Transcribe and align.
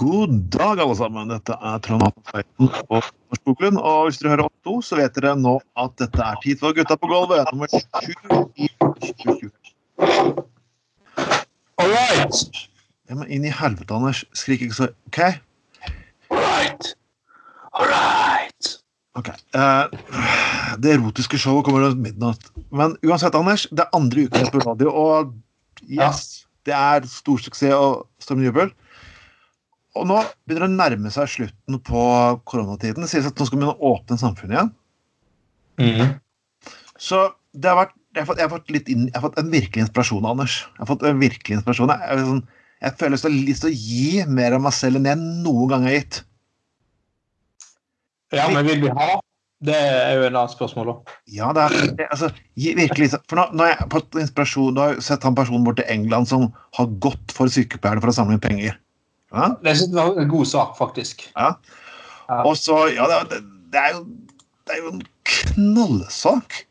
God 0.00 0.30
dag, 0.52 0.80
alle 0.80 0.96
sammen. 0.96 1.28
Dette 1.28 1.56
er 1.60 1.80
Trond 1.84 2.06
Atten 2.06 2.24
Tveiten 2.30 2.70
og 2.88 3.02
Lars 3.02 3.42
Boklund. 3.44 3.80
Og 3.80 4.06
hvis 4.06 4.20
dere 4.20 4.32
hører 4.32 4.46
opp 4.46 4.54
to, 4.64 4.78
så 4.84 4.96
vet 5.00 5.16
dere 5.18 5.34
nå 5.36 5.58
at 5.82 5.96
dette 6.00 6.24
er 6.24 6.40
Tid 6.44 6.62
for 6.62 6.76
gutta 6.76 6.96
på 6.96 7.10
gulvet, 7.10 7.50
nummer 7.52 7.68
sju 7.68 8.14
i 8.56 8.70
2020. 8.80 9.50
All 11.80 11.92
right. 11.92 12.40
Ja, 13.10 13.18
men 13.18 13.28
inn 13.28 13.44
i 13.44 13.52
helvete, 13.52 13.92
Anders. 13.92 14.24
Skrik 14.38 14.64
ikke 14.64 14.78
så 14.78 14.90
OK? 15.10 15.20
All 16.30 16.40
right. 16.40 16.92
All 17.74 17.88
right. 17.90 18.74
ok. 19.18 19.32
Uh, 19.52 19.90
det 20.80 20.94
erotiske 20.94 21.38
showet 21.38 21.66
kommer 21.66 21.84
rundt 21.84 22.00
midnatt. 22.00 22.52
Men 22.70 22.96
uansett, 23.04 23.34
Anders, 23.34 23.66
det 23.70 23.84
er 23.84 23.96
andre 23.96 24.28
uken 24.28 24.52
på 24.54 24.62
radio, 24.64 24.92
og 24.94 25.34
yes, 25.90 26.46
det 26.68 26.76
er 26.76 27.08
stor 27.10 27.42
suksess 27.42 27.74
og 27.74 28.06
storm 28.22 28.44
jubel. 28.44 28.70
Og 29.98 30.06
nå 30.06 30.20
begynner 30.46 30.68
det 30.68 30.70
å 30.70 30.78
nærme 30.78 31.10
seg 31.12 31.30
slutten 31.32 31.80
på 31.86 32.02
koronatiden. 32.46 33.02
Det 33.02 33.10
sies 33.10 33.26
at 33.26 33.38
nå 33.38 33.46
skal 33.46 33.58
vi 33.58 33.64
begynne 33.64 33.74
å 33.74 33.94
åpne 33.96 34.18
samfunnet 34.20 34.56
igjen. 34.56 34.72
Mm. 35.80 36.12
Så 37.00 37.24
det 37.56 37.70
har 37.72 37.78
vært, 37.80 37.96
jeg, 38.14 38.22
har 38.22 38.28
fått, 38.28 38.38
jeg, 38.38 38.46
har 38.46 38.54
fått 38.54 38.74
litt 38.74 38.90
inn, 38.92 39.06
jeg 39.08 39.16
har 39.16 39.24
fått 39.24 39.40
en 39.40 39.50
virkelig 39.50 39.86
inspirasjon, 39.86 40.28
Anders. 40.30 40.60
Jeg 40.76 40.84
har 40.84 40.90
fått 40.92 41.06
en 41.08 41.22
virkelig 41.22 41.58
inspirasjon. 41.58 41.94
Jeg, 41.94 42.10
jeg, 42.12 42.28
sånn, 42.28 42.44
jeg 42.80 42.96
føler 43.00 43.18
jeg 43.18 43.26
har 43.26 43.48
lyst 43.48 43.64
til 43.64 43.72
å 43.72 43.80
gi 43.80 44.28
mer 44.40 44.56
av 44.56 44.62
meg 44.66 44.76
selv 44.76 45.00
enn 45.00 45.10
jeg 45.10 45.20
noen 45.46 45.72
gang 45.72 45.88
har 45.88 45.96
gitt. 45.98 46.20
Ja, 48.36 48.46
men 48.52 48.62
vil 48.68 48.84
vi 48.84 48.92
ha? 48.94 49.16
Det 49.60 49.76
er 49.76 50.14
jo 50.16 50.22
en 50.24 50.36
annen 50.38 50.52
spørsmål, 50.52 50.92
òg. 50.94 51.10
Ja, 51.28 51.50
det 51.56 51.66
er 51.66 52.06
altså, 52.06 52.30
virkelig, 52.56 53.10
For 53.28 53.36
nå, 53.36 53.48
nå 53.52 53.66
har 53.66 53.74
jeg 53.74 53.90
fått 53.92 54.16
inspirasjon, 54.22 54.70
nå 54.76 54.84
har 54.84 54.94
jeg 54.94 55.04
sett 55.10 55.26
han 55.26 55.36
personen 55.36 55.66
bort 55.66 55.76
til 55.82 55.90
England 55.92 56.30
som 56.30 56.46
har 56.78 56.94
gått 57.04 57.34
for 57.36 57.52
sykepleierne 57.52 58.00
for 58.00 58.12
å 58.12 58.16
samle 58.16 58.38
inn 58.38 58.44
penger. 58.44 58.78
Ja? 59.30 59.52
Det 59.62 59.76
syns 59.78 59.94
jeg 59.94 59.98
var 60.00 60.18
en 60.22 60.32
god 60.32 60.48
sak, 60.50 60.74
faktisk. 60.78 61.26
Ja. 61.36 61.52
Ja. 62.30 62.42
Og 62.46 62.56
så, 62.58 62.76
ja, 62.94 63.06
det, 63.30 63.40
det, 63.72 63.80
er 63.80 63.96
jo, 63.96 64.04
det 64.66 64.76
er 64.76 64.82
jo 64.84 64.92
en 64.94 65.04
knallsak. 65.26 66.62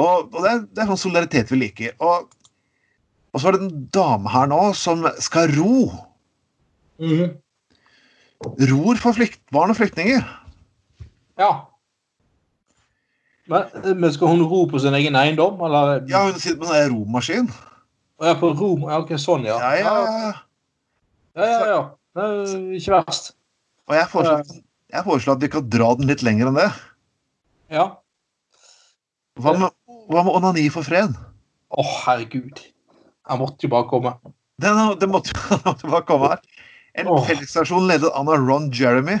Og, 0.00 0.30
og 0.32 0.38
det, 0.42 0.50
er, 0.50 0.62
det 0.66 0.82
er 0.82 0.90
sånn 0.90 1.02
solidaritet 1.04 1.52
vi 1.52 1.60
liker. 1.64 1.94
Og, 2.02 2.30
og 3.30 3.42
så 3.42 3.50
er 3.50 3.58
det 3.58 3.66
en 3.66 3.86
dame 3.94 4.32
her 4.32 4.50
nå 4.50 4.62
som 4.78 5.06
skal 5.22 5.52
ro. 5.58 5.90
Mhm. 7.02 7.38
Ror 8.70 8.96
for 8.96 9.12
flykt, 9.12 9.42
barn 9.52 9.68
og 9.68 9.76
flyktninger. 9.76 10.22
Ja. 11.40 11.50
Men, 13.50 13.66
men 14.00 14.12
skal 14.14 14.32
hun 14.32 14.46
ro 14.48 14.62
på 14.70 14.80
sin 14.80 14.96
egen 14.96 15.18
eiendom, 15.18 15.60
eller? 15.66 15.98
Ja, 16.08 16.22
hun 16.28 16.38
sitter 16.40 16.60
med 16.62 16.70
en 16.70 16.72
sånn 16.72 16.94
romaskin. 16.94 17.50
Ja, 18.20 18.34
på 18.40 18.52
rom? 18.54 18.86
Ja, 18.88 19.00
ok, 19.02 19.12
sånn, 19.20 19.44
ja. 19.48 19.58
Ja, 19.60 20.00
ja, 20.00 20.32
ja. 21.46 21.52
ja, 21.52 21.70
ja. 21.70 21.80
Det 22.16 22.26
er 22.26 22.62
ikke 22.78 22.94
verst. 22.98 23.32
Og 23.90 23.96
jeg 23.96 24.10
foreslår, 24.10 24.60
jeg 24.90 25.06
foreslår 25.06 25.38
at 25.38 25.44
vi 25.44 25.50
kan 25.52 25.68
dra 25.72 25.90
den 25.98 26.10
litt 26.10 26.24
lenger 26.26 26.50
enn 26.50 26.58
det. 26.58 26.68
Ja. 27.70 27.86
Hva 29.40 29.54
med, 29.58 29.74
hva 30.10 30.24
med 30.26 30.36
onani 30.36 30.66
for 30.74 30.86
fred? 30.86 31.14
Å, 31.70 31.84
herregud. 32.04 32.62
Jeg 33.30 33.38
måtte 33.40 33.66
jo 33.66 33.72
bare 33.72 33.88
komme. 33.90 34.14
Det, 34.60 34.72
det 35.00 35.08
måtte 35.10 35.34
jo 35.84 35.92
bare 35.92 36.06
komme 36.08 36.32
her. 36.34 36.42
En 36.98 37.10
oh. 37.10 37.22
fellesaksjon 37.26 37.86
ledet 37.86 38.10
av 38.16 38.32
Ron 38.34 38.68
Jeremy. 38.74 39.20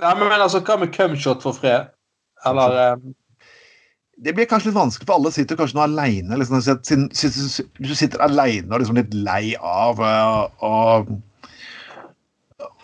Nei, 0.00 0.12
men 0.16 0.32
altså, 0.36 0.60
hva 0.64 0.76
med 0.80 0.92
cumshot 0.94 1.42
for 1.44 1.56
fred? 1.56 1.90
Eller 2.48 2.76
eh, 2.80 3.08
Det 4.20 4.34
blir 4.36 4.44
kanskje 4.50 4.68
litt 4.68 4.76
vanskelig, 4.76 5.06
for 5.08 5.16
alle 5.16 5.30
sitter 5.32 5.56
kanskje 5.56 5.78
nå 5.78 5.82
aleine. 5.86 6.36
Liksom, 6.36 6.60
du 7.80 7.92
sitter 7.96 8.20
aleine 8.26 8.68
og 8.76 8.82
liksom 8.82 8.98
litt 8.98 9.14
lei 9.16 9.54
av 9.56 10.00
eh, 10.04 10.42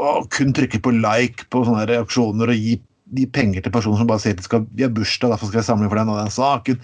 å 0.00 0.12
kun 0.32 0.54
trykke 0.56 0.80
på 0.84 0.92
like 0.96 1.44
på 1.52 1.60
sånne 1.66 1.84
reaksjoner 1.90 2.52
og 2.54 2.56
gi, 2.56 2.78
gi 3.18 3.26
penger 3.32 3.64
til 3.66 3.74
personer 3.74 4.00
som 4.00 4.08
bare 4.08 4.22
sier 4.24 4.32
at 4.36 4.40
de 4.40 4.46
skal, 4.48 4.64
vi 4.76 4.86
har 4.86 4.94
bursdag, 4.96 5.34
derfor 5.34 5.50
skal 5.50 5.60
jeg 5.60 5.68
samle 5.68 5.90
for 5.92 6.00
den 6.00 6.12
og 6.14 6.18
den 6.22 6.32
saken. 6.32 6.80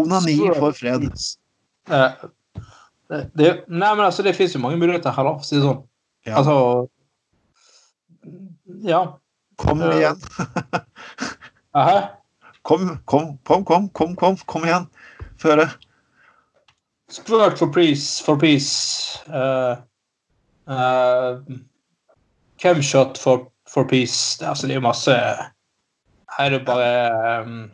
Onani 0.00 0.36
for 0.60 0.76
fred. 0.76 1.08
eh, 1.88 2.12
det, 3.10 3.22
det, 3.34 3.50
Nei, 3.68 3.90
men 3.96 4.04
altså, 4.06 4.22
det 4.22 4.36
fins 4.36 4.52
jo 4.54 4.60
mange 4.62 4.78
muligheter 4.80 5.10
her, 5.16 5.24
for 5.32 5.40
å 5.40 5.48
si 5.48 5.56
det 5.56 5.64
sånn. 5.64 5.80
Ja. 6.28 6.36
Altså 6.42 6.88
Ja. 8.84 9.00
Kom 9.60 9.80
Eh. 9.82 9.96
igjen. 9.98 10.20
Hæ? 11.76 12.19
Kom, 12.62 12.98
kom, 13.04 13.38
kom, 13.44 13.64
kom, 13.64 13.88
kom, 13.88 14.16
kom, 14.16 14.36
kom 14.46 14.66
igjen. 14.66 14.86
Føre. 15.40 15.66
Squirt 17.10 17.58
for 17.58 17.72
peace. 17.72 18.20
For 18.24 18.38
peace. 18.38 19.18
Uh, 19.28 19.80
uh, 20.70 21.40
Cumshot 22.60 23.18
for, 23.18 23.48
for 23.68 23.88
peace. 23.88 24.38
Det, 24.40 24.48
altså, 24.48 24.66
det 24.66 24.76
er 24.76 24.82
jo 24.82 24.88
masse 24.88 25.16
Her 26.36 26.46
er 26.46 26.58
det 26.58 26.60
bare 26.66 27.42
um, 27.42 27.70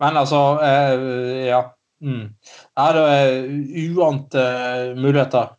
Men 0.00 0.16
altså 0.16 0.42
uh, 0.62 1.46
Ja. 1.46 1.62
Mm. 2.04 2.30
Her 2.78 2.96
er 3.00 3.28
det 3.48 3.90
uante 3.96 4.40
muligheter. 4.98 5.54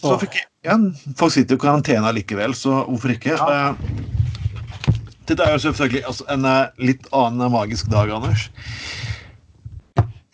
Så 0.00 0.12
Så 0.12 0.16
fikk 0.24 0.40
ja, 0.66 0.74
folk 1.18 1.32
sitter 1.32 1.54
jo 1.54 1.60
i 1.60 1.62
karantene 1.62 2.10
likevel, 2.16 2.54
så 2.58 2.80
hvorfor 2.88 3.12
ikke? 3.14 3.36
Ja. 3.38 3.68
Dette 5.26 5.42
er 5.42 5.56
jo 5.56 5.62
selvfølgelig 5.64 6.04
altså, 6.06 6.26
en 6.30 6.46
eh, 6.46 6.82
litt 6.90 7.06
annen 7.16 7.50
magisk 7.50 7.88
dag, 7.90 8.10
Anders. 8.14 8.46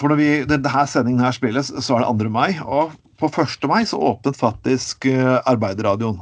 For 0.00 0.12
når 0.12 0.18
vi, 0.18 0.30
denne 0.50 0.86
sendingen 0.90 1.22
her 1.24 1.32
spilles, 1.36 1.70
så 1.72 1.96
er 1.96 2.04
det 2.04 2.26
2. 2.26 2.32
mai, 2.32 2.58
og 2.60 2.92
på 3.22 3.30
1. 3.30 3.68
mai 3.70 3.84
så 3.88 4.00
åpnet 4.02 4.36
faktisk 4.36 5.06
eh, 5.08 5.38
Arbeiderradioen. 5.48 6.18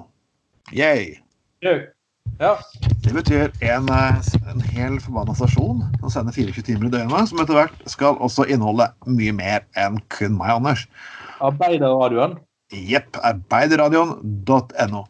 Yay! 0.77 1.17
Ja. 1.65 2.53
Det 3.03 3.15
betyr 3.17 3.51
en, 3.65 3.89
eh, 3.91 4.29
en 4.53 4.63
hel 4.71 5.01
forbanna 5.03 5.35
stasjon 5.35 5.83
som 6.03 6.13
sender 6.13 6.37
24 6.37 6.67
timer 6.69 6.87
i 6.87 6.93
døgnet, 6.95 7.31
som 7.33 7.43
etter 7.43 7.59
hvert 7.59 7.83
skal 7.91 8.21
også 8.23 8.47
inneholde 8.47 8.87
mye 9.09 9.35
mer 9.35 9.67
enn 9.81 9.99
kun 10.15 10.39
meg, 10.39 10.61
Anders. 10.61 10.87
Arbeiderradioen. 11.43 12.39
Jepp. 12.71 13.19
Arbeiderradioen.no. 13.27 15.03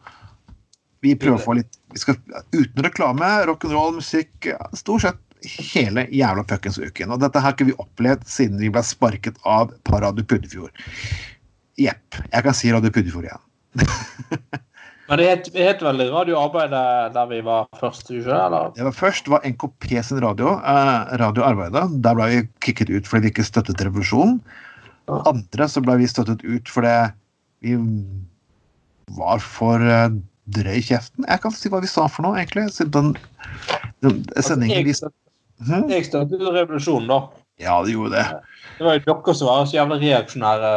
Vi 1.05 1.13
prøver 1.19 1.37
å 1.37 1.45
få 1.45 1.59
litt 1.59 1.80
vi 1.93 2.03
skal, 2.03 2.17
Uten 2.55 2.85
reklame, 2.87 3.29
rock'n'roll, 3.51 3.97
musikk 3.99 4.49
Stort 4.79 5.07
sett 5.07 5.21
hele 5.45 6.07
jævla 6.13 6.45
fuckings 6.49 6.79
uken. 6.79 7.13
Og 7.15 7.21
dette 7.23 7.41
har 7.41 7.55
ikke 7.55 7.71
vi 7.71 7.77
opplevd 7.81 8.27
siden 8.29 8.61
vi 8.61 8.73
ble 8.73 8.83
sparket 8.85 9.39
av 9.49 9.73
på 9.89 10.01
Radio 10.03 10.25
Puddefjord. 10.25 10.73
Jepp. 11.81 12.19
Jeg 12.29 12.45
kan 12.45 12.57
si 12.57 12.73
Radio 12.73 12.93
Puddefjord 12.93 13.31
igjen. 13.31 13.47
Men 15.11 15.19
det 15.19 15.27
het, 15.27 15.49
het 15.59 15.81
vel 15.83 16.05
Radio 16.13 16.37
Arbeid 16.39 16.71
der, 16.71 17.09
der 17.17 17.31
vi 17.33 17.41
var 17.43 17.67
først, 17.81 18.13
ikke? 18.15 18.31
Eller? 18.31 18.71
Det 18.77 18.85
var 18.87 18.95
Først 18.95 19.31
var 19.33 19.47
NKP 19.49 19.89
sin 20.07 20.21
radio, 20.23 20.53
eh, 20.63 21.17
Radio 21.19 21.43
Arbeidet. 21.43 21.83
Der 22.05 22.15
ble 22.15 22.29
vi 22.31 22.43
kicket 22.63 22.93
ut 22.93 23.11
fordi 23.11 23.27
vi 23.27 23.33
ikke 23.35 23.49
støttet 23.49 23.83
revolusjonen. 23.83 24.39
Andre 25.11 25.67
så 25.67 25.83
ble 25.83 25.97
vi 25.99 26.07
støttet 26.07 26.45
ut 26.47 26.71
fordi 26.71 26.95
vi 27.67 27.75
var 29.19 29.43
for 29.43 29.83
eh, 29.83 30.13
drøy 30.57 30.79
i 30.81 30.85
kjeften. 30.87 31.27
Jeg 31.29 31.43
kan 31.45 31.55
si 31.57 31.71
hva 31.73 31.81
vi 31.85 31.91
sa 31.91 32.07
for 32.11 32.27
noe, 32.27 32.39
egentlig. 32.41 32.69
Siden 32.75 32.93
den, 32.95 33.11
den 34.05 34.21
sendingen 34.43 34.85
vi 34.87 34.93
jeg, 34.95 35.01
støt- 35.03 35.17
Hm? 35.61 35.91
jeg 35.93 36.07
støttet 36.09 36.41
revolusjonen, 36.55 37.09
da. 37.11 37.19
Ja, 37.61 37.75
det 37.85 37.93
gjorde 37.93 38.17
det. 38.17 38.27
Det 38.79 38.87
var 38.87 38.95
jo 38.97 39.03
dere 39.05 39.35
som 39.37 39.51
var 39.51 39.67
så 39.69 39.77
jævla 39.77 39.99
reaksjonære 40.01 40.71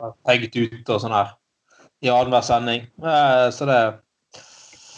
og 0.00 0.14
pegget 0.24 0.56
ut 0.62 0.88
og 0.94 1.02
sånn 1.02 1.12
her 1.12 1.34
i 2.00 2.08
annenhver 2.08 2.46
sending. 2.46 2.86
Så 3.52 3.66
det, 3.68 3.78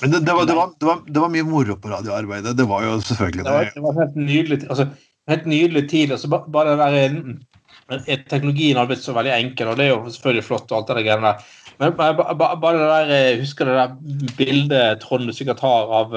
Men 0.02 0.12
det, 0.14 0.20
det, 0.28 0.32
var, 0.36 0.46
det, 0.46 0.54
var, 0.54 0.70
det, 0.78 0.86
var, 0.86 1.00
det 1.08 1.20
var 1.24 1.32
mye 1.34 1.48
moro 1.48 1.74
på 1.82 1.90
radioarbeidet. 1.90 2.54
Det 2.56 2.66
var 2.70 2.86
jo 2.86 2.94
selvfølgelig 3.02 3.44
det, 3.44 3.52
var, 3.56 3.70
det. 3.74 3.82
var 3.88 3.98
helt 4.04 4.14
nydelig 4.22 4.60
altså, 4.70 4.86
helt 5.28 5.46
nydelig 5.50 5.82
tid. 5.90 6.14
Altså, 6.14 6.30
ba- 6.30 6.44
bare 6.46 6.76
det 6.76 6.86
der 6.86 8.06
eh, 8.14 8.22
Teknologien 8.30 8.78
hadde 8.78 8.92
blitt 8.94 9.02
så 9.02 9.16
veldig 9.18 9.34
enkel, 9.34 9.72
og 9.72 9.80
det 9.80 9.88
er 9.88 9.92
jo 9.96 10.14
selvfølgelig 10.14 10.46
flott, 10.46 10.70
og 10.70 10.78
alt 10.78 10.94
det 10.94 11.04
greiene 11.08 11.32
der. 11.34 11.50
Men 11.80 11.96
bare, 11.96 12.14
ba- 12.18 12.34
ba- 12.36 12.54
bare 12.60 12.78
det 12.78 12.88
der 12.90 13.10
jeg 13.14 13.40
Husker 13.40 13.64
det 13.68 13.76
der 13.78 13.94
bildet 14.38 15.00
Trond 15.02 15.30
sikkert 15.32 15.62
har 15.64 15.92
av 16.02 16.16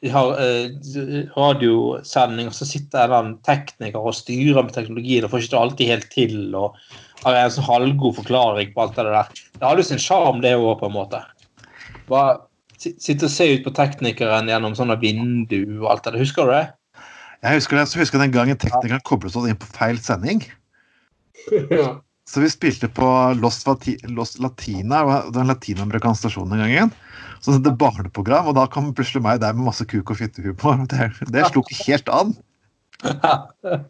de 0.00 0.08
har 0.08 0.30
eh, 0.40 1.26
radiosending, 1.36 2.46
og 2.48 2.54
så 2.56 2.64
sitter 2.64 3.02
en 3.02 3.04
eller 3.04 3.16
annen 3.18 3.34
tekniker 3.44 4.00
og 4.00 4.14
styrer 4.16 4.64
med 4.64 4.72
teknologien 4.72 5.26
og 5.26 5.34
får 5.34 5.42
ikke 5.42 5.52
det 5.52 5.58
alltid 5.60 5.90
helt 5.92 6.06
til. 6.14 6.36
og 6.56 6.78
har 7.20 7.36
en 7.36 7.52
sånn 7.52 7.66
halvgod 7.66 8.16
forklaring 8.16 8.70
på 8.72 8.80
alt 8.80 8.96
det 8.96 9.04
der. 9.04 9.28
Det 9.58 9.66
hadde 9.66 9.82
jo 9.84 9.88
sin 9.90 10.00
sjarm, 10.00 10.40
det 10.40 10.54
òg, 10.56 10.78
på 10.80 10.88
en 10.88 10.94
måte. 10.96 11.20
Bare 12.08 12.38
sitte 12.80 13.28
og 13.28 13.34
se 13.34 13.50
ut 13.52 13.66
på 13.66 13.74
teknikeren 13.76 14.48
gjennom 14.48 14.72
sånne 14.78 14.96
vindu 15.02 15.82
og 15.82 15.90
alt 15.92 16.06
det 16.06 16.14
der. 16.14 16.22
Husker 16.24 16.48
du 16.48 16.54
det? 16.56 16.64
Jeg 17.44 17.60
husker, 17.60 17.76
det, 17.76 17.88
så 17.92 18.00
husker 18.00 18.16
jeg 18.16 18.30
den 18.30 18.36
gangen 18.38 18.56
teknikeren 18.60 19.04
koblet 19.04 19.36
oss 19.36 19.48
inn 19.48 19.60
på 19.60 19.68
feil 19.76 20.00
sending. 20.00 20.40
Så 22.30 22.40
vi 22.44 22.50
spilte 22.52 22.86
på 22.94 23.06
Lost, 23.42 23.64
Vati, 23.66 23.96
Lost 24.14 24.38
Latina, 24.38 25.00
det 25.00 25.06
var 25.08 25.40
en 25.40 25.50
gang 26.62 26.70
igjen. 26.70 26.92
den. 26.92 27.10
Så 27.40 27.56
det 27.56 27.72
barneprogram, 27.80 28.50
og 28.50 28.54
da 28.58 28.66
kom 28.70 28.92
plutselig 28.94 29.22
meg 29.24 29.40
der 29.42 29.56
med 29.56 29.66
masse 29.70 29.86
kuk 29.88 30.12
og 30.12 30.20
fittehumor. 30.20 30.84
Det, 30.92 31.08
det 31.32 31.48
slo 31.48 31.64
ikke 31.64 31.86
helt 31.88 32.12
an. 32.14 32.34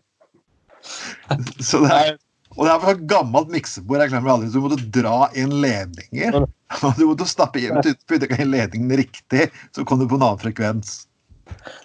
Så 1.60 1.82
det, 1.84 1.92
er, 1.92 2.14
Og 2.56 2.64
det 2.64 2.72
er 2.72 2.80
fra 2.80 2.94
gammelt 3.10 3.50
miksebord. 3.52 4.00
jeg 4.00 4.14
glemmer 4.14 4.32
aldri, 4.32 4.48
så 4.48 4.62
Du 4.62 4.64
måtte 4.64 4.88
dra 4.94 5.28
inn 5.36 5.52
ledninger. 5.60 6.46
Du 6.96 7.04
måtte 7.10 7.26
stappe 7.28 7.60
putte 8.08 8.30
inn 8.38 8.54
ledningen 8.54 8.96
riktig, 9.02 9.50
så 9.74 9.84
kom 9.84 10.00
du 10.00 10.06
på 10.08 10.16
en 10.16 10.24
annen 10.24 10.40
frekvens. 10.40 11.09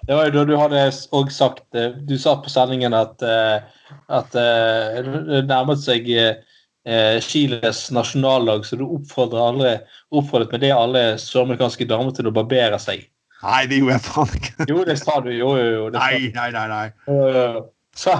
Det 0.07 0.15
var 0.15 0.27
jo 0.27 0.33
da 0.35 0.43
du 0.47 0.53
hadde 0.59 0.81
òg 1.17 1.31
sagt 1.33 1.77
eh, 1.77 1.95
Du 2.07 2.17
sa 2.21 2.35
på 2.41 2.51
sendingen 2.53 2.93
at, 2.97 3.23
eh, 3.25 3.63
at 4.13 4.37
eh, 4.39 4.99
det 5.03 5.45
nærmet 5.49 5.83
seg 5.83 6.11
Chiles 7.25 7.79
nasjonaldag, 7.89 8.61
så 8.61 8.77
du 8.77 8.83
oppfordret, 8.85 9.87
oppfordret 10.13 10.51
med 10.53 10.61
det 10.61 10.69
alle 10.69 10.99
søramerikanske 11.17 11.87
damer 11.89 12.13
til 12.13 12.29
å 12.29 12.33
barbere 12.35 12.77
seg. 12.77 13.07
Nei, 13.41 13.63
det 13.71 13.79
gjorde 13.79 13.95
jeg 13.95 14.03
faen 14.05 14.35
ikke. 14.37 14.67
Jo, 14.69 14.83
det 14.85 14.95
sa 15.01 15.15
du. 15.25 15.31
Jo, 15.33 15.55
jo, 15.57 15.71
jo. 15.79 15.87
Nei, 15.95 16.27
nei, 16.35 16.51
nei. 16.53 16.67
nei. 16.69 17.63
Så, 17.97 18.13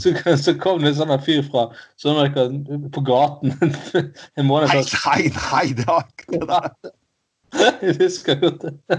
så, 0.00 0.14
så, 0.40 0.54
kom 0.56 0.80
det 0.80 0.94
en 0.94 0.98
sånn 1.02 1.12
fyr 1.26 1.44
fra 1.50 1.66
Sør-Amerika 2.00 2.48
på 2.96 3.04
gaten 3.04 3.52
en 4.40 4.48
måned 4.48 4.72
Nei, 4.72 4.86
nei, 5.04 5.28
nei, 5.36 5.66
det 5.76 5.86
var 5.90 6.08
ikke 6.08 6.40
det. 6.48 6.94
Jeg 7.82 7.94
husker 7.96 8.42
jo 8.42 8.50
det. 8.60 8.70
Jeg 8.88 8.98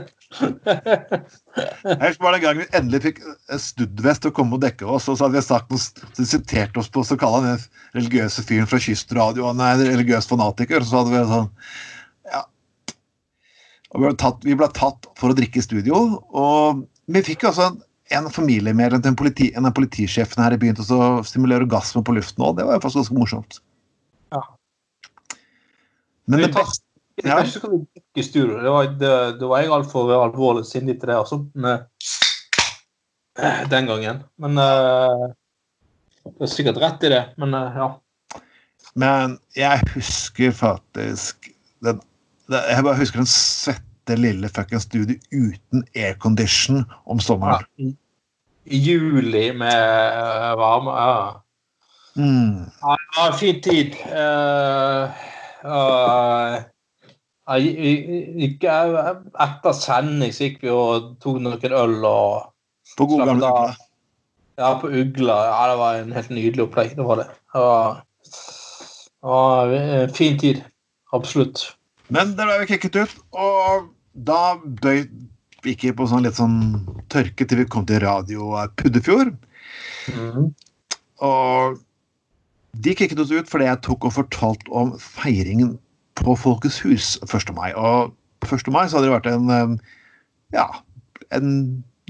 husker 2.02 2.24
bare 2.24 2.38
den 2.38 2.44
gangen 2.44 2.64
vi 2.64 2.78
endelig 2.78 3.02
fikk 3.04 3.20
Studvest 3.62 4.24
til 4.24 4.32
å 4.32 4.36
komme 4.40 4.58
og 4.58 4.64
dekke 4.64 4.88
oss, 4.90 5.10
og 5.12 5.20
så 5.20 5.28
hadde 5.28 5.38
vi 5.38 5.44
sagt 5.46 5.74
noe, 5.74 6.06
så 6.18 6.28
siterte 6.28 6.82
oss 6.82 6.90
på 6.94 7.04
så 7.06 7.18
kalle 7.20 7.42
han 7.42 7.50
den 7.52 7.68
religiøse 7.98 8.46
fyren 8.48 8.70
fra 8.70 8.82
Kystradio 8.82 9.50
han 9.52 9.62
er 9.66 9.84
religiøs 9.84 10.30
fanatiker. 10.30 10.86
Så 10.86 11.02
hadde 11.02 11.14
vi 11.14 11.24
sånn 11.30 11.52
Ja. 12.34 12.44
Og 13.94 14.02
vi 14.02 14.08
ble, 14.08 14.16
tatt, 14.22 14.44
vi 14.46 14.58
ble 14.58 14.70
tatt 14.78 15.10
for 15.20 15.34
å 15.34 15.38
drikke 15.38 15.62
i 15.62 15.66
studio, 15.66 16.02
og 16.30 16.84
vi 17.10 17.26
fikk 17.26 17.46
jo 17.46 17.54
altså 17.54 17.72
en 18.14 18.30
familiemedlem 18.34 19.02
til 19.02 19.12
en, 19.12 19.18
politi, 19.18 19.50
en 19.58 19.70
av 19.70 19.74
politisjefene 19.78 20.46
her 20.46 20.56
i 20.56 20.62
byen 20.62 20.78
til 20.78 20.94
å 20.98 21.10
stimulere 21.26 21.66
orgasme 21.66 22.02
på 22.06 22.16
luften 22.18 22.46
òg. 22.46 22.58
Det 22.58 22.66
var 22.66 22.82
faktisk 22.82 23.04
ganske 23.04 23.18
morsomt. 23.18 23.60
Ja. 24.34 24.42
Men 26.30 26.46
det 26.46 26.52
beste 26.54 26.89
jeg 27.24 27.36
vet 27.36 27.56
ikke 27.56 27.72
vi 27.72 27.80
i 28.20 28.24
studio. 28.24 28.60
Det 28.64 28.72
var, 28.74 28.92
det, 29.00 29.14
det 29.40 29.50
var 29.50 29.64
jeg 29.64 29.74
altfor 29.76 30.12
alvorlig 30.16 30.66
sindig 30.68 31.00
til 31.00 31.12
det, 31.12 31.18
altså. 31.18 31.42
Men, 31.54 31.84
uh, 33.40 33.64
den 33.72 33.90
gangen. 33.90 34.24
Men 34.38 34.58
uh, 34.58 35.30
Du 36.24 36.44
har 36.44 36.52
sikkert 36.52 36.80
rett 36.82 37.04
i 37.04 37.12
det, 37.16 37.24
men 37.42 37.56
uh, 37.56 37.76
ja. 37.76 37.90
Men 39.00 39.38
jeg 39.56 39.82
husker 39.94 40.52
faktisk 40.56 41.50
den, 41.86 42.02
det, 42.50 42.64
Jeg 42.70 42.84
bare 42.84 43.00
husker 43.00 43.22
den 43.22 43.30
svette 43.30 44.18
lille 44.18 44.50
fuckings 44.50 44.88
studio 44.88 45.20
uten 45.32 45.84
aircondition 45.96 46.84
om 47.06 47.20
sommeren. 47.22 47.66
Ja, 47.78 47.94
I 48.66 48.78
juli 48.78 49.52
med 49.54 50.58
varme 50.58 50.98
Ja. 50.98 51.44
Mm. 52.18 52.66
Ja, 52.82 52.96
det 52.96 53.18
var 53.18 53.28
en 53.32 53.38
fin 53.40 53.62
tid. 53.62 53.96
Uh, 54.12 55.10
uh, 55.64 56.58
ikke 57.58 58.74
etter 59.42 59.74
sending 59.74 60.34
så 60.36 60.50
gikk 60.50 60.60
vi 60.66 60.74
og 60.74 61.16
tok 61.24 61.40
noen 61.42 61.78
øl 61.82 61.96
og 62.06 62.52
På 62.98 63.08
gode 63.10 63.26
gamle 63.26 63.50
Ugla? 63.50 63.76
Ja, 64.60 64.74
på 64.82 64.90
Ugla. 64.92 65.38
Ja, 65.48 65.60
det 65.72 65.78
var 65.80 65.98
en 66.02 66.12
helt 66.12 66.30
nydelig 66.36 66.66
opplegg. 66.66 66.96
Det 66.98 67.06
var 67.08 67.22
det. 67.22 67.28
Det 67.54 67.64
var, 67.64 68.00
det 68.28 69.34
var 69.34 69.74
en 69.80 70.14
fin 70.14 70.40
tid. 70.42 70.62
Absolutt. 71.16 71.64
Men 72.10 72.36
der 72.38 72.50
ble 72.50 72.60
vi 72.64 72.70
kicket 72.74 72.98
ut, 73.00 73.18
og 73.32 73.90
da 74.14 74.58
bøy 74.84 75.06
vi 75.64 75.76
på 75.76 76.08
sånn 76.10 76.26
litt 76.26 76.38
sånn 76.40 76.58
tørke 77.12 77.46
til 77.46 77.62
vi 77.62 77.68
kom 77.72 77.86
til 77.88 78.02
radio 78.04 78.58
Puddefjord. 78.80 79.34
Mm. 80.16 80.50
Og 81.26 81.80
de 82.84 82.96
kicket 82.96 83.20
oss 83.22 83.32
ut 83.34 83.50
fordi 83.50 83.68
jeg 83.68 83.82
tok 83.86 84.08
og 84.08 84.16
fortalte 84.16 84.74
om 84.76 84.94
feiringen 85.02 85.78
på 86.20 86.36
Folkets 86.40 86.82
hus 86.86 87.16
1. 87.28 87.54
mai. 87.58 87.72
Og 87.78 88.14
på 88.44 88.56
1. 88.56 88.70
mai 88.74 88.86
så 88.88 89.00
hadde 89.00 89.10
det 89.10 89.16
vært 89.16 89.32
en 89.32 89.80
ja, 90.56 90.68
en 91.36 91.50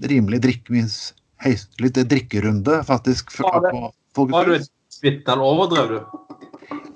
rimelig 0.08 0.42
drikk, 0.46 0.72
litt 0.72 2.02
drikkerunde, 2.12 2.82
faktisk. 2.88 3.34
Var 3.40 3.64
det, 3.66 3.74
på 4.16 4.28
var 4.32 4.48
du 4.48 4.56
et 4.58 4.70
vitne, 5.04 5.34
eller 5.34 5.46
overdrev 5.46 5.92
du? 5.92 5.98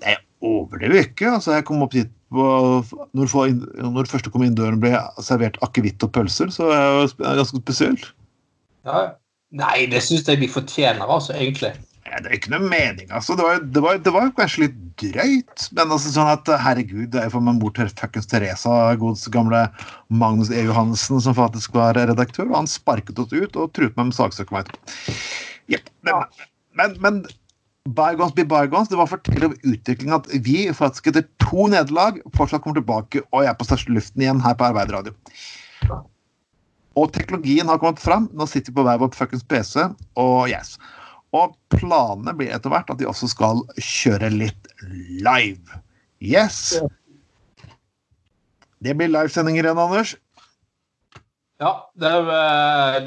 Nei, 0.03 0.13
jeg 0.15 0.21
overdrev 0.43 0.99
ikke. 1.03 1.31
altså 1.37 1.57
Jeg 1.57 1.67
kom 1.67 1.83
opp 1.85 1.95
dit 1.95 2.11
på, 2.33 2.45
når, 3.17 3.33
når 3.83 4.11
første 4.11 4.31
kom 4.33 4.45
inn 4.45 4.57
døren, 4.57 4.81
ble 4.83 4.95
servert 5.23 5.59
akevitt 5.65 6.03
og 6.05 6.13
pølser, 6.15 6.51
så 6.53 6.71
det 6.71 7.27
er 7.27 7.41
ganske 7.41 7.61
spesielt. 7.61 8.09
Ja. 8.87 9.11
Nei, 9.53 9.83
det 9.85 9.99
syns 10.01 10.25
jeg 10.25 10.39
de 10.41 10.47
fortjener, 10.49 11.05
altså, 11.05 11.35
egentlig. 11.37 11.75
Det 12.03 12.27
er 12.27 12.35
ikke 12.35 12.51
noe 12.51 12.67
mening, 12.67 13.07
altså. 13.15 13.35
Det 13.39 13.45
var, 13.45 13.61
det 13.75 13.81
var, 13.83 13.99
det 14.03 14.11
var 14.13 14.31
kanskje 14.37 14.65
litt 14.65 14.79
drøyt. 15.01 15.67
Men 15.75 15.93
altså 15.95 16.11
sånn 16.13 16.31
at 16.33 16.49
herregud, 16.61 17.07
det 17.15 17.21
er 17.21 17.31
for 17.33 17.43
meg 17.43 17.61
bort 17.61 17.77
til 17.79 17.89
fuckings 17.99 18.27
Teresa, 18.29 18.73
gods 18.99 19.23
gamle 19.33 19.63
Magnus 20.13 20.51
E. 20.51 20.65
Johansen, 20.67 21.21
som 21.23 21.37
faktisk 21.37 21.77
var 21.77 21.95
redaktør, 21.97 22.49
og 22.51 22.59
han 22.61 22.69
sparket 22.69 23.21
oss 23.23 23.31
ut 23.33 23.55
og 23.55 23.71
truet 23.73 23.95
meg 23.97 24.11
med 24.11 24.19
etterpå. 24.19 24.65
Ja, 25.71 25.79
men, 26.03 26.19
men, 26.77 26.99
men 27.01 27.23
bygons 27.89 28.35
be 28.35 28.45
bygons. 28.47 28.91
Det 28.91 28.99
var 28.99 29.11
fortell 29.11 29.47
om 29.49 29.55
utviklingen 29.63 30.15
at 30.15 30.27
vi 30.45 30.67
faktisk 30.75 31.07
etter 31.11 31.25
to 31.43 31.67
nederlag 31.71 32.19
fortsatt 32.37 32.63
kommer 32.63 32.79
tilbake 32.79 33.23
og 33.31 33.43
jeg 33.43 33.51
er 33.51 33.59
på 33.59 33.67
største 33.67 33.95
luften 33.95 34.23
igjen 34.23 34.43
her 34.43 34.55
på 34.59 34.67
Arbeiderradio. 34.69 35.15
Og 36.99 37.09
teknologien 37.15 37.67
har 37.67 37.79
kommet 37.81 38.01
fram. 38.03 38.27
Nå 38.37 38.45
sitter 38.47 38.71
vi 38.71 38.77
på 38.77 38.85
hver 38.85 38.99
vår 39.01 39.15
fuckings 39.17 39.45
PC. 39.49 39.87
Og 40.19 40.51
yes. 40.51 40.75
Og 41.33 41.55
planene 41.73 42.35
blir 42.37 42.53
etter 42.53 42.69
hvert 42.73 42.91
at 42.93 42.99
de 42.99 43.07
også 43.09 43.29
skal 43.31 43.63
kjøre 43.81 44.29
litt 44.33 44.69
live. 45.25 45.79
Yes. 46.23 46.75
Det 48.83 48.93
blir 48.99 49.09
livesendinger 49.09 49.65
igjen, 49.65 49.81
Anders. 49.81 50.13
Ja, 51.63 51.73
det, 51.95 52.11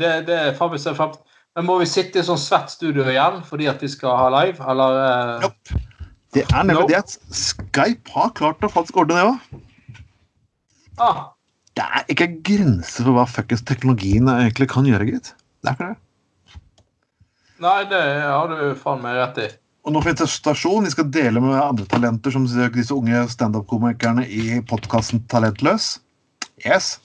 det, 0.01 0.11
det 0.27 0.41
får 0.59 0.73
vi 0.75 0.83
se 0.83 0.95
frem 0.97 1.15
til. 1.15 1.23
Men 1.57 1.69
må 1.71 1.79
vi 1.81 1.87
sitte 1.89 2.21
i 2.21 2.25
sånn 2.27 2.41
svett 2.41 2.69
studio 2.69 3.07
igjen 3.09 3.39
fordi 3.49 3.69
at 3.71 3.81
vi 3.81 3.89
skal 3.89 4.19
ha 4.21 4.27
live, 4.35 4.61
eller? 4.69 5.39
Nope. 5.47 5.79
Det 6.37 6.43
er 6.51 6.67
nemlig 6.69 6.83
nope. 6.83 6.91
det 6.91 6.99
at 6.99 7.15
Skype 7.33 8.13
har 8.13 8.35
klart 8.37 8.65
å 8.67 8.73
faktisk 8.73 8.99
ordne 9.01 9.17
det 9.17 9.31
òg. 9.31 9.63
Ah. 11.01 11.23
Det 11.77 11.85
er 11.85 12.11
ikke 12.13 12.29
grenser 12.45 13.07
for 13.07 13.17
hva 13.17 13.25
fuckings 13.29 13.65
teknologien 13.69 14.29
egentlig 14.33 14.69
kan 14.73 14.89
gjøre, 14.89 15.09
gitt. 15.09 15.33
Det 15.65 15.73
er 15.73 15.79
ikke 15.79 15.89
det. 15.95 15.99
Nei, 17.63 17.79
det 17.89 18.03
har 18.21 18.51
du 18.53 18.75
faen 18.77 19.01
meg 19.05 19.17
rett 19.17 19.39
i. 19.41 19.47
Og 19.87 19.95
nå 19.95 20.03
får 20.03 20.17
jeg 20.17 20.29
stasjon. 20.33 20.85
Vi 20.85 20.93
skal 20.93 21.09
dele 21.15 21.41
med 21.41 21.57
andre 21.57 21.87
talenter, 21.89 22.35
som 22.35 22.45
disse 22.45 22.95
unge 22.95 23.23
standup-komikerne 23.33 24.27
i 24.27 24.59
podkasten 24.67 25.23
Talentløs. 25.31 25.95
Yes. 26.67 26.97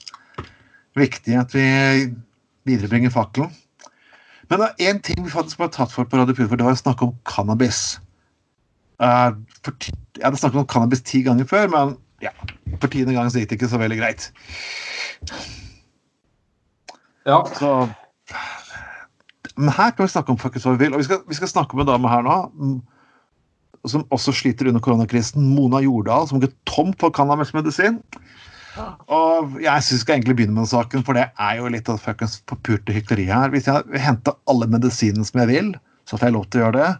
Viktig 0.98 1.38
at 1.38 1.54
vi 1.54 1.64
viderebringer 2.68 3.14
fakkelen. 3.14 3.52
Men 4.50 4.60
det 4.60 4.68
er 4.68 4.90
én 4.90 5.00
ting 5.00 5.22
vi 5.24 5.32
faktisk 5.32 5.62
ble 5.62 5.70
tatt 5.72 5.94
for 5.94 6.04
på 6.04 6.18
Radio 6.18 6.36
Pur, 6.36 6.50
for 6.50 6.60
det 6.60 6.66
var 6.66 6.76
å 6.76 6.82
snakke 6.82 7.06
om 7.06 7.14
cannabis. 7.28 8.00
Uh, 9.00 9.32
jeg 9.64 10.26
hadde 10.26 10.42
snakket 10.42 10.60
om 10.60 10.68
cannabis 10.68 11.00
ti 11.06 11.22
ganger 11.24 11.48
før, 11.48 11.70
men 11.72 11.94
ja, 12.22 12.34
for 12.76 12.90
tiende 12.92 13.14
gang 13.16 13.30
så 13.32 13.40
gikk 13.40 13.54
det 13.54 13.60
ikke 13.60 13.70
så 13.72 13.80
veldig 13.80 13.98
greit. 14.02 14.28
Ja. 17.24 17.40
Så 17.56 17.72
men 19.56 19.74
her 19.74 19.92
kan 19.92 20.06
vi 20.06 20.12
snakke 20.14 20.32
om 20.32 20.40
faktisk 20.40 20.66
hva 20.66 20.76
vi 20.76 20.86
vil. 20.86 20.96
Og 20.96 21.02
vi 21.02 21.08
skal, 21.08 21.22
vi 21.28 21.38
skal 21.38 21.50
snakke 21.50 21.76
med 21.76 21.86
en 21.86 21.94
dame 21.94 22.10
her 22.12 22.24
nå 22.26 22.36
som 23.90 24.04
også 24.14 24.34
sliter 24.36 24.68
under 24.70 24.82
koronakrisen. 24.82 25.42
Mona 25.56 25.80
Jordal, 25.82 26.28
som 26.30 26.40
går 26.42 26.52
tom 26.70 26.92
for 27.00 27.14
cannabismedisin. 27.14 27.98
Og 29.12 29.56
jeg 29.60 29.84
syns 29.84 29.98
vi 29.98 30.02
skal 30.04 30.16
egentlig 30.16 30.36
begynne 30.38 30.54
med 30.56 30.64
den 30.64 30.70
saken, 30.70 31.02
for 31.04 31.18
det 31.18 31.26
er 31.28 31.58
jo 31.58 31.70
litt 31.72 31.90
av 31.92 32.00
fuckings 32.00 32.38
forpurte 32.48 32.94
hykleri 32.94 33.26
her. 33.28 33.50
Hvis 33.52 33.68
jeg 33.68 34.04
henter 34.04 34.38
alle 34.50 34.68
medisinene 34.70 35.26
som 35.28 35.42
jeg 35.42 35.50
vil, 35.50 35.72
så 36.08 36.16
får 36.16 36.30
jeg 36.30 36.36
lov 36.38 36.46
til 36.48 36.62
å 36.62 36.64
gjøre 36.66 36.78
det. 36.78 36.92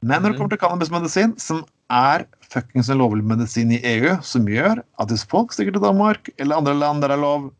Men 0.00 0.24
når 0.24 0.32
det 0.32 0.40
kommer 0.40 0.54
til 0.54 0.62
cannabismedisin, 0.64 1.34
som 1.40 1.62
er 1.92 2.26
fuckings 2.50 2.90
en 2.90 3.00
lovlig 3.00 3.24
medisin 3.26 3.72
i 3.74 3.80
EU, 3.94 4.14
som 4.26 4.48
gjør 4.48 4.82
at 4.82 5.12
hvis 5.12 5.26
folk 5.30 5.54
stikker 5.54 5.76
til 5.76 5.84
Danmark 5.84 6.32
eller 6.38 6.58
andre 6.58 6.76
land 6.76 7.02
der 7.04 7.12
det 7.12 7.18
er 7.18 7.24
lov, 7.24 7.50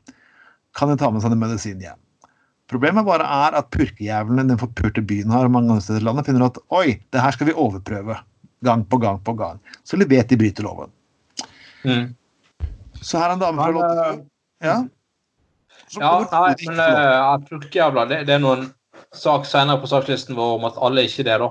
kan 0.77 0.91
de 0.91 0.99
ta 0.99 1.11
med 1.11 1.23
seg 1.23 1.33
den 1.35 1.43
medisinen 1.43 1.85
hjem. 1.85 1.99
Problemet 2.71 3.07
bare 3.07 3.27
er 3.27 3.57
at 3.59 3.71
purkejævlene 3.75 4.47
den 4.53 4.59
forpurte 4.61 5.03
byen 5.03 5.33
og 5.35 5.51
mange 5.51 5.73
andre 5.73 5.83
steder 5.83 6.01
i 6.01 6.07
landet 6.07 6.29
finner 6.29 6.47
at 6.47 6.61
oi, 6.71 7.01
det 7.11 7.23
her 7.25 7.35
skal 7.35 7.49
vi 7.49 7.57
overprøve. 7.59 8.17
Gang 8.65 8.85
på 8.87 8.99
gang 9.03 9.19
på 9.25 9.35
gang. 9.35 9.59
Så 9.85 9.99
de 9.99 10.07
vet 10.07 10.31
de 10.31 10.39
bryter 10.39 10.67
loven. 10.67 10.93
Mm. 11.83 12.13
Så 13.01 13.19
her 13.19 13.31
er 13.31 13.35
en 13.35 13.43
dame 13.43 13.63
fra 13.63 13.73
Lotte. 13.75 14.11
Ja, 14.61 14.77
ja 15.97 16.11
nei, 16.31 16.53
men 16.69 16.83
uh, 16.85 17.41
purkejævler, 17.49 18.11
det, 18.11 18.21
det, 18.29 18.37
er 18.37 18.43
noen 18.43 18.69
sak 19.17 19.49
senere 19.49 19.81
på 19.81 19.89
sakslisten 19.91 20.37
vår 20.39 20.59
om 20.59 20.67
at 20.69 20.77
alle 20.85 21.07
ikke 21.09 21.25
det, 21.27 21.39
da. 21.43 21.49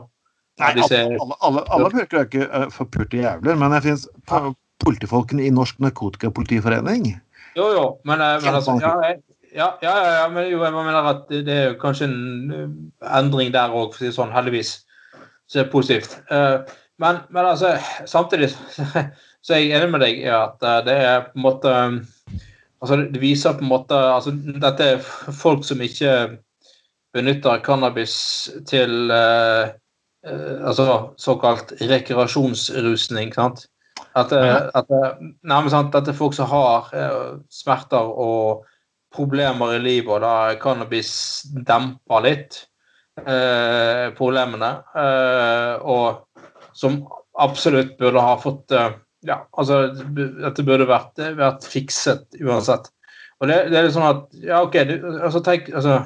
Nei, 0.60 0.70
alle, 0.76 1.00
alle, 1.16 1.36
alle, 1.48 1.64
alle 1.74 1.90
purker 1.96 2.22
er 2.22 2.30
ikke 2.30 2.48
uh, 2.48 2.68
forpurte 2.72 3.20
jævler, 3.20 3.58
men 3.60 3.74
det 3.76 3.82
fins 3.88 4.06
politifolkene 4.84 5.48
i 5.48 5.52
Norsk 5.56 5.82
Narkotikapolitiforening. 5.84 7.10
Jo, 7.58 7.68
jo, 7.74 7.86
men, 8.08 8.22
uh, 8.22 8.38
men 8.44 8.54
altså, 8.54 8.78
ja, 8.84 8.94
jeg, 9.08 9.20
ja, 9.56 9.78
ja, 9.82 9.94
ja, 10.22 10.28
men 10.30 10.50
jo, 10.50 10.62
jeg 10.64 10.74
mener 10.74 11.08
at 11.10 11.30
det 11.30 11.56
er 11.56 11.80
kanskje 11.82 12.10
en 12.10 12.92
endring 13.02 13.54
der 13.54 13.74
òg, 13.74 13.94
for 13.94 13.98
å 13.98 14.02
si 14.02 14.10
det 14.10 14.16
sånn, 14.18 14.34
heldigvis. 14.36 14.76
Så 15.50 15.60
det 15.60 15.66
er 15.66 15.72
positivt. 15.72 16.16
Uh, 16.30 16.62
men, 17.02 17.24
men, 17.34 17.48
altså, 17.48 17.74
samtidig 18.10 18.52
så 19.46 19.56
er 19.56 19.64
jeg 19.64 19.74
enig 19.78 19.90
med 19.94 20.04
deg 20.06 20.22
i 20.22 20.30
at 20.34 20.62
uh, 20.62 20.80
det 20.86 20.96
er 20.96 21.28
på 21.30 21.40
en 21.40 21.48
måte 21.48 21.76
Altså, 22.80 22.96
det 23.12 23.20
viser 23.20 23.58
på 23.58 23.66
en 23.66 23.74
måte 23.74 23.98
altså, 23.98 24.32
Dette 24.32 24.86
er 24.94 25.02
folk 25.36 25.66
som 25.68 25.82
ikke 25.84 26.14
benytter 27.12 27.60
cannabis 27.66 28.14
til 28.70 29.12
uh, 29.12 29.68
altså 30.24 30.86
såkalt 31.20 31.74
rekreasjonsrusning. 31.90 33.34
sant? 33.36 33.66
At, 34.16 34.32
at, 34.32 34.94
nei, 35.44 35.60
sant? 35.72 35.96
at 35.96 36.08
det 36.08 36.14
er 36.14 36.18
folk 36.22 36.38
som 36.38 36.48
har 36.52 36.88
smerter 37.52 38.14
og 38.16 38.64
problemer 39.16 39.76
i 39.76 39.82
livet, 39.84 40.12
og 40.12 40.22
da 40.24 40.56
cannabis 40.62 41.12
demper 41.68 42.26
litt 42.26 42.60
eh, 43.26 44.10
problemene. 44.18 44.72
Eh, 44.96 45.74
og 45.82 46.26
som 46.78 47.02
absolutt 47.40 47.98
burde 48.00 48.24
ha 48.24 48.36
fått 48.42 48.76
eh, 48.76 48.92
Ja, 49.28 49.42
altså 49.60 49.90
Dette 50.16 50.64
burde 50.64 50.86
vært, 50.88 51.20
vært 51.36 51.66
fikset 51.68 52.38
uansett. 52.40 52.88
Og 53.40 53.50
det, 53.50 53.58
det, 53.72 53.80
er 53.80 53.88
litt 53.88 53.96
sånn 53.98 54.08
at 54.08 54.40
Ja, 54.40 54.62
OK, 54.64 54.78
du, 54.88 54.96
altså 55.18 55.42
tenk 55.44 55.68
altså, 55.74 56.02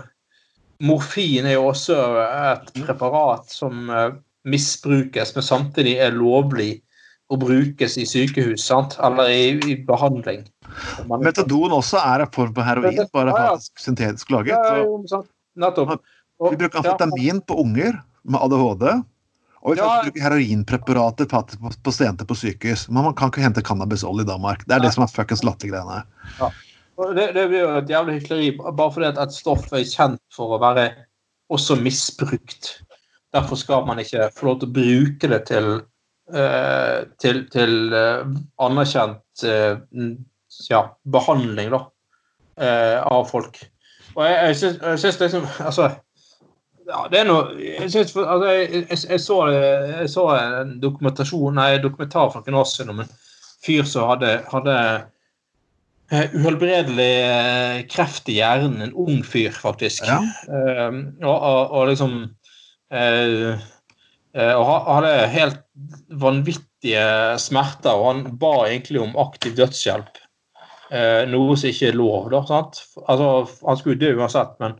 Morfin 0.83 1.45
er 1.47 1.57
jo 1.57 1.67
også 1.69 1.97
et 2.23 2.71
preparat 2.81 3.51
som 3.53 3.89
eh, 3.93 4.15
misbrukes, 4.49 5.35
men 5.35 5.45
samtidig 5.45 5.97
er 6.03 6.17
lovlig 6.17 6.81
å 7.31 7.37
brukes 7.39 7.95
i 7.97 8.05
sykehus, 8.07 8.65
sant? 8.67 8.97
eller 9.03 9.31
i, 9.31 9.53
i 9.71 9.77
behandling. 9.87 10.43
Metadon 11.07 11.75
også 11.77 12.01
er 12.01 12.25
en 12.25 12.33
form 12.33 12.51
for 12.55 12.67
heroin, 12.67 12.99
bare 13.15 13.35
faktisk 13.37 13.85
syntetisk 13.85 14.33
laget. 14.33 14.57
Ja, 14.59 15.23
Nettopp. 15.59 16.01
Vi 16.49 16.57
bruker 16.57 16.81
amfetamin 16.81 17.41
på 17.47 17.57
unger 17.61 17.99
med 18.25 18.41
ADHD. 18.41 18.87
Og 19.63 19.77
vi 19.77 19.79
ja. 19.79 19.87
bruker 20.03 20.25
heroinpreparater 20.25 21.27
på 21.29 21.71
pasienter 21.85 22.27
på 22.27 22.35
sykehus. 22.35 22.89
Men 22.89 23.07
man 23.07 23.15
kan 23.15 23.31
ikke 23.31 23.45
hente 23.45 23.63
cannabisolje 23.63 24.25
i 24.25 24.27
Danmark. 24.27 24.65
Det 24.67 24.75
er 24.75 24.83
det 24.83 24.91
som 24.95 25.05
er 25.05 25.11
fuckings 25.13 25.43
lattergreiene. 25.47 26.01
Ja. 26.41 26.49
Det, 26.93 27.29
det 27.33 27.47
blir 27.49 27.63
jo 27.63 27.69
et 27.79 27.89
jævlig 27.89 28.19
hykleri 28.19 28.49
bare 28.59 28.91
fordi 28.93 29.07
at 29.07 29.21
et 29.23 29.33
stoff 29.33 29.71
er 29.73 29.85
kjent 29.87 30.21
for 30.35 30.57
å 30.57 30.59
være 30.61 30.89
også 31.53 31.79
misbrukt. 31.79 32.75
Derfor 33.33 33.57
skal 33.57 33.87
man 33.87 34.01
ikke 34.03 34.27
få 34.35 34.51
lov 34.51 34.59
til 34.61 34.69
å 34.69 34.75
bruke 34.75 35.31
det 35.31 35.39
til, 35.49 35.69
til, 37.19 37.41
til 37.51 37.73
uh, 37.91 38.29
anerkjent 38.63 39.43
uh, 39.43 39.81
ja, 40.69 40.79
behandling 41.03 41.73
da, 41.73 41.81
av 43.03 43.27
folk. 43.27 43.59
Og 44.13 44.23
jeg, 44.23 44.55
jeg 44.61 44.99
syns 45.01 45.19
liksom 45.19 45.45
Altså 45.65 45.87
ja, 46.87 47.05
det 47.11 47.21
er 47.21 47.27
noe 47.27 47.55
Jeg, 47.57 47.89
synes, 47.91 48.15
altså, 48.15 48.49
jeg, 48.51 48.67
jeg, 48.73 48.99
jeg, 49.09 49.21
så, 49.21 49.37
jeg 49.49 50.09
så, 50.11 50.27
en 50.35 50.75
dokumentasjon, 50.83 51.57
nei, 51.57 51.81
dokumentar 51.83 52.31
for 52.33 52.43
noen 52.45 52.61
år 52.61 52.69
siden 52.69 52.93
om 52.93 53.03
en 53.03 53.11
fyr 53.63 53.87
som 53.87 54.09
hadde, 54.11 54.35
hadde 54.51 54.77
uh, 56.11 56.35
uhelbredelig 56.35 57.11
uh, 57.23 57.77
kreft 57.91 58.27
i 58.31 58.37
hjernen. 58.41 58.81
En 58.83 58.95
ung 59.05 59.23
fyr, 59.25 59.55
faktisk. 59.55 60.03
Ja. 60.07 60.19
Uh, 60.49 60.99
og, 61.23 61.37
og, 61.37 61.61
og, 61.71 61.87
liksom 61.93 62.17
uh, 62.93 63.63
Og 64.33 64.63
hadde 64.65 65.09
helt 65.29 65.59
vanvittige 66.17 67.03
smerter, 67.37 67.93
og 67.93 68.07
han 68.07 68.21
ba 68.41 68.53
egentlig 68.65 69.03
om 69.03 69.17
aktiv 69.21 69.53
dødshjelp. 69.59 70.17
noe 71.29 71.57
som 71.57 71.69
ikke 71.69 71.91
er 71.91 71.97
lov, 71.97 72.31
da. 72.33 72.41
sant? 72.49 72.79
Altså, 73.07 73.27
han 73.65 73.77
skulle 73.77 74.01
dø 74.01 74.15
uansett, 74.17 74.55
men 74.61 74.75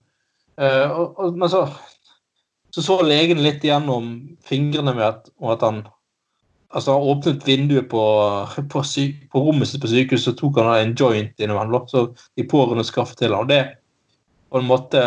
og, 0.58 1.14
og, 1.18 1.38
men 1.38 1.50
så 1.50 1.68
så 2.74 2.82
så 2.82 2.96
legen 3.06 3.42
litt 3.44 3.62
gjennom 3.66 4.14
fingrene 4.46 4.96
med 4.98 5.06
at, 5.06 5.28
at 5.46 5.66
han 5.66 5.84
altså 6.74 6.96
han 6.96 7.10
åpnet 7.12 7.46
vinduet 7.46 7.86
på, 7.92 8.02
på, 8.72 8.82
sy, 8.88 9.06
på 9.30 9.44
rommet 9.46 9.70
sitt 9.70 9.84
på 9.84 9.92
sykehuset 9.92 10.34
og 10.34 10.40
tok 10.40 10.58
han 10.64 10.72
en 10.80 10.96
joint 10.98 11.38
innimellom. 11.38 11.86
Så 11.90 12.08
de 12.34 12.48
pårørende 12.50 12.86
skaffet 12.88 13.22
til 13.22 13.36
ham. 13.38 13.46
Det 13.52 13.62
på 14.50 14.62
en 14.62 14.70
måte 14.70 15.04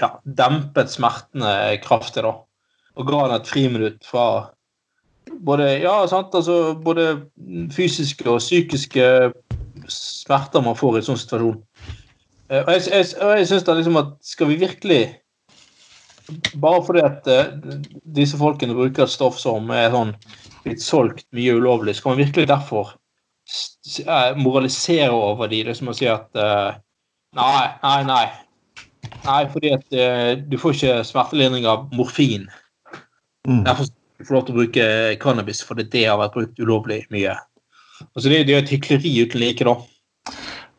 ja, 0.00 0.10
dempet 0.24 0.92
smertene 0.92 1.52
kraftig. 1.84 2.24
da. 2.24 2.32
Og 2.94 3.08
ga 3.08 3.24
han 3.24 3.34
et 3.34 3.50
friminutt 3.50 4.06
fra 4.06 4.26
både, 5.44 5.66
ja, 5.82 5.96
sant, 6.06 6.34
altså, 6.34 6.74
både 6.84 7.08
fysiske 7.74 8.26
og 8.30 8.42
psykiske 8.42 9.06
smerter 9.90 10.62
man 10.64 10.78
får 10.78 10.96
i 10.98 11.02
en 11.02 11.08
sånn 11.08 11.20
situasjon. 11.20 11.60
Eh, 12.50 12.62
og 12.62 12.70
jeg, 12.76 12.86
jeg, 12.92 13.12
jeg 13.40 13.48
synes 13.50 13.66
da 13.66 13.76
liksom 13.78 14.00
at 14.00 14.14
skal 14.24 14.50
vi 14.52 14.60
virkelig 14.62 15.02
bare 16.60 16.80
fordi 16.86 17.02
at 17.04 17.26
uh, 17.28 17.80
disse 18.16 18.38
folkene 18.40 18.76
bruker 18.76 19.04
et 19.04 19.12
stoff 19.12 19.36
som 19.36 19.68
er 19.74 19.90
sånn 19.92 20.14
blitt 20.64 20.80
solgt 20.80 21.26
mye 21.36 21.58
ulovlig, 21.58 21.98
skal 21.98 22.14
man 22.14 22.22
virkelig 22.22 22.48
derfor 22.48 22.94
uh, 22.94 24.30
moralisere 24.40 25.12
over 25.12 25.52
de, 25.52 25.60
liksom 25.68 25.90
som 25.90 25.92
å 25.92 25.98
si 25.98 26.08
at 26.08 26.42
Nei, 27.34 27.66
nei, 27.82 28.00
nei. 28.06 28.24
Nei, 29.24 29.40
fordi 29.50 29.72
at 29.74 29.94
du 30.46 30.54
får 30.60 30.76
ikke 30.76 31.00
smertelindring 31.08 31.64
av 31.66 31.88
morfin. 31.98 32.44
Mm. 33.48 33.64
Derfor 33.66 33.90
får 34.24 34.30
du 34.30 34.36
lov 34.36 34.46
til 34.46 34.54
å 34.54 34.60
bruke 34.60 34.86
cannabis, 35.22 35.62
fordi 35.66 35.88
det 35.92 36.06
har 36.08 36.20
vært 36.20 36.36
brukt 36.36 36.62
ulovlig 36.62 37.02
mye. 37.14 37.36
Altså 38.12 38.30
Det, 38.30 38.44
det 38.48 38.54
er 38.54 38.62
et 38.62 38.72
hykleri 38.74 39.12
uten 39.24 39.42
like, 39.42 39.66
da. 39.66 39.76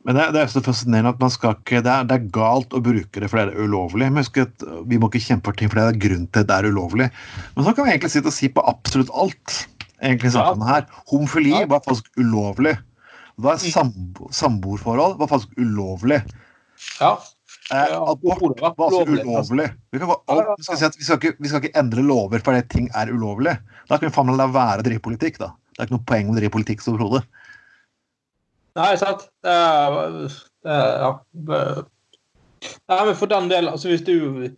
Men 0.06 0.20
det, 0.20 0.26
det, 0.36 0.42
er 0.44 0.50
så 0.54 0.62
fascinerende 0.62 1.16
at 1.16 1.22
man 1.22 1.32
skal 1.34 1.56
ikke, 1.58 1.80
det 1.82 1.90
er, 1.90 2.04
det 2.06 2.18
er, 2.20 2.26
galt 2.34 2.74
å 2.78 2.82
bruke 2.86 3.22
det 3.22 3.30
fordi 3.32 3.48
det 3.50 3.56
er 3.56 3.70
ulovlig. 3.70 4.10
Men 4.14 4.26
at 4.26 4.66
vi 4.86 5.00
må 5.02 5.10
ikke 5.10 5.24
kjempe 5.24 5.50
for 5.50 5.58
ting 5.58 5.72
fordi 5.72 5.82
det 5.82 5.94
er 5.96 6.04
grunn 6.04 6.28
til 6.30 6.44
at 6.44 6.50
det 6.52 6.58
er 6.58 6.68
ulovlig. 6.70 7.08
Men 7.56 7.66
så 7.66 7.74
kan 7.74 7.88
vi 7.88 7.96
egentlig 7.96 8.12
sitte 8.14 8.30
og 8.30 8.36
si 8.38 8.52
på 8.54 8.66
absolutt 8.70 9.14
alt. 9.18 9.56
egentlig 9.98 10.36
samfunnet 10.36 10.70
her. 10.70 10.86
Homofili 11.10 11.56
var 11.72 11.82
faktisk 11.88 12.12
ulovlig. 12.22 12.76
Da 13.42 13.56
er 13.56 13.64
sambo, 13.64 14.30
samboerforhold 14.32 15.18
var 15.20 15.32
faktisk 15.32 15.58
ulovlig. 15.58 16.22
Ja. 17.02 17.16
Eh, 17.74 17.96
abort 17.98 18.62
var 18.62 18.76
altså 18.78 19.02
ulovlig. 19.10 19.70
Vi, 19.92 20.00
kan 20.00 20.12
alt, 20.28 20.62
skal 20.62 20.78
si 20.78 20.90
vi, 21.00 21.06
skal 21.08 21.18
ikke, 21.18 21.34
vi 21.40 21.50
skal 21.50 21.64
ikke 21.64 21.80
endre 21.82 22.04
lover 22.06 22.44
fordi 22.46 22.62
ting 22.70 22.92
er 22.94 23.10
ulovlig. 23.10 23.56
Da 23.90 23.98
kan 23.98 24.10
vi 24.10 24.14
faen 24.14 24.30
meg 24.30 24.38
la 24.38 24.50
være 24.54 24.84
å 24.84 24.86
drive 24.86 25.02
politikk. 25.08 25.40
da. 25.42 25.50
Det 25.74 25.82
er 25.82 25.90
ikke 25.90 25.98
noe 25.98 26.10
poeng 26.12 26.30
å 26.30 26.38
drive 26.38 26.54
politikk 26.54 26.86
overhodet. 26.94 27.26
Nei, 28.76 28.94
sant. 29.02 29.26
Det 29.42 29.56
er, 29.56 30.00
det 30.68 30.78
er, 30.78 30.94
ja. 31.02 31.12
Nei, 32.92 33.02
men 33.08 33.18
for 33.18 33.32
den 33.32 33.50
del, 33.50 33.70
altså 33.72 33.92
hvis 33.92 34.06
du 34.06 34.16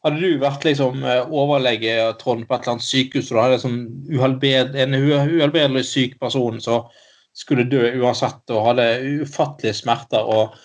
Hadde 0.00 0.16
du 0.16 0.40
vært 0.40 0.64
liksom 0.64 1.04
overlege 1.04 1.92
Trond, 2.18 2.46
på 2.48 2.56
et 2.56 2.64
eller 2.64 2.72
annet 2.72 2.86
sykehus 2.86 3.28
og 3.28 3.36
du 3.36 3.40
hadde 3.40 3.56
liksom 3.58 3.74
uhelbred, 4.08 4.72
en 4.80 4.96
uhelbredelig 4.96 5.84
syk 5.86 6.16
person 6.22 6.56
som 6.64 6.88
skulle 7.36 7.68
dø 7.68 7.84
uansett 8.00 8.52
og 8.54 8.64
hadde 8.64 8.86
ufattelige 9.20 9.76
smerter 9.82 10.24
og 10.24 10.56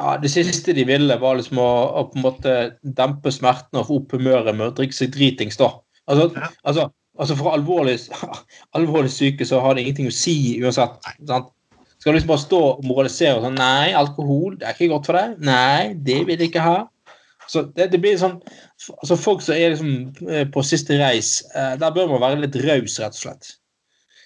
ja, 0.00 0.14
Det 0.22 0.30
siste 0.32 0.74
de 0.76 0.86
ville, 0.88 1.18
var 1.20 1.36
liksom 1.38 1.60
å, 1.60 1.70
å 2.00 2.06
på 2.08 2.18
en 2.18 2.24
måte 2.24 2.56
dempe 2.96 3.32
smertene 3.34 3.82
og 3.82 3.90
få 3.90 4.00
opp 4.00 4.16
humøret 4.16 4.56
med 4.56 4.70
å 4.70 4.74
drikke 4.80 4.96
seg 4.96 5.12
dritings. 5.14 5.60
da. 5.60 5.74
Altså, 6.10 6.30
altså 6.64 6.88
Altså 7.20 7.36
For 7.36 7.52
alvorlig, 7.52 7.98
alvorlig 8.78 9.10
syke 9.12 9.44
så 9.44 9.60
har 9.60 9.74
det 9.76 9.84
ingenting 9.84 10.08
å 10.08 10.14
si 10.14 10.36
uansett. 10.62 10.94
sant? 11.28 11.50
Skal 12.00 12.14
du 12.14 12.16
liksom 12.16 12.30
bare 12.30 12.42
stå 12.46 12.60
og 12.70 12.86
moralisere 12.88 13.34
og 13.36 13.44
sånn 13.44 13.58
Nei, 13.60 13.90
alkohol 13.96 14.56
det 14.56 14.68
er 14.68 14.76
ikke 14.78 14.94
godt 14.94 15.10
for 15.10 15.18
deg. 15.18 15.34
Nei, 15.44 15.92
det 16.06 16.22
vil 16.24 16.38
jeg 16.38 16.48
ikke 16.48 16.64
ha. 16.64 16.78
Så 17.50 17.66
det, 17.76 17.90
det 17.92 18.00
blir 18.00 18.16
sånn 18.16 18.38
altså 19.02 19.18
Folk 19.20 19.42
som 19.44 19.56
er 19.56 19.74
liksom 19.74 20.30
eh, 20.30 20.46
på 20.48 20.64
siste 20.64 20.96
reis, 21.00 21.40
eh, 21.52 21.74
der 21.82 21.92
bør 21.92 22.08
man 22.14 22.22
være 22.22 22.40
litt 22.46 22.56
raus, 22.64 22.96
rett 23.02 23.18
og 23.18 23.20
slett. 23.20 23.52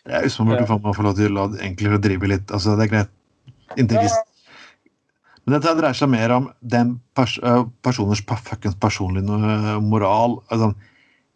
Ja, 0.04 0.20
hvis 0.20 0.36
man 0.38 0.52
burde 0.52 0.68
få 0.68 0.78
få 0.94 1.06
lov 1.06 1.18
til 1.18 1.40
å 1.40 1.48
egentlig 1.56 1.98
drive 2.04 2.28
litt 2.28 2.50
altså 2.52 2.76
Det 2.76 2.86
er 2.86 2.92
greit 2.92 3.80
inntil 3.80 4.04
viss 4.04 4.18
Men 5.44 5.58
dette 5.58 5.76
dreier 5.76 5.96
seg 5.96 6.08
mer 6.08 6.32
om 6.32 6.48
den 6.60 6.96
pers 7.16 7.36
personers 7.84 8.22
fuckings 8.24 8.76
personlige 8.80 9.78
moral. 9.84 10.38
altså 10.48 10.72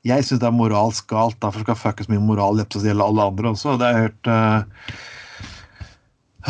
jeg 0.07 0.25
syns 0.25 0.41
det 0.41 0.49
er 0.49 0.55
moralsk 0.55 1.09
galt. 1.11 1.38
Derfor 1.43 1.65
skal 1.65 1.79
fuckes 1.79 2.09
mye 2.11 2.23
moral 2.23 2.61
gjelde 2.62 3.05
alle 3.05 3.29
andre 3.31 3.53
også. 3.53 3.77
Det 3.81 3.87
har 3.87 3.97
jeg 3.97 4.07
hørt 4.07 4.31
uh, 4.33 4.95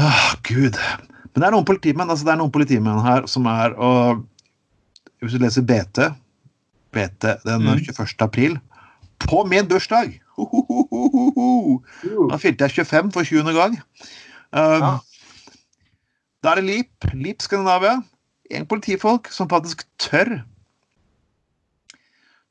oh, 0.04 0.28
Gud. 0.46 0.78
Men 1.32 1.40
det 1.40 1.48
er 1.48 1.54
noen 1.54 1.68
politimenn 1.68 2.10
altså 2.10 2.28
det 2.28 2.34
er 2.34 2.40
noen 2.42 2.54
politimenn 2.54 3.02
her 3.04 3.28
som 3.30 3.46
er 3.50 3.76
og 3.76 4.24
Hvis 5.18 5.34
du 5.34 5.42
leser 5.42 5.64
BT, 5.66 6.04
BT 6.94 7.24
den 7.44 7.64
mm. 7.64 7.80
21. 7.88 8.14
april 8.22 8.58
På 9.24 9.42
min 9.48 9.66
bursdag! 9.66 10.20
Ho, 10.38 10.44
ho, 10.46 10.62
ho, 11.34 12.26
da 12.30 12.36
fylte 12.38 12.68
jeg 12.68 12.86
25 12.86 13.08
for 13.10 13.26
20. 13.26 13.48
gang. 13.56 13.72
Uh, 14.54 14.78
ja. 14.78 14.90
Da 16.42 16.52
er 16.52 16.60
det 16.60 16.68
LIP, 16.68 17.10
LIP 17.14 17.42
Skandinavia. 17.42 17.98
En 18.54 18.66
politifolk 18.68 19.28
som 19.34 19.50
faktisk 19.50 19.84
tør 20.00 20.38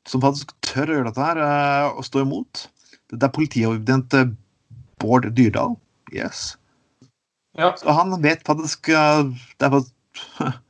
som 0.08 0.24
faktisk 0.24 0.54
tør 0.66 0.92
å 0.92 0.98
gjøre 0.98 1.10
dette 1.10 1.26
her, 1.26 1.42
eh, 1.44 1.88
og 1.98 2.06
stå 2.08 2.24
imot. 2.24 2.68
Det 3.12 3.24
er 3.24 3.34
politioverbetjent 3.36 4.16
eh, 4.18 4.32
Bård 5.02 5.28
Dyrdal. 5.38 5.76
Yes. 6.16 6.56
Ja. 7.58 7.74
Så 7.80 7.94
han 7.96 8.16
vet 8.24 8.46
faktisk 8.48 8.90
eh, 8.94 9.28
det 9.58 9.68
er 9.68 9.76
faktisk 9.76 9.94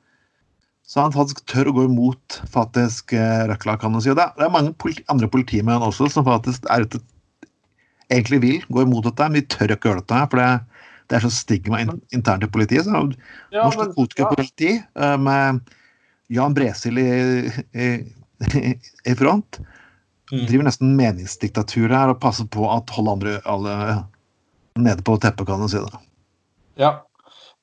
Så 0.88 1.04
han 1.04 1.12
faktisk 1.12 1.42
tør 1.52 1.68
å 1.68 1.74
gå 1.76 1.84
imot 1.84 2.38
faktisk 2.48 3.12
Røkla, 3.12 3.74
kan 3.76 3.92
man 3.92 4.00
si. 4.00 4.08
Og 4.08 4.16
det 4.16 4.24
er, 4.24 4.52
mange 4.54 4.72
politi 4.80 5.04
andre 5.12 5.28
politimenn 5.28 5.84
også 5.84 6.08
som 6.14 6.24
faktisk 6.24 6.64
er 6.72 6.86
ute 6.88 7.02
egentlig 8.08 8.40
vil 8.40 8.62
gå 8.72 8.86
imot 8.86 9.04
dette, 9.10 9.28
men 9.28 9.36
de 9.36 9.50
tør 9.52 9.74
ikke 9.76 9.92
gjøre 9.92 10.06
dette. 10.06 10.22
for 10.32 10.40
det, 10.40 10.86
det 11.08 11.18
er 11.18 11.24
så 11.24 11.32
stigma 11.32 11.80
in 11.82 11.94
internt 12.16 12.44
i 12.44 12.52
politiet. 12.52 12.86
Så 12.86 12.92
Ja, 13.52 13.64
Norsk 13.64 13.80
narkotikapoliti 13.80 14.74
ja. 14.76 15.16
med 15.18 15.62
Jan 16.34 16.56
Bresil 16.58 17.00
i, 17.00 17.52
i, 17.72 17.88
i 19.08 19.16
front 19.16 19.62
Mm. 20.32 20.46
driver 20.46 20.68
nesten 20.68 20.96
meningsdiktatur 21.00 21.92
her 21.94 22.12
og 22.12 22.20
passer 22.20 22.48
på 22.52 22.68
at 22.68 22.92
holde 22.98 23.14
andre 23.16 23.36
alle 23.48 23.76
nede 24.78 25.04
på 25.06 25.16
teppet, 25.24 25.48
kan 25.48 25.62
du 25.64 25.70
si 25.72 25.80
det. 25.80 26.02
Ja. 26.82 26.98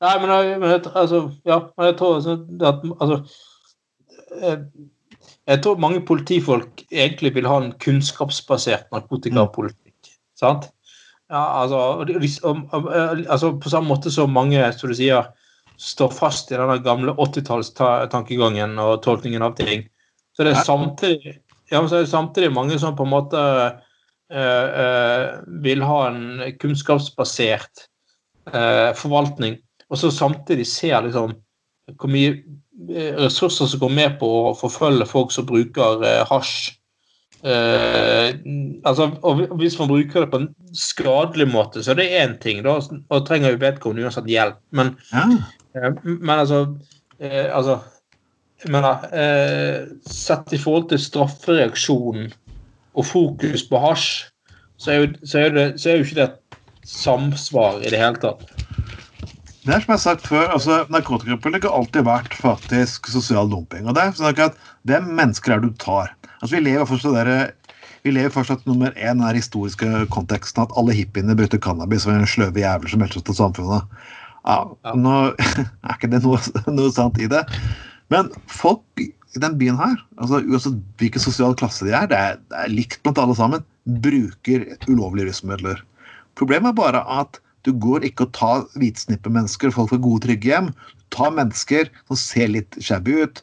Nei, 0.02 0.14
men 0.20 0.32
jeg, 0.32 0.56
men 0.60 0.72
jeg, 0.72 0.80
altså, 0.96 1.20
ja, 1.46 1.60
men 1.76 1.90
jeg 1.90 1.96
tror 2.00 2.16
at 2.18 2.86
altså, 3.04 3.18
jeg, 4.40 4.88
jeg 5.52 5.62
tror 5.64 5.80
mange 5.80 6.00
politifolk 6.04 6.82
egentlig 6.90 7.34
vil 7.36 7.48
ha 7.48 7.60
en 7.60 7.70
kunnskapsbasert 7.84 8.88
narkotikapolitikk. 8.92 10.16
Sant? 10.40 10.66
Ja, 11.34 11.44
altså, 11.64 12.04
eh, 12.06 13.24
altså 13.26 13.54
På 13.58 13.72
samme 13.72 13.90
måte 13.90 14.12
som 14.14 14.30
mange 14.30 14.60
som 14.76 14.92
du 14.92 14.94
sier, 14.94 15.32
står 15.80 16.12
fast 16.14 16.52
i 16.52 16.58
den 16.58 16.84
gamle 16.84 17.16
80-tallstankegangen 17.18 18.78
og 18.78 19.00
tolkningen 19.02 19.42
av 19.42 19.56
ting, 19.58 19.88
så 20.36 20.46
det 20.46 20.52
er 20.54 20.66
samtidig 20.66 21.32
ja, 21.70 21.80
men 21.80 21.88
så 21.88 21.98
er 21.98 22.04
det 22.04 22.12
samtidig 22.12 22.52
mange 22.52 22.78
som 22.78 22.96
på 22.96 23.06
en 23.06 23.12
måte 23.12 23.40
eh, 24.30 24.66
eh, 24.82 25.30
vil 25.64 25.82
ha 25.82 26.00
en 26.10 26.42
kunnskapsbasert 26.60 27.86
eh, 28.52 28.90
forvaltning, 28.98 29.58
og 29.88 30.00
så 30.00 30.12
samtidig 30.12 30.66
ser 30.68 31.06
liksom 31.06 31.34
hvor 32.00 32.12
mye 32.12 32.36
ressurser 33.20 33.68
som 33.68 33.80
går 33.82 33.92
med 33.92 34.14
på 34.20 34.28
å 34.48 34.54
forfølge 34.58 35.06
folk 35.06 35.32
som 35.34 35.46
bruker 35.46 36.00
hasj. 36.30 36.72
Eh, 37.44 38.34
altså, 38.88 39.10
og 39.22 39.42
Hvis 39.60 39.78
man 39.78 39.88
bruker 39.88 40.24
det 40.24 40.30
på 40.32 40.40
en 40.40 40.48
skadelig 40.72 41.48
måte, 41.52 41.82
så 41.84 41.92
er 41.92 42.00
det 42.00 42.12
én 42.22 42.38
ting. 42.40 42.62
Da, 42.64 42.78
og 43.10 43.26
trenger 43.28 43.52
jo 43.52 43.60
vedkommende 43.60 44.06
uansett 44.06 44.30
hjelp. 44.30 44.60
Men, 44.72 44.96
Ja. 45.12 45.26
uh, 45.76 45.92
men 46.04 46.38
altså, 46.38 46.62
uh, 47.20 47.48
altså 47.52 47.78
men, 48.68 48.84
Sett 50.08 50.52
i 50.52 50.58
forhold 50.58 50.88
til 50.88 50.98
straffereaksjonen 50.98 52.32
og 52.94 53.04
fokus 53.04 53.66
på 53.68 53.80
hasj, 53.82 54.30
så 54.78 54.90
er 54.90 55.02
jo, 55.02 55.08
så 55.24 55.38
er 55.38 55.48
det, 55.52 55.66
så 55.80 55.90
er 55.90 55.98
jo 55.98 56.04
ikke 56.06 56.14
det 56.14 56.28
et 56.30 56.58
samsvar 56.88 57.82
i 57.82 57.90
det 57.92 58.00
hele 58.00 58.16
tatt. 58.22 58.46
Det 59.64 59.72
er 59.72 59.80
som 59.80 59.92
jeg 59.92 59.96
har 59.96 60.02
sagt 60.02 60.26
før, 60.28 60.48
altså 60.52 60.82
Narkotikapolitikk 60.92 61.68
har 61.68 61.76
alltid 61.78 62.04
vært 62.04 62.34
faktisk 62.36 63.08
sosial 63.08 63.48
dumping. 63.48 63.86
og 63.88 63.96
det 63.96 64.02
er 64.02 64.16
sånn 64.16 64.32
at 64.32 64.58
Hvem 64.84 65.06
mennesker 65.16 65.54
er 65.54 65.60
det 65.60 65.72
du 65.72 65.78
tar? 65.80 66.12
Altså 66.44 66.58
Vi 66.58 66.64
lever 66.66 66.84
fortsatt 66.84 67.16
der, 67.16 67.52
vi 68.04 68.12
lever 68.12 68.32
fortsatt 68.34 68.66
nummer 68.68 68.92
én 69.00 69.22
den 69.22 69.36
historiske 69.38 69.88
konteksten 70.12 70.66
at 70.66 70.72
alle 70.76 70.92
hippiene 70.92 71.36
brukte 71.38 71.56
cannabis 71.56 72.04
var 72.04 72.18
en 72.18 72.28
sløve 72.28 72.60
jævel 72.60 72.90
som 72.92 73.00
meldte 73.00 73.22
seg 73.22 73.30
til 73.30 73.38
samfunnet. 73.38 73.86
Ja. 74.44 74.58
Nå 74.92 75.14
er 75.88 75.94
ikke 75.94 76.10
det 76.12 76.20
noe, 76.26 76.40
noe 76.68 76.92
sant 76.92 77.16
i 77.16 77.30
det. 77.32 77.40
Men 78.12 78.28
folk 78.52 78.84
i 79.00 79.40
den 79.40 79.56
byen 79.58 79.80
her, 79.80 79.96
altså 80.20 80.42
uansett 80.44 80.76
hvilken 81.00 81.24
sosial 81.24 81.56
klasse 81.58 81.88
de 81.88 81.94
er, 81.96 82.10
det 82.10 82.18
er, 82.18 82.36
det 82.52 82.60
er 82.60 82.74
likt 82.74 83.00
blant 83.06 83.22
alle 83.22 83.36
sammen, 83.38 83.64
bruker 84.04 84.66
ulovlige 84.84 85.30
rusmidler. 85.30 85.80
Problemet 86.36 86.74
er 86.74 86.76
bare 86.82 87.00
at 87.22 87.40
du 87.64 87.72
går 87.80 88.04
ikke 88.04 88.28
og 88.28 88.34
tar 88.36 88.66
hvitsnippe 88.76 89.32
mennesker, 89.32 89.72
folk 89.72 89.94
får 89.94 90.02
gode, 90.04 90.26
trygge 90.26 90.52
hjem. 90.52 90.68
Ta 91.16 91.30
mennesker 91.32 91.88
som 92.04 92.20
ser 92.20 92.52
litt 92.52 92.76
shabby 92.84 93.16
ut, 93.24 93.40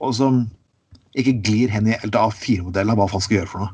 og 0.00 0.16
som 0.16 0.40
ikke 1.18 1.38
glir 1.44 1.72
hen 1.72 1.88
i 1.90 1.96
A4-modellen 2.06 2.92
av 2.94 3.00
hva 3.00 3.08
faen 3.10 3.24
skal 3.24 3.40
gjøre 3.40 3.50
for 3.50 3.64
noe. 3.64 3.72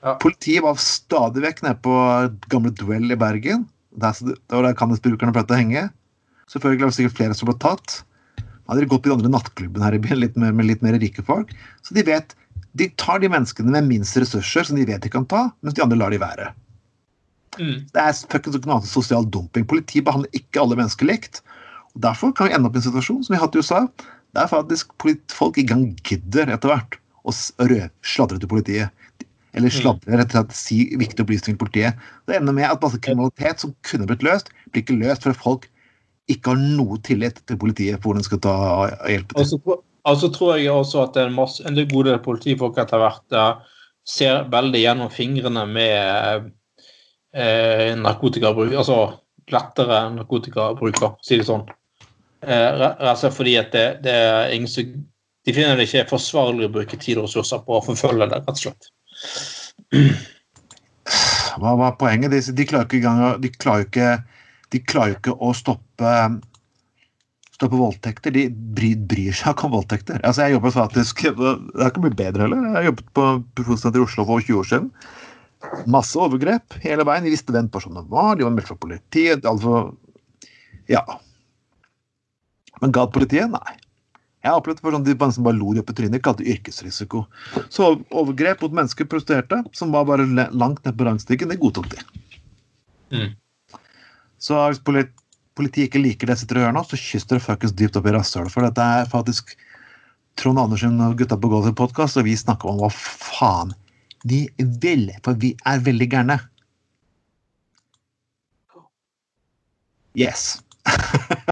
Ja. 0.00 0.14
Politiet 0.22 0.64
var 0.64 0.78
stadig 0.80 1.42
vekk 1.44 1.64
nede 1.66 1.76
på 1.84 1.94
gamle 2.52 2.72
Duell 2.76 3.10
i 3.12 3.18
Bergen. 3.20 3.66
Der, 4.00 4.16
det 4.22 4.54
var 4.54 4.64
der 4.64 4.76
cannabisbrukerne 4.78 5.34
pleide 5.34 5.56
å 5.56 5.58
henge. 5.58 5.88
Selvfølgelig 6.50 6.86
var 6.86 6.92
det 6.92 6.98
sikkert 6.98 7.18
flere 7.18 7.36
som 7.36 7.50
ble 7.50 7.56
tatt. 7.62 7.98
Hadde 8.70 8.84
de 8.84 8.90
gått 8.90 9.02
på 9.04 9.10
de 9.10 9.16
andre 9.18 9.32
nattklubbene 9.34 9.86
her 9.86 9.98
i 9.98 10.02
byen 10.02 10.22
litt 10.22 10.38
mer, 10.38 10.54
med 10.56 10.68
litt 10.68 10.82
mer 10.86 10.96
rike 11.02 11.24
folk. 11.26 11.52
Så 11.82 11.96
de 11.96 12.06
vet 12.06 12.36
De 12.78 12.86
tar 13.02 13.18
de 13.18 13.26
menneskene 13.26 13.72
med 13.74 13.88
minst 13.88 14.14
ressurser 14.20 14.62
som 14.68 14.76
de 14.78 14.84
vet 14.86 15.02
de 15.02 15.10
kan 15.10 15.24
ta, 15.26 15.48
mens 15.58 15.74
de 15.74 15.82
andre 15.82 15.96
lar 15.98 16.14
de 16.14 16.20
være. 16.22 16.52
Mm. 17.58 17.80
Det 17.90 17.98
er 17.98 18.12
fuckings 18.30 18.54
noe 18.54 18.76
annet 18.76 18.86
enn 18.86 18.92
sosial 18.92 19.26
dumping. 19.26 19.66
Politiet 19.66 20.06
behandler 20.06 20.30
ikke 20.38 20.62
alle 20.62 20.78
mennesker 20.78 21.08
likt. 21.10 21.40
Og 21.96 22.04
Derfor 22.04 22.30
kan 22.30 22.46
vi 22.46 22.54
ende 22.54 22.70
opp 22.70 22.78
i 22.78 22.80
en 22.80 22.86
situasjon 22.86 23.24
som 23.26 23.34
vi 23.34 23.40
har 23.40 23.48
hatt 23.48 23.58
i 23.58 23.64
USA, 23.64 23.80
der 24.36 24.50
faktisk 24.50 24.92
polit- 25.02 25.34
folk 25.34 25.58
ikke 25.58 25.74
engang 25.74 25.96
gidder 26.06 26.52
etter 26.54 26.72
hvert 26.72 26.98
å 27.26 27.34
sladre 27.34 28.38
til 28.38 28.50
politiet. 28.50 28.90
Eller 29.56 29.72
sladre, 29.74 30.14
rett 30.14 30.30
og 30.30 30.36
slett 30.36 30.54
si 30.54 30.78
viktige 30.94 31.24
opplysninger 31.24 31.56
til 31.58 31.64
politiet. 31.64 32.08
Det 32.30 32.36
ender 32.38 32.54
med 32.54 32.68
at 32.68 32.82
masse 32.82 33.00
kriminalitet 33.02 33.62
som 33.64 33.74
kunne 33.86 34.06
blitt 34.06 34.22
løst, 34.22 34.52
blir 34.70 34.84
ikke 34.84 34.98
løst 35.00 35.26
fordi 35.26 35.42
folk 35.42 35.66
ikke 36.30 36.52
har 36.52 36.60
noe 36.62 37.00
tillit 37.02 37.40
til 37.48 37.58
politiet 37.58 37.98
for 37.98 38.10
hvordan 38.10 38.22
de 38.22 38.28
skal 38.28 38.42
ta 38.44 38.54
hjelpe 39.10 39.34
til. 39.34 39.42
Altså, 39.42 39.78
altså 40.12 40.30
tror 40.34 40.54
jeg 40.56 40.70
også 40.70 41.02
at 41.08 41.18
en, 41.24 41.34
masse, 41.34 41.64
en 41.66 41.74
del 41.74 41.88
gode 41.90 42.14
politifolk 42.22 42.78
etter 42.78 43.02
hvert 43.02 43.36
eh, 43.36 43.80
ser 44.06 44.46
veldig 44.52 44.84
gjennom 44.84 45.10
fingrene 45.12 45.66
med 45.66 46.46
eh, 47.34 47.90
narkotikabruk, 47.98 48.72
altså 48.78 49.00
lettere 49.50 50.04
narkotikabruk, 50.14 51.02
å 51.02 51.14
si 51.26 51.40
det 51.40 51.48
sånn. 51.48 51.66
Slett 52.40 53.36
fordi 53.36 53.56
at 53.60 53.72
det, 53.72 54.12
er 54.12 54.52
ingen 54.54 54.70
som 54.70 54.92
De 55.44 55.52
finner 55.56 55.76
det 55.76 55.86
ikke 55.88 56.10
forsvarlig 56.10 56.68
å 56.68 56.72
bruke 56.72 56.98
tid 57.00 57.18
og 57.18 57.26
ressurser 57.26 57.62
på 57.64 57.78
å 57.78 57.84
forfølge 57.84 58.28
det, 58.28 58.42
rett 58.42 58.50
og 58.52 58.60
slett. 58.60 58.90
Hva 61.60 61.72
var 61.80 61.96
poenget? 62.00 62.32
De, 62.32 62.40
de 62.56 62.66
klarer 62.68 62.86
ikke 62.86 63.30
de 63.40 63.50
klarer 63.56 63.86
ikke, 63.88 64.10
ikke 65.16 65.36
å 65.36 65.52
stoppe 65.56 66.12
stoppe 67.60 67.76
voldtekter. 67.76 68.32
De 68.34 68.46
bryr, 68.48 69.00
bryr 69.08 69.36
seg 69.36 69.52
ikke 69.52 69.68
om 69.68 69.74
voldtekter. 69.76 70.20
Altså, 70.24 70.46
jeg 70.46 70.56
jobbet 70.56 70.76
faktisk 70.76 71.24
Det 71.28 71.48
har 71.80 71.90
ikke 71.90 72.04
blitt 72.06 72.20
bedre 72.20 72.46
heller. 72.46 72.68
Jeg 72.78 72.90
jobbet 72.90 73.10
på 73.16 73.26
Profesjonssenteret 73.58 74.00
i 74.00 74.06
Oslo 74.06 74.26
for 74.28 74.46
20 74.46 74.60
år 74.60 74.70
siden. 74.70 74.92
Masse 75.92 76.16
overgrep 76.16 76.78
hele 76.84 77.04
veien. 77.04 77.26
De 77.26 77.34
visste 77.34 77.52
hvem 77.52 77.68
personene 77.72 78.06
var, 78.08 78.38
de 78.38 78.46
var 78.46 78.54
meldt 78.54 78.70
fra 78.70 78.78
politiet. 78.80 79.44
Altså, 79.48 79.90
ja. 80.88 81.04
Men 82.80 82.92
gadd 82.96 83.12
politiet? 83.14 83.50
Nei. 83.52 83.76
Jeg 84.40 84.48
har 84.54 84.62
opplevd 84.62 84.80
for 84.80 84.96
sånn, 84.96 85.04
de 85.04 85.12
som 85.34 85.44
bare 85.44 85.58
lo 85.58 85.74
de 85.76 85.82
opp 85.82 85.90
i 85.92 85.94
trynet, 85.98 86.22
kalte 86.24 86.46
yrkesrisiko. 86.48 87.26
Så 87.68 87.90
overgrep 88.08 88.62
mot 88.64 88.76
mennesker 88.78 89.08
prostituerte, 89.08 89.60
som 89.76 89.92
var 89.92 90.06
bare 90.08 90.24
langt 90.24 90.80
ned 90.86 90.96
på 90.96 91.04
rangstigen, 91.04 91.52
det 91.52 91.60
godtok 91.60 91.90
de. 91.92 92.00
Mm. 93.12 93.34
Så 94.40 94.56
hvis 94.70 94.80
polit 94.86 95.12
politiet 95.58 95.90
ikke 95.90 96.00
liker 96.00 96.28
det 96.28 96.38
jeg 96.38 96.44
sitter 96.44 96.60
og 96.60 96.64
gjør 96.64 96.76
nå, 96.76 96.84
så 96.88 96.96
kyss 96.96 97.26
dere 97.28 97.44
fuckings 97.44 97.74
dypt 97.76 97.98
opp 98.00 98.08
i 98.08 98.14
rasshølet. 98.14 98.52
For 98.54 98.64
dette 98.64 98.86
er 99.00 99.10
faktisk 99.10 99.52
Trond 100.40 100.62
Andersen 100.62 100.96
og 101.04 101.18
Gutta 101.20 101.36
på 101.36 101.50
gulvet 101.52 101.76
podkast, 101.76 102.16
og 102.16 102.24
vi 102.24 102.38
snakker 102.38 102.70
om 102.70 102.80
hva 102.80 102.88
faen 102.94 103.74
de 104.24 104.46
vil. 104.80 105.10
For 105.26 105.36
vi 105.36 105.52
er 105.68 105.84
veldig 105.84 106.08
gærne. 106.14 106.40
Yes. 110.16 110.62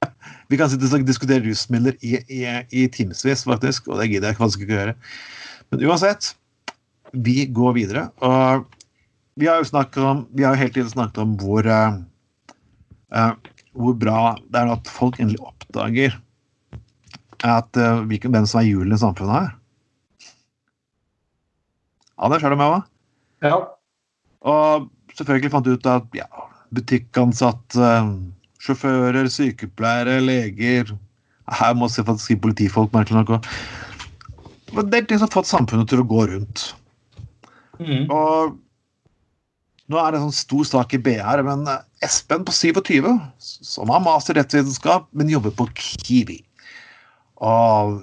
vi 0.48 0.58
kan 0.60 0.70
sitte 0.72 0.88
og 0.96 1.04
diskutere 1.06 1.44
rusmidler 1.44 1.96
i, 2.00 2.16
i, 2.32 2.42
i 2.72 2.86
timevis, 2.92 3.44
faktisk, 3.44 3.88
og 3.88 4.00
det 4.00 4.08
gidder 4.12 4.32
jeg 4.32 4.40
faktisk 4.40 4.64
ikke 4.64 4.74
å 4.74 4.78
gjøre. 4.78 4.96
Men 5.68 5.84
uansett, 5.90 6.32
vi 7.12 7.42
går 7.52 7.76
videre. 7.76 8.06
Og 8.24 8.64
vi 9.38 9.48
har 9.48 9.60
jo 9.60 9.68
snakket 9.68 10.02
om, 10.02 10.24
vi 10.32 10.46
har 10.46 10.56
jo 10.56 10.62
hele 10.62 10.74
tiden 10.74 10.90
snakket 10.92 11.20
om 11.22 11.36
hvor 11.40 11.68
uh, 11.68 12.00
hvor 13.78 13.94
bra 13.98 14.22
det 14.50 14.62
er 14.62 14.72
at 14.72 14.90
folk 14.90 15.18
endelig 15.20 15.40
oppdager 15.44 16.16
at 17.46 17.78
uh, 17.78 18.02
hvilken, 18.08 18.32
hvem 18.34 18.46
som 18.50 18.60
er 18.60 18.66
julen 18.66 18.96
i 18.96 18.98
samfunnet 18.98 19.36
her. 19.36 19.50
Anders, 22.18 22.42
er 22.42 22.50
du 22.50 22.58
med 22.58 22.72
meg? 22.72 22.88
Ja. 23.46 23.58
Og 24.42 24.88
selvfølgelig 25.14 25.52
fant 25.52 25.68
du 25.68 25.76
ut 25.76 25.86
at 25.86 26.08
ja, 26.18 26.26
butikkansatte, 26.74 27.92
sjåfører, 28.68 29.28
sykepleiere, 29.32 30.20
leger 30.24 30.94
Her 31.48 31.74
må 31.74 31.88
jeg 31.88 32.04
faktisk 32.04 32.28
si 32.28 32.36
politifolk, 32.36 32.92
merkelig 32.92 33.22
nok. 33.24 33.46
Det 34.76 34.98
er 34.98 35.06
ting 35.08 35.20
som 35.20 35.26
har 35.26 35.32
fått 35.32 35.48
samfunnet 35.48 35.88
til 35.88 36.02
å 36.02 36.08
gå 36.08 36.26
rundt. 36.28 36.64
Mm. 37.80 38.04
Og 38.12 38.58
nå 39.88 40.00
er 40.00 40.12
det 40.12 40.18
en 40.18 40.26
sånn 40.26 40.36
stor 40.36 40.66
sak 40.68 40.92
i 40.92 41.00
BR, 41.00 41.40
men 41.46 41.64
eh, 41.70 41.84
Espen 42.04 42.44
på 42.46 42.52
27, 42.52 43.08
som 43.40 43.90
har 43.90 44.04
master 44.04 44.36
i 44.36 44.42
rettsvitenskap, 44.42 45.08
men 45.16 45.32
jobber 45.32 45.54
på 45.56 45.66
Kiwi. 45.78 46.42
Og 47.40 48.02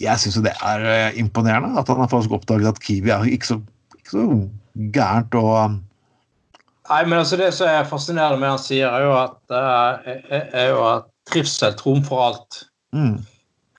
jeg 0.00 0.20
syns 0.20 0.38
jo 0.38 0.44
det 0.44 0.54
er 0.60 0.86
eh, 0.86 1.18
imponerende 1.18 1.80
at 1.80 1.90
han 1.90 2.00
har 2.04 2.12
faktisk 2.12 2.36
oppdaget 2.38 2.70
at 2.70 2.80
Kiwi 2.84 3.12
er 3.12 3.26
ikke 3.32 3.50
så, 3.50 3.58
ikke 3.98 4.14
så 4.14 4.28
gærent 4.94 5.34
og 5.40 5.52
um, 5.56 5.76
Nei, 6.88 7.04
men 7.08 7.18
altså 7.18 7.36
Det 7.40 7.48
som 7.54 7.66
er 7.68 7.84
fascinerende 7.88 8.38
med 8.40 8.52
han 8.54 8.58
sier, 8.62 8.86
er 8.88 9.02
jo 9.06 9.14
at, 9.18 9.38
eh, 9.50 10.12
er- 10.36 10.50
er 10.52 10.68
jo 10.70 10.82
at 10.86 11.08
trivsel 11.30 11.74
trumfer 11.78 12.26
alt. 12.28 12.64
mm, 12.92 13.16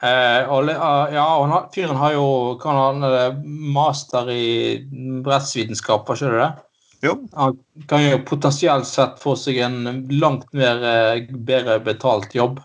Eh, 0.03 0.43
og, 0.53 0.69
ah, 0.69 1.07
ja, 1.09 1.23
og 1.39 1.49
han 1.49 1.69
fyren 1.73 1.97
har 1.97 2.11
jo 2.13 2.55
kan 2.61 2.75
han, 2.75 3.03
eh, 3.03 3.33
master 3.73 4.29
i 4.29 4.85
rettsvitenskap, 5.25 6.05
var 6.07 6.15
ikke 6.15 6.29
det 6.29 6.41
det? 6.43 6.63
Jo. 7.01 7.15
Han 7.35 7.57
kan 7.87 8.03
jo 8.03 8.19
potensielt 8.19 8.85
sett 8.85 9.17
få 9.19 9.33
seg 9.35 9.57
en 9.57 10.07
langt 10.11 10.45
mer 10.53 10.83
eh, 10.83 11.25
bedre 11.31 11.79
betalt 11.83 12.29
jobb. 12.35 12.59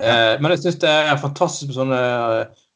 Eh, 0.00 0.38
men 0.40 0.50
jeg 0.50 0.58
syns 0.64 0.80
det 0.80 0.90
er 0.90 1.16
fantastisk 1.22 1.68
med 1.68 1.76
sånne 1.76 2.00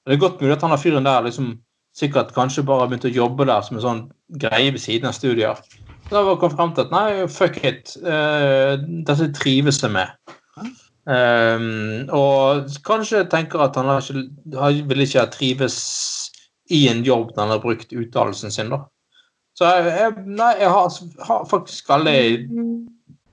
Det 0.07 0.15
er 0.15 0.23
godt 0.23 0.41
mulig 0.41 0.53
at 0.53 0.63
han 0.63 0.71
har 0.71 0.79
fyren 0.79 1.05
der 1.05 1.23
liksom 1.27 1.59
sikkert 1.95 2.33
kanskje 2.33 2.63
bare 2.65 2.87
begynt 2.89 3.05
å 3.11 3.15
jobbe 3.15 3.45
der 3.47 3.61
som 3.63 3.77
en 3.77 3.83
sånn 3.83 4.13
greie 4.39 4.71
ved 4.71 4.81
siden 4.81 5.07
av 5.11 5.13
studier. 5.19 5.59
Da 6.11 6.25
var 6.27 6.41
jeg 6.43 6.57
frem 6.57 6.73
til 6.75 6.89
at 6.89 6.95
nei, 6.95 7.09
fuck 7.31 7.59
it. 7.63 7.93
Uh, 8.03 8.81
dette 9.07 9.31
trives 9.37 9.79
jeg 9.85 9.93
med. 9.95 10.11
Um, 11.11 12.09
og 12.15 12.67
kanskje 12.87 13.23
tenker 13.31 13.63
at 13.63 13.79
han 13.79 13.89
ikke, 13.95 14.89
vil 14.91 15.05
ikke 15.05 15.27
trives 15.33 15.77
i 16.71 16.85
en 16.91 17.05
jobb 17.07 17.31
når 17.33 17.43
han 17.43 17.55
har 17.55 17.63
brukt 17.63 17.95
utdannelsen 17.95 18.55
sin, 18.55 18.75
da. 18.75 18.83
Så 19.59 19.71
jeg, 19.71 20.13
nei, 20.27 20.51
jeg 20.61 20.71
har, 20.71 20.99
har 21.27 21.47
faktisk 21.51 21.89
veldig, 21.91 22.21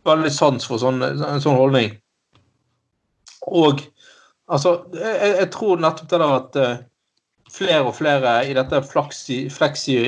veldig 0.07 0.31
sans 0.33 0.69
for 0.69 0.81
sånn, 0.81 1.01
en 1.01 1.43
sånn 1.43 1.57
holdning. 1.57 1.93
Og 3.47 3.81
altså, 4.51 4.77
jeg, 4.93 5.33
jeg 5.41 5.51
tror 5.53 5.81
nettopp 5.81 6.13
det 6.13 6.21
der 6.21 6.37
at 6.37 6.61
uh, 6.61 6.79
flere 7.53 7.85
og 7.89 7.97
flere 7.97 8.39
i 8.45 8.55
dette 8.57 8.85
flaksi, 8.85 9.45
fleksi 9.53 9.99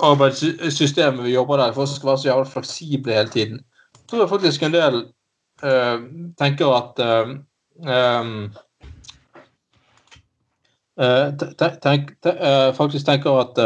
arbeidssystemet 0.00 1.24
vi 1.24 1.34
jobber 1.34 1.60
der, 1.60 1.72
for 1.72 1.86
skal 1.86 2.12
være 2.12 2.22
så 2.22 2.28
jævlig 2.28 2.52
fleksible 2.52 3.14
hele 3.14 3.28
tiden. 3.28 3.62
Jeg 3.96 4.18
tror 4.18 4.26
faktisk 4.26 4.62
en 4.62 4.74
del 4.74 4.98
uh, 5.64 6.04
tenker 6.38 6.74
at 6.76 7.00
eh, 7.00 7.30
um, 8.20 8.52
eh, 11.00 11.46
tenk, 11.82 12.12
te, 12.22 12.34
faktisk 12.76 13.06
tenker 13.08 13.40
at 13.46 13.64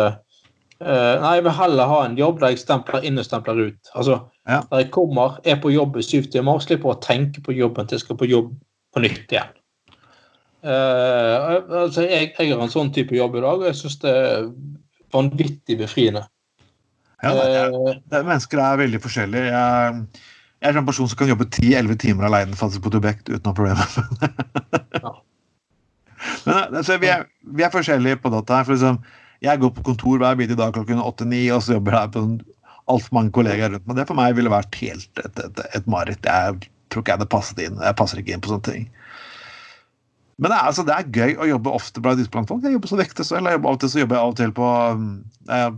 Nei, 0.77 1.31
jeg 1.39 1.45
vil 1.47 1.55
heller 1.57 1.89
ha 1.89 1.99
en 2.05 2.19
jobb 2.19 2.43
der 2.43 2.51
jeg 2.53 2.61
stempler 2.61 3.05
inn 3.09 3.17
og 3.17 3.25
stempler 3.25 3.57
ut. 3.71 3.91
Altså, 3.95 4.19
Ja. 4.47 4.61
Der 4.71 4.83
jeg 4.83 4.91
kommer, 4.93 5.39
er 5.45 5.57
på 5.57 5.71
jobb 5.73 5.97
i 5.97 6.03
syv 6.05 6.29
timer 6.31 6.59
slipper 6.61 6.93
å 6.93 7.01
tenke 7.01 7.41
på 7.41 7.55
jobben 7.57 7.87
til 7.87 7.97
jeg 7.97 8.05
skal 8.05 8.19
på 8.21 8.29
jobb 8.29 8.51
på 8.93 9.01
nytt 9.01 9.33
igjen. 9.33 9.55
Uh, 10.61 11.65
altså, 11.81 12.05
jeg, 12.05 12.35
jeg 12.39 12.53
har 12.53 12.63
en 12.63 12.71
sånn 12.71 12.93
type 12.93 13.17
jobb 13.17 13.39
i 13.39 13.41
dag, 13.41 13.63
og 13.63 13.67
jeg 13.71 13.79
syns 13.81 13.99
det 14.05 14.15
vanvittig 15.17 15.79
befriende. 15.81 16.27
Ja, 17.25 17.33
det 17.33 17.45
er, 17.45 17.71
Eh, 17.73 18.01
det 18.05 18.19
er, 18.19 18.27
mennesker 18.27 18.61
er 18.63 18.81
veldig 18.83 19.01
forskjellige. 19.03 19.53
Jeg, 19.53 20.25
jeg 20.63 20.73
er 20.73 20.81
en 20.81 20.89
person 20.89 21.09
som 21.09 21.19
kan 21.21 21.31
jobbe 21.31 21.49
10-11 21.49 22.01
timer 22.03 22.29
alene 22.29 22.59
faktisk 22.59 22.85
på 22.85 22.93
Tobek 22.95 23.25
uten 23.29 23.45
noe 23.45 23.57
problem. 23.57 23.81
Ja. 24.97 25.13
Men 26.47 26.75
altså, 26.81 26.97
vi, 26.99 27.09
er, 27.13 27.27
vi 27.55 27.63
er 27.63 27.71
forskjellige 27.71 28.19
på 28.23 28.31
dette. 28.33 28.55
her, 28.55 28.65
for 28.65 28.73
liksom, 28.73 28.97
Jeg 29.45 29.61
går 29.61 29.71
på 29.77 29.83
kontor 29.85 30.19
hver 30.19 30.35
bidige 30.35 30.57
dag 30.59 30.73
klokken 30.73 31.03
8-9, 31.03 31.41
og 31.55 31.61
så 31.63 31.77
jobber 31.77 31.99
jeg 31.99 32.13
på 32.15 32.23
altfor 32.89 33.15
mange 33.19 33.35
kollegaer 33.37 33.75
rundt 33.75 33.87
meg. 33.87 33.99
Det 33.99 34.07
for 34.09 34.19
meg 34.19 34.37
ville 34.39 34.51
vært 34.51 34.79
helt 34.81 35.21
et, 35.23 35.43
et, 35.45 35.61
et 35.77 35.87
mareritt. 35.91 36.25
Jeg 36.25 36.71
tror 36.91 37.05
ikke 37.05 37.13
jeg 37.13 37.19
hadde 37.19 37.31
passet 37.35 37.63
inn. 37.63 37.79
Jeg 37.85 37.99
passer 38.01 38.23
ikke 38.23 38.35
inn 38.35 38.43
på 38.43 38.51
sånne 38.55 38.67
ting. 38.71 38.89
Men 40.37 40.53
det 40.53 40.57
er, 40.57 40.67
altså, 40.69 40.85
det 40.85 40.95
er 40.95 41.15
gøy 41.17 41.39
å 41.41 41.49
jobbe 41.49 41.73
ofte 41.73 42.03
blant 42.05 42.51
folk. 42.51 42.65
Jeg 42.65 42.75
jobber 42.75 42.91
som 42.91 43.01
selv. 43.01 43.49
Jobber 43.55 43.71
av 43.71 43.77
og 43.79 43.81
til, 43.81 43.93
så 43.93 44.03
jobber 44.03 44.19
jeg 44.19 44.25
av 44.25 44.33
og 44.33 44.41
til 44.41 44.51
på 44.57 44.73
um, 44.93 45.07
eh, 45.49 45.71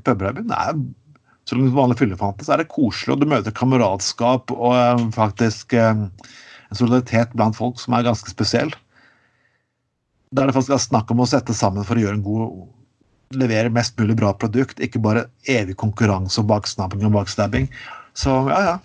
puber. 0.00 0.24
her 0.24 0.32
i 0.32 0.38
byen. 0.38 0.48
Det 0.48 0.60
er 0.62 0.78
som 1.46 1.60
en 1.62 1.74
vanlig 1.74 1.98
fyllefante, 2.00 2.46
så 2.46 2.56
er 2.56 2.62
det 2.62 2.72
koselig, 2.72 3.14
og 3.14 3.20
du 3.22 3.28
møter 3.30 3.54
kameratskap 3.54 4.50
og 4.56 4.72
eh, 4.74 5.04
faktisk 5.14 5.76
eh, 5.78 5.92
en 5.94 6.78
solidaritet 6.80 7.36
blant 7.38 7.58
folk 7.58 7.78
som 7.78 7.94
er 7.94 8.08
ganske 8.08 8.32
spesiell. 8.32 8.72
Der 10.34 10.48
det 10.48 10.56
faktisk 10.56 10.74
er 10.74 10.82
snakk 10.82 11.12
om 11.14 11.22
å 11.22 11.28
sette 11.30 11.54
sammen 11.54 11.86
for 11.86 11.98
å 11.98 12.02
gjøre 12.02 12.18
en 12.18 12.26
god 12.26 13.36
levere 13.36 13.70
mest 13.74 13.96
mulig 13.98 14.16
bra 14.18 14.32
produkt, 14.38 14.80
ikke 14.82 15.02
bare 15.02 15.26
evig 15.50 15.76
konkurranse 15.78 16.40
og 16.42 16.48
baksnapping 16.50 17.06
og 17.06 17.14
bakstabbing. 17.14 17.68
Så 18.16 18.32
ja, 18.50 18.60
ja. 18.70 18.76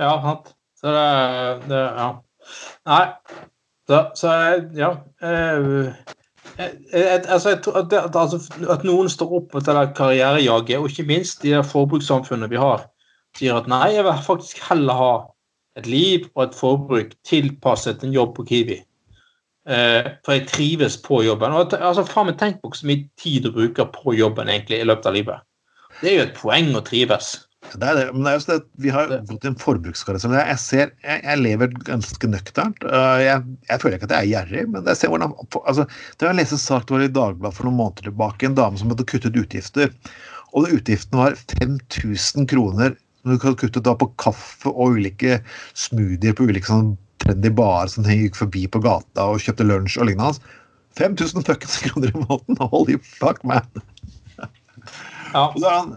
Ja, 0.00 0.12
sant. 0.24 0.52
Så 0.76 0.92
det, 0.92 1.04
det 1.72 1.82
Ja. 1.96 2.10
Nei. 2.86 3.06
Da, 3.86 4.10
så 4.18 4.32
ja. 4.74 4.90
jeg- 6.58 7.26
altså, 7.28 7.54
at, 7.54 8.84
noen 8.84 9.08
står 9.12 9.36
opp 9.40 9.54
mot 9.54 9.66
det 9.66 9.94
karrierejaget, 9.94 10.78
og 10.78 10.90
ikke 10.90 11.06
minst 11.06 11.44
i 11.44 11.52
det 11.54 11.64
forbrukssamfunnet 11.66 12.50
vi 12.50 12.58
har, 12.58 12.88
sier 13.38 13.58
at 13.60 13.68
nei, 13.70 13.92
jeg 13.94 14.04
vil 14.06 14.26
faktisk 14.26 14.62
heller 14.68 14.98
ha 14.98 15.14
et 15.76 15.86
liv 15.86 16.26
og 16.34 16.48
et 16.48 16.54
forbruk 16.56 17.14
tilpasset 17.28 18.02
en 18.02 18.14
jobb 18.14 18.34
på 18.38 18.46
Kiwi. 18.48 18.80
Eh, 19.66 20.06
for 20.24 20.32
jeg 20.36 20.46
trives 20.48 20.96
på 21.02 21.22
jobben. 21.26 21.52
Og, 21.52 21.72
altså, 21.74 22.04
faen 22.06 22.30
meg, 22.30 22.38
tenk 22.38 22.60
på 22.62 22.70
hvor 22.70 22.86
mye 22.86 23.08
tid 23.18 23.46
du 23.46 23.52
bruker 23.52 23.90
på 23.92 24.14
jobben 24.14 24.48
egentlig 24.48 24.80
i 24.80 24.86
løpet 24.86 25.10
av 25.10 25.16
livet. 25.18 25.42
Det 26.00 26.10
er 26.10 26.16
jo 26.16 26.26
et 26.28 26.38
poeng 26.38 26.70
å 26.76 26.84
trives. 26.86 27.45
Det 27.74 27.82
er 27.84 27.96
det, 27.98 28.04
men 28.14 28.22
det 28.24 28.30
er 28.30 28.36
jo 28.38 28.44
det, 28.46 28.56
at 28.60 28.66
vi 28.84 28.92
har 28.94 29.10
gått 29.28 29.44
i 29.44 29.48
en 29.50 29.56
forbrukskarusell. 29.60 30.34
Jeg, 30.38 30.58
ser, 30.62 30.92
jeg, 31.04 31.22
jeg 31.26 31.40
lever 31.42 31.72
ganske 31.88 32.30
nøkternt. 32.30 32.84
Øh, 32.86 33.18
Jeg, 33.24 33.42
jeg 33.70 33.82
føler 33.82 33.96
ikke 33.98 34.08
at 34.08 34.14
jeg 34.16 34.22
er 34.22 34.30
gjerrig, 34.32 34.62
men 34.72 34.86
jeg 34.88 35.00
ser 35.00 35.12
hvordan 35.12 35.34
altså, 35.66 35.86
Det 36.16 36.28
var 36.28 36.36
en 36.36 36.46
sak 36.62 36.86
det 36.86 36.96
var 36.96 37.04
i 37.06 37.10
Dagbladet 37.18 37.56
for 37.58 37.68
noen 37.68 37.80
måneder 37.80 38.08
tilbake, 38.08 38.46
en 38.48 38.56
dame 38.58 38.80
som 38.80 38.92
hadde 38.92 39.08
kuttet 39.10 39.36
utgifter. 39.40 39.92
Og 40.56 40.70
utgiftene 40.78 41.20
var 41.24 41.36
5000 41.56 42.46
kroner 42.52 42.94
som 42.96 43.34
du 43.34 43.42
hadde 43.42 43.58
kuttet 43.60 43.84
da 43.88 43.96
på 43.98 44.08
kaffe 44.22 44.70
og 44.70 44.96
ulike 44.96 45.40
smoothier 45.76 46.36
på 46.38 46.46
ulike 46.46 46.70
sånn 46.70 46.94
trendy 47.24 47.50
barer 47.58 47.90
som 47.90 48.06
gikk 48.06 48.38
forbi 48.38 48.66
på 48.70 48.80
gata 48.84 49.26
og 49.32 49.42
kjøpte 49.42 49.66
lunsj 49.66 49.98
og 50.00 50.08
lignende. 50.12 50.54
5000 50.96 51.44
fuckings 51.44 51.80
kroner 51.84 52.14
i 52.14 52.20
måneden! 52.22 52.60
Holy 52.72 52.96
fuck, 53.04 53.42
man! 53.44 53.66
Ja. 55.34 55.48
Og 55.50 55.58
det 55.60 55.66
er 55.68 55.80
en- 55.82 55.96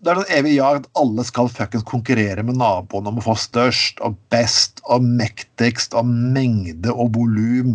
det 0.00 0.10
er 0.10 0.20
den 0.20 0.32
evige 0.32 0.64
at 0.64 0.88
alle 0.96 1.24
skal 1.28 1.50
fuckings 1.52 1.84
konkurrere 1.88 2.42
med 2.46 2.56
naboen 2.60 3.08
om 3.10 3.18
å 3.20 3.24
få 3.24 3.34
størst 3.36 4.00
og 4.04 4.16
best 4.32 4.80
og 4.88 5.04
mektigst 5.04 5.96
og 5.98 6.08
mengde 6.08 6.92
og 6.94 7.12
volum. 7.16 7.74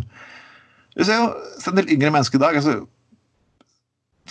Du 0.95 1.03
ser 1.05 1.21
jo 1.21 1.29
en 1.69 1.77
del 1.77 1.91
yngre 1.93 2.13
mennesker 2.15 2.39
i 2.39 2.43
dag 2.45 2.57
altså, 2.57 2.79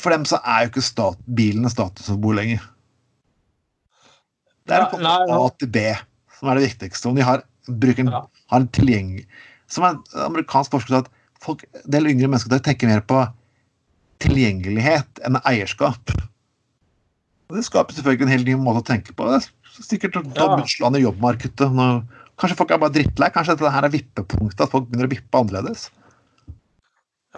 For 0.00 0.10
dem 0.10 0.24
så 0.26 0.40
er 0.42 0.64
jo 0.64 0.72
ikke 0.72 0.82
stat, 0.82 1.20
bilen 1.38 1.68
et 1.68 1.74
statussymbol 1.74 2.34
lenger. 2.40 2.64
Det 4.66 4.74
er 4.74 4.86
å 4.86 4.90
komme 4.90 5.14
fra. 5.28 5.38
A 5.38 5.52
til 5.60 5.70
B 5.70 5.84
som 6.34 6.50
er 6.50 6.58
det 6.58 6.66
viktigste. 6.66 7.08
Om 7.08 7.20
de 7.20 7.26
har, 7.26 7.44
bruker 7.68 8.10
Ja. 8.10 8.26
har 8.50 8.60
en 8.60 8.68
tilgjeng... 8.68 9.26
Som 9.70 9.86
en 9.86 10.02
amerikansk 10.26 10.74
forsker 10.74 10.92
sa 10.92 10.98
at 11.04 11.10
folk, 11.40 11.64
del 11.88 12.10
yngre 12.10 12.28
mennesker 12.28 12.58
tenker 12.60 12.90
mer 12.90 13.00
på 13.00 13.22
tilgjengelighet 14.22 15.22
enn 15.24 15.38
eierskap. 15.40 16.12
Det 17.52 17.64
skaper 17.66 17.96
selvfølgelig 17.96 18.26
en 18.26 18.32
helt 18.32 18.48
ny 18.48 18.54
måte 18.60 18.80
å 18.80 18.86
tenke 18.88 19.12
på. 19.16 19.26
Det 19.28 19.42
er 19.42 19.84
sikkert 19.84 20.16
Ja. 20.16 20.88
I 20.88 21.02
jobbmarkedet. 21.04 21.68
Kanskje 22.40 22.56
folk 22.58 22.72
er 22.74 22.80
bare 22.82 22.94
drittlei. 22.94 23.30
Kanskje 23.30 23.54
dette 23.54 23.70
her 23.70 23.86
er 23.86 23.92
vippepunktet, 23.94 24.64
at 24.64 24.72
folk 24.72 24.88
begynner 24.88 25.06
å 25.06 25.12
vippe 25.12 25.38
annerledes. 25.38 25.86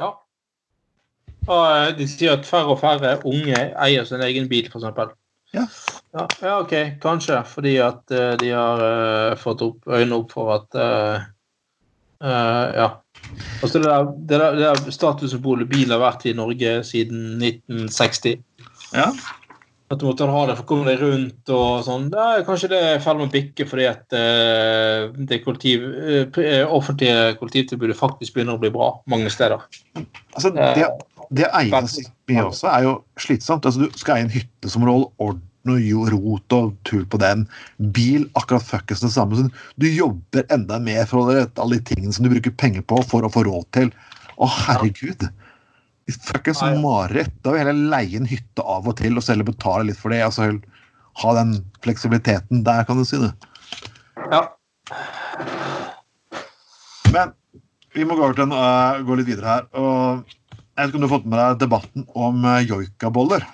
Ja. 0.00 0.14
Og 1.46 1.62
eh, 1.70 1.92
de 1.98 2.08
sier 2.10 2.36
at 2.36 2.48
færre 2.48 2.74
og 2.74 2.80
færre 2.80 3.16
unge 3.28 3.60
eier 3.84 4.06
sin 4.08 4.24
egen 4.24 4.48
bil, 4.50 4.68
f.eks. 4.70 4.86
Ja. 5.54 5.66
ja. 6.16 6.26
Ja, 6.42 6.58
OK. 6.58 6.74
Kanskje 7.02 7.40
fordi 7.48 7.76
at 7.82 8.14
eh, 8.14 8.34
de 8.40 8.52
har 8.54 8.82
uh, 8.82 9.36
fått 9.38 9.62
opp 9.64 9.86
øynene 9.86 10.20
opp 10.20 10.34
for 10.34 10.56
at 10.56 10.78
uh, 10.80 11.26
uh, 12.24 12.66
Ja. 12.76 12.92
Altså 13.64 13.80
det 13.80 13.88
der, 13.88 14.10
det 14.28 14.38
der, 14.38 14.54
det 14.54 14.66
der 14.66 14.92
statussymbolet 14.94 15.68
bil 15.70 15.90
har 15.90 15.98
vært 15.98 16.26
i 16.28 16.34
Norge 16.36 16.76
siden 16.86 17.40
1960. 17.42 18.36
Ja. 18.94 19.08
At 19.86 20.00
du 20.00 20.08
måtte 20.08 20.26
ha 20.26 20.40
det 20.48 20.56
for 20.58 20.64
å 20.64 20.68
komme 20.68 20.88
deg 20.88 21.02
rundt 21.04 21.50
og 21.54 21.84
sånn. 21.86 22.08
Det 22.10 22.18
er 22.18 22.46
kanskje 22.46 22.70
det 22.72 22.78
er 22.82 22.96
i 22.96 23.02
ferd 23.04 23.20
med 23.20 23.28
å 23.28 23.34
bikke 23.36 23.66
fordi 23.70 23.84
at 23.86 24.16
uh, 24.18 25.12
det 25.30 25.42
kollektiv, 25.44 25.84
uh, 25.86 26.40
eh, 26.42 26.64
offentlige 26.66 27.36
kollektivtilbudet 27.38 27.98
faktisk 27.98 28.34
begynner 28.34 28.58
å 28.58 28.62
bli 28.62 28.72
bra 28.74 28.90
mange 29.06 29.30
steder. 29.30 29.62
Altså, 30.34 30.50
det, 30.56 30.88
det 31.30 31.46
å 31.46 31.52
eie 31.60 31.82
så 31.92 32.02
mye 32.32 32.48
også 32.48 32.70
er 32.72 32.88
jo 32.88 32.96
slitsomt. 33.22 33.68
Altså, 33.68 33.86
du 33.86 34.00
skal 34.00 34.18
eie 34.18 34.26
en 34.26 34.34
hytte 34.34 34.72
som 34.72 34.82
må 34.82 34.90
holde 34.90 35.12
orden 35.22 35.44
og 35.66 36.10
rot 36.12 36.58
og 36.58 36.74
tull 36.86 37.06
på 37.10 37.22
den. 37.22 37.46
Bil 37.94 38.26
akkurat 38.38 38.66
fuckings 38.66 39.06
det 39.06 39.14
samme. 39.14 39.48
Du 39.78 39.86
jobber 39.86 40.46
enda 40.54 40.82
mer 40.82 41.06
for 41.10 41.30
alle 41.30 41.78
de 41.78 41.82
tingene 41.94 42.14
som 42.14 42.26
du 42.26 42.34
bruker 42.34 42.54
penger 42.58 42.82
på 42.86 43.00
for 43.06 43.26
å 43.26 43.30
få 43.30 43.46
råd 43.46 43.70
til. 43.78 43.94
Å, 44.36 44.50
herregud! 44.66 45.28
Fuckings 46.12 46.62
Ja, 46.62 46.70
ja. 46.70 46.80
mareritt. 46.80 47.34
Da 47.42 47.50
vil 47.50 47.60
jeg 47.60 47.66
heller 47.66 47.90
leie 47.96 48.20
en 48.20 48.28
hytte 48.30 48.62
av 48.62 48.86
og 48.86 48.96
til 49.00 49.18
og 49.18 49.24
selv 49.26 49.48
betale 49.48 49.88
litt 49.88 49.98
for 49.98 50.14
det. 50.14 50.22
Altså 50.22 50.52
ha 51.22 51.32
den 51.38 51.56
fleksibiliteten 51.84 52.62
der, 52.66 52.84
kan 52.86 53.00
du 53.00 53.04
si 53.08 53.18
det. 53.18 53.32
Ja. 54.30 54.42
Men 57.14 57.32
vi 57.96 58.04
må 58.04 58.16
gå, 58.16 58.26
over 58.26 58.36
til 58.36 58.46
en, 58.46 58.52
øh, 58.52 59.02
gå 59.06 59.16
litt 59.18 59.30
videre 59.30 59.48
her. 59.48 59.68
Og 59.74 60.26
jeg 60.76 60.82
vet 60.82 60.90
ikke 60.90 60.98
om 60.98 61.04
du 61.04 61.08
har 61.08 61.14
fått 61.16 61.30
med 61.32 61.40
deg 61.40 61.60
debatten 61.64 62.06
om 62.14 62.44
uh, 62.44 62.58
joikaboller? 62.60 63.46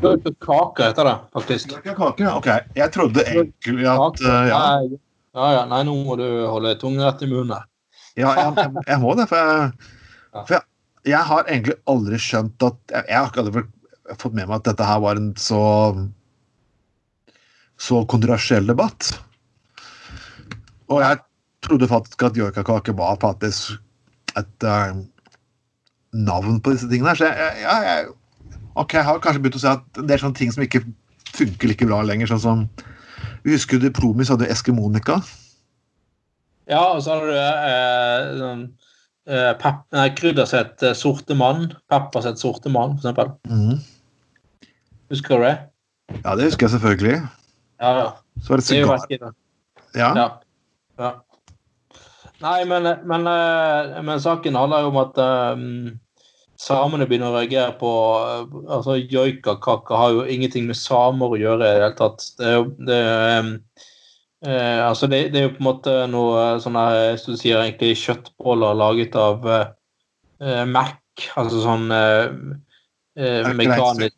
Kake 0.00 0.86
heter 0.86 1.04
det, 1.04 1.16
faktisk. 1.36 1.74
Kake, 1.84 2.30
ok. 2.32 2.48
Jeg 2.78 2.92
trodde 2.94 3.26
egentlig 3.28 3.88
at 3.92 4.22
uh, 4.24 4.40
ja. 4.48 4.60
Nei, 4.80 5.00
Ja, 5.36 5.50
ja. 5.54 5.66
Nei, 5.68 5.82
nå 5.86 5.98
må 6.06 6.16
du 6.18 6.24
holde 6.48 6.72
tungen 6.80 7.04
rett 7.04 7.20
i 7.22 7.28
munnen. 7.30 7.68
Ja, 8.18 8.32
jeg, 8.34 8.54
jeg, 8.56 8.84
jeg 8.88 8.98
må 9.04 9.12
det, 9.18 9.28
for 9.30 9.38
jeg, 9.38 9.90
for 10.40 10.56
jeg, 10.56 10.64
jeg 11.08 11.22
har 11.30 11.46
egentlig 11.46 11.76
aldri 11.88 12.18
skjønt 12.20 12.62
at 12.66 12.92
Jeg, 12.92 13.16
har 13.16 13.30
ikke 13.30 13.44
aldri 13.44 13.62
fått 14.20 14.34
med 14.34 14.48
meg 14.48 14.58
at 14.58 14.70
dette 14.70 14.86
her 14.86 15.00
var 15.02 15.20
en 15.20 15.30
så 15.38 15.62
så 17.80 18.02
kontroversiell 18.04 18.66
debatt. 18.68 19.14
Og 20.92 21.00
jeg 21.00 21.22
trodde 21.64 21.88
faktisk 21.88 22.26
at 22.26 22.36
joikakake 22.36 22.92
var 22.98 23.16
faktisk 23.22 23.78
et 24.36 24.66
uh, 24.68 25.00
navn 26.12 26.58
på 26.60 26.74
disse 26.74 26.90
tingene. 26.90 27.14
Så 27.16 27.30
jeg, 27.30 27.54
jeg, 27.62 27.86
jeg, 27.88 28.58
okay, 28.74 29.00
jeg 29.00 29.08
har 29.08 29.22
kanskje 29.24 29.44
begynt 29.44 29.56
å 29.56 29.62
si 29.62 29.70
at 29.70 30.02
det 30.02 30.16
er 30.16 30.24
sånne 30.24 30.36
ting 30.36 30.52
som 30.52 30.66
ikke 30.66 30.82
funker 31.32 31.72
like 31.72 31.88
bra 31.88 32.02
lenger. 32.04 32.28
sånn 32.34 32.44
som 32.44 32.66
Vi 33.46 33.54
husker 33.54 33.80
du 33.80 33.88
Promis 33.94 34.28
hadde 34.32 34.50
Eskimonika. 34.52 35.20
Ja, 36.70 36.84
og 36.92 37.00
så 37.02 37.16
har 37.16 37.26
du 37.26 37.34
eh, 37.34 38.38
sånn, 38.38 38.66
eh, 39.30 39.70
nei, 39.94 40.08
kryddersett 40.18 40.82
eh, 40.82 40.96
sorte 40.98 41.36
mann. 41.38 41.70
Peppersett 41.90 42.42
sorte 42.42 42.72
mann, 42.72 42.98
for 42.98 43.08
eksempel. 43.08 43.34
Mhm. 43.48 43.80
Husker 45.10 45.38
du 45.38 45.48
det? 45.48 45.56
Ja, 46.24 46.36
det 46.36 46.50
husker 46.50 46.66
jeg 46.66 46.76
selvfølgelig. 46.76 47.16
Ja, 47.80 47.90
ja. 47.98 48.10
Så 48.42 48.52
var 48.52 48.56
det 48.56 48.66
sigar. 48.66 49.34
Ja. 49.94 50.12
Ja. 50.16 50.28
ja. 50.98 51.10
Nei, 52.40 52.64
men, 52.64 52.88
men, 53.04 53.26
eh, 53.26 53.98
men 54.02 54.20
saken 54.20 54.56
handler 54.56 54.86
jo 54.86 54.92
om 54.94 55.00
at 55.02 55.18
um, 55.20 55.64
samene 56.60 57.04
begynner 57.08 57.32
å 57.32 57.36
reagere 57.36 57.74
på 57.80 57.90
eh, 58.20 58.54
altså 58.76 58.96
Joikakaka 58.96 59.98
har 60.00 60.14
jo 60.16 60.22
ingenting 60.24 60.68
med 60.70 60.78
samer 60.78 61.34
å 61.34 61.40
gjøre 61.40 61.58
i 61.58 61.66
det 61.66 61.74
hele 61.74 61.90
tatt. 61.98 62.24
Det 62.38 62.48
er 62.48 62.56
jo 62.56 62.64
det, 62.88 63.00
er, 63.10 63.42
um, 63.44 63.52
eh, 64.46 64.80
altså 64.86 65.08
det, 65.10 65.32
det 65.34 65.40
er 65.40 65.46
jo 65.48 65.52
på 65.56 65.62
en 65.62 65.68
måte 65.68 65.96
noe 66.12 66.46
sånne 66.62 66.84
som 67.20 67.34
du 67.34 67.40
sier 67.40 67.60
egentlig 67.62 67.96
kjøttboller 68.00 68.78
laget 68.78 69.16
av 69.18 69.46
eh, 69.48 69.66
eh, 70.44 70.64
Mac, 70.68 70.96
altså 71.40 71.62
sånn 71.64 71.90
eh, 71.94 72.24
eh, 73.20 73.42
det 73.46 73.54
mekanisk 73.58 74.16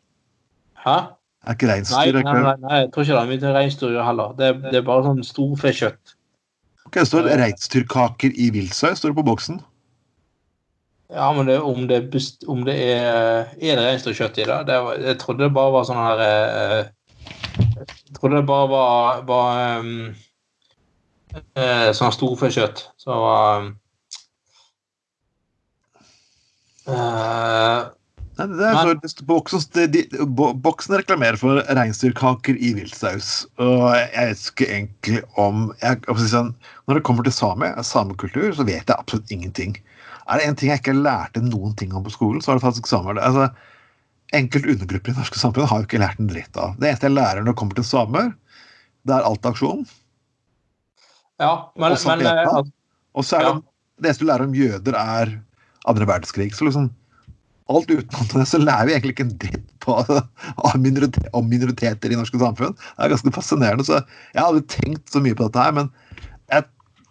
Hæ? 0.83 0.97
Er 1.43 1.55
ikke 1.57 1.67
Nei, 1.67 1.75
reinsdyr? 1.75 2.17
nei, 2.23 2.33
nei, 2.39 2.55
nei, 2.63 2.77
jeg 2.83 2.89
tror 2.93 3.03
ikke 3.03 3.15
det 3.15 3.21
er 3.21 3.29
mye 3.31 3.53
reinsdyr 3.57 3.95
heller. 4.07 4.33
Det, 4.39 4.49
det 4.69 4.77
er 4.79 4.85
bare 4.87 5.03
sånn 5.03 5.23
storfekjøtt. 5.27 6.13
Ok, 6.87 6.97
det 7.01 7.07
står 7.09 7.27
reinsdyrkaker 7.39 8.35
i 8.39 8.47
viltsaus 8.55 9.01
står 9.01 9.11
det 9.11 9.17
på 9.17 9.25
boksen. 9.27 9.57
Ja, 11.13 11.27
men 11.35 11.47
det, 11.47 11.59
om, 11.59 11.83
det, 11.87 11.99
om 12.47 12.63
det 12.65 12.75
er 12.95 13.51
Er 13.59 13.75
det 13.77 13.83
reinsdyrkjøtt 13.85 14.39
i 14.39 14.47
det? 14.49 14.59
det 14.69 14.77
jeg 15.03 15.19
trodde 15.21 15.45
det 15.45 15.55
bare 15.55 15.73
var 15.75 15.87
sånn 15.87 15.99
her 15.99 16.23
eh, 16.25 16.79
Jeg 18.13 18.19
trodde 18.19 18.37
det 18.37 18.45
bare 18.45 18.69
var, 18.69 19.21
var 19.25 19.79
um, 19.81 20.11
uh, 21.33 21.89
sånn 21.97 22.13
storfekjøtt. 22.13 22.83
Så 23.01 23.15
var 23.17 23.63
um, 23.63 23.71
eh, 26.93 27.79
Nei, 28.37 28.47
det 28.49 28.67
er 28.67 28.77
Men- 28.85 29.09
så, 29.09 29.25
boksen, 29.25 29.65
de, 29.73 29.87
de, 29.87 30.25
boksen 30.27 30.95
reklamerer 30.97 31.37
for 31.41 31.63
reinsdyrkaker 31.65 32.57
i 32.57 32.75
viltsaus. 32.77 33.47
Og 33.57 33.89
jeg 33.97 34.29
vet 34.29 34.45
ikke 34.51 34.69
egentlig 34.69 35.23
om 35.37 35.73
jeg, 35.81 36.01
sånn, 36.29 36.53
Når 36.85 36.95
det 36.95 37.03
kommer 37.03 37.23
til 37.23 37.33
same, 37.33 37.73
samekultur, 37.81 38.53
så 38.53 38.65
vet 38.65 38.85
jeg 38.85 38.97
absolutt 38.97 39.31
ingenting. 39.31 39.77
Er 40.29 40.37
det 40.37 40.47
en 40.47 40.55
ting 40.55 40.69
jeg 40.69 40.81
ikke 40.81 41.01
lærte 41.01 41.41
noen 41.41 41.73
ting 41.75 41.93
om 41.93 42.03
på 42.03 42.13
skolen, 42.13 42.41
så 42.41 42.51
er 42.51 42.61
det 42.61 42.65
faktisk 42.69 42.87
samer. 42.87 43.17
Altså, 43.17 43.49
Enkelte 44.33 44.71
undergrupper 44.73 45.11
i 45.11 45.13
det 45.13 45.21
norske 45.21 45.39
samfunnet 45.39 45.69
har 45.69 45.81
jo 45.81 45.87
ikke 45.87 46.01
lært 46.01 46.21
en 46.21 46.31
dritt 46.31 46.57
av. 46.57 46.73
Det 46.79 46.89
eneste 46.89 47.09
jeg 47.09 47.17
lærer 47.17 47.43
når 47.43 47.51
det 47.51 47.59
kommer 47.59 47.77
til 47.77 47.85
samer, 47.85 48.31
det 49.05 49.13
er 49.13 49.27
alt 49.27 49.45
aksjon. 49.45 49.83
ja, 51.43 51.53
men, 51.77 51.91
Og 51.91 51.99
så 52.01 52.15
men 52.15 52.25
eh, 52.27 52.59
Og 53.13 53.27
så 53.27 53.37
er 53.37 53.47
det, 53.49 53.55
det 54.01 54.09
eneste 54.09 54.25
du 54.25 54.29
lærer 54.31 54.47
om 54.47 54.57
jøder, 54.57 54.97
er 54.97 55.33
andre 55.91 56.07
verdenskrig. 56.09 56.49
Så 56.55 56.65
liksom 56.65 56.89
alt 57.71 57.91
utenom 57.91 58.27
det, 58.33 58.47
så 58.49 58.59
lærer 58.59 58.89
vi 58.89 58.95
egentlig 58.95 59.13
ikke 59.15 59.27
en 59.27 59.37
dritt 59.43 59.69
på, 59.85 59.95
av 60.67 60.75
minorite- 60.81 61.29
om 61.37 61.47
minoriteter 61.49 62.11
i 62.11 62.17
norske 62.19 62.39
samfunn. 62.41 62.73
Det 62.73 63.05
er 63.05 63.13
ganske 63.13 63.35
fascinerende. 63.37 63.85
så 63.87 64.01
Jeg 64.33 64.43
hadde 64.43 64.65
tenkt 64.71 65.13
så 65.13 65.21
mye 65.23 65.37
på 65.37 65.45
dette 65.47 65.63
her, 65.63 65.77
men 65.77 65.91
jeg, 66.51 66.65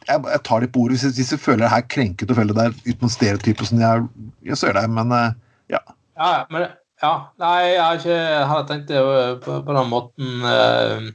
jeg, 0.08 0.24
jeg 0.34 0.42
tar 0.48 0.60
det 0.64 0.72
på 0.74 0.84
ordet 0.84 0.98
hvis 0.98 1.06
jeg, 1.08 1.16
hvis 1.20 1.32
jeg 1.36 1.44
føler 1.46 1.66
det 1.68 1.74
her 1.76 1.88
krenket 1.94 2.30
og 2.34 2.38
føler 2.40 2.58
det 2.58 2.66
er 2.66 2.78
uten 2.82 3.02
noen 3.06 3.14
stereotyper 3.14 3.68
som 3.70 3.80
jeg, 3.80 4.06
jeg 4.50 4.60
ser 4.60 4.76
det, 4.76 4.88
men 4.90 5.14
eh, 5.16 5.34
ja. 5.76 5.82
Ja, 6.18 6.32
ja, 6.40 6.46
men 6.52 6.66
ja, 7.02 7.12
Nei, 7.42 7.72
jeg 7.74 7.82
har 7.82 7.98
ikke 7.98 8.18
hadde 8.50 8.68
tenkt 8.70 8.90
det 8.92 9.00
øh, 9.02 9.32
på, 9.42 9.56
på 9.66 9.74
den 9.76 9.88
måten 9.90 10.44
uh, 10.46 11.08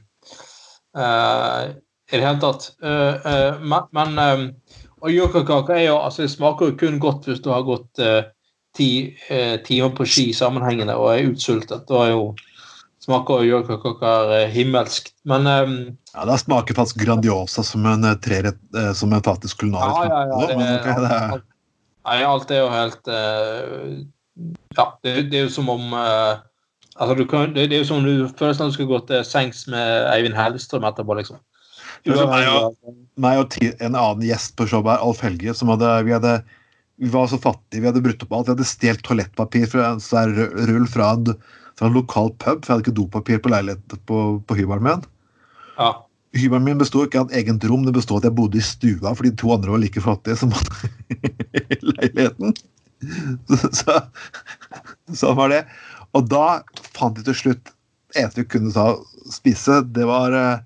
uh, 0.98 1.62
i 2.08 2.16
det 2.16 2.24
hele 2.26 2.40
tatt. 2.42 2.66
Uh, 2.82 3.56
men 3.96 4.20
og 4.98 5.12
yoghurtkake 5.14 5.76
er 5.76 5.84
jo 5.86 5.98
altså 6.02 6.24
Det 6.24 6.32
smaker 6.32 6.72
jo 6.72 6.76
kun 6.80 6.96
godt 6.98 7.28
hvis 7.28 7.40
du 7.44 7.52
har 7.52 7.62
gått 7.62 8.00
ti 8.74 8.88
timer 9.64 9.92
på 9.94 10.06
ski 10.06 10.32
sammenhengende 10.34 10.96
og 10.98 11.12
er 11.12 11.28
utsultet. 11.30 11.84
Da 11.86 12.00
er 12.02 12.10
jo 12.16 12.24
smaker 13.02 13.44
øh, 13.46 14.48
himmelsk. 14.50 15.12
Men 15.24 15.46
ja, 15.46 16.26
det 16.26 16.40
smaker 16.42 16.74
faktisk 16.74 16.98
Grandiosa 17.04 17.62
som 17.62 17.86
en 17.86 18.04
trerett, 18.18 18.58
som 18.98 19.14
en 19.14 19.22
faktisk 19.22 19.62
kulinarisk 19.62 20.02
Ja, 20.02 20.26
ja, 20.26 20.26
ja, 20.26 20.46
det- 20.50 21.06
det 21.06 21.42
Nei, 22.08 22.22
alt 22.24 22.50
er 22.50 22.58
jo 22.64 22.68
helt 22.74 23.08
Ja, 24.76 24.84
det, 25.02 25.30
det 25.32 25.40
er 25.40 25.48
jo 25.48 25.54
som 25.54 25.68
om 25.72 25.92
uh, 25.96 26.38
Altså, 26.98 27.14
du 27.14 27.24
kan, 27.30 27.52
det, 27.54 27.68
det 27.70 27.76
er 27.76 27.82
jo 27.84 27.88
som 27.92 28.00
om 28.00 28.06
du 28.08 28.26
føler 28.38 28.56
som 28.58 28.70
du 28.70 28.74
skulle 28.74 28.90
gått 28.90 29.06
til 29.10 29.22
sengs 29.26 29.66
med 29.70 30.08
Eivind 30.10 30.34
Hellstrøm 30.34 30.86
etterpå, 30.88 31.14
liksom. 31.20 31.38
Meg 32.06 32.48
og- 32.50 32.74
meg 33.18 33.38
og 33.38 33.54
en 33.62 33.94
annen 33.94 34.24
gjest 34.26 34.56
på 34.58 34.66
showet 34.66 34.96
her, 34.96 35.04
Alf 35.06 35.20
Helge, 35.22 35.54
som 35.54 35.70
hadde 35.70 35.92
vi, 36.06 36.14
hadde 36.16 36.32
vi 36.98 37.10
var 37.12 37.28
så 37.30 37.38
fattige, 37.38 37.82
vi 37.84 37.86
hadde 37.86 38.02
brutt 38.02 38.22
opp 38.26 38.34
alt. 38.34 38.48
Vi 38.48 38.54
hadde 38.56 38.66
stjålet 38.66 39.02
toalettpapir 39.06 39.68
fra 39.70 39.92
en 39.92 40.02
svær 40.02 40.32
rull 40.34 40.88
fra 40.90 41.12
en, 41.14 41.30
fra 41.78 41.86
en 41.86 41.94
lokal 41.94 42.32
pub, 42.42 42.64
for 42.64 42.66
jeg 42.66 42.74
hadde 42.74 42.86
ikke 42.88 42.98
dopapir 42.98 43.38
på 43.42 43.52
leiligheten 43.54 44.02
på, 44.10 44.22
på 44.42 44.58
hybelen 44.58 44.86
min. 44.88 45.04
Ja. 45.78 45.92
Hybelen 46.34 46.66
min 46.66 46.82
besto 46.82 47.04
ikke 47.06 47.22
av 47.22 47.30
et 47.30 47.44
eget 47.44 47.68
rom, 47.70 47.86
det 47.86 47.94
bestod 47.94 48.18
av 48.18 48.24
at 48.24 48.30
jeg 48.32 48.38
bodde 48.40 48.58
i 48.58 48.64
stua 48.66 49.14
fordi 49.14 49.30
de 49.30 49.40
to 49.40 49.54
andre 49.54 49.70
var 49.74 49.82
like 49.84 50.02
fattige 50.02 50.38
som 50.42 50.50
i 51.14 51.78
leiligheten. 51.94 52.58
Så, 53.48 53.68
så, 53.78 53.94
sånn 55.14 55.36
var 55.38 55.52
det. 55.52 55.60
Og 56.18 56.24
da 56.30 56.60
fant 56.96 57.14
de 57.18 57.22
til 57.28 57.36
slutt 57.36 57.70
Det 58.10 58.22
eneste 58.22 58.42
vi 58.42 58.48
kunne 58.56 58.72
ta, 58.74 58.86
spise, 59.30 59.82
det 59.94 60.06
var 60.08 60.32
eh, 60.34 60.62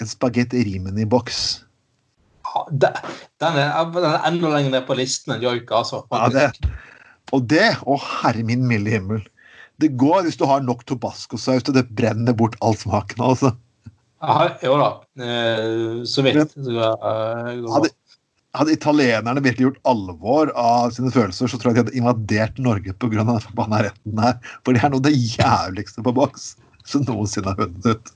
en 0.00 0.08
spagetti 0.08 0.62
rimini-boks. 0.68 1.40
Ja, 2.46 2.62
det- 2.70 2.94
Den 3.42 3.56
er, 3.58 3.90
den 3.94 4.06
er 4.06 4.24
enda 4.28 4.48
lenger 4.54 4.70
ned 4.76 4.86
på 4.88 4.94
listen 4.98 5.34
enn 5.34 5.42
joika, 5.42 5.80
altså. 5.82 6.02
Ja, 6.12 6.28
det, 6.32 6.70
og 7.34 7.44
det, 7.50 7.66
å 7.88 7.98
herre 8.00 8.42
min 8.46 8.64
milde 8.68 8.90
himmel 8.90 9.20
Det 9.80 9.92
går 10.00 10.24
hvis 10.26 10.36
du 10.40 10.44
har 10.50 10.60
nok 10.64 10.82
tobascosaus 10.88 11.62
til 11.66 11.74
det 11.76 11.86
brenner 11.96 12.34
bort 12.36 12.56
all 12.60 12.74
smaken. 12.76 13.22
altså. 13.24 13.52
Ja, 14.20 14.50
jo 14.62 14.74
da. 14.76 14.88
Eh, 15.24 16.02
så 16.04 16.22
vidt. 16.26 16.52
Så, 16.52 16.74
eh, 16.76 17.54
går 17.64 17.88
Hadde, 18.58 18.74
italienerne 18.74 19.42
virkelig 19.44 19.68
gjort 19.68 19.82
alvor 19.86 20.50
av 20.58 20.90
sine 20.96 21.12
følelser, 21.14 21.46
så 21.46 21.58
tror 21.60 21.70
jeg 21.70 21.76
de 21.76 21.82
hadde 21.84 21.98
invadert 22.00 22.58
Norge 22.58 22.94
pga. 22.98 23.22
den 23.22 23.44
forbanna 23.44 23.84
retten 23.86 24.18
her. 24.18 24.38
For 24.64 24.74
det 24.74 24.82
er 24.82 24.90
noe 24.90 24.98
av 24.98 25.06
det 25.06 25.14
jævligste 25.14 26.02
på 26.02 26.14
boks 26.16 26.56
som 26.88 27.04
noensinne 27.06 27.52
har 27.52 27.60
funnet 27.60 27.86
ut. 27.86 28.14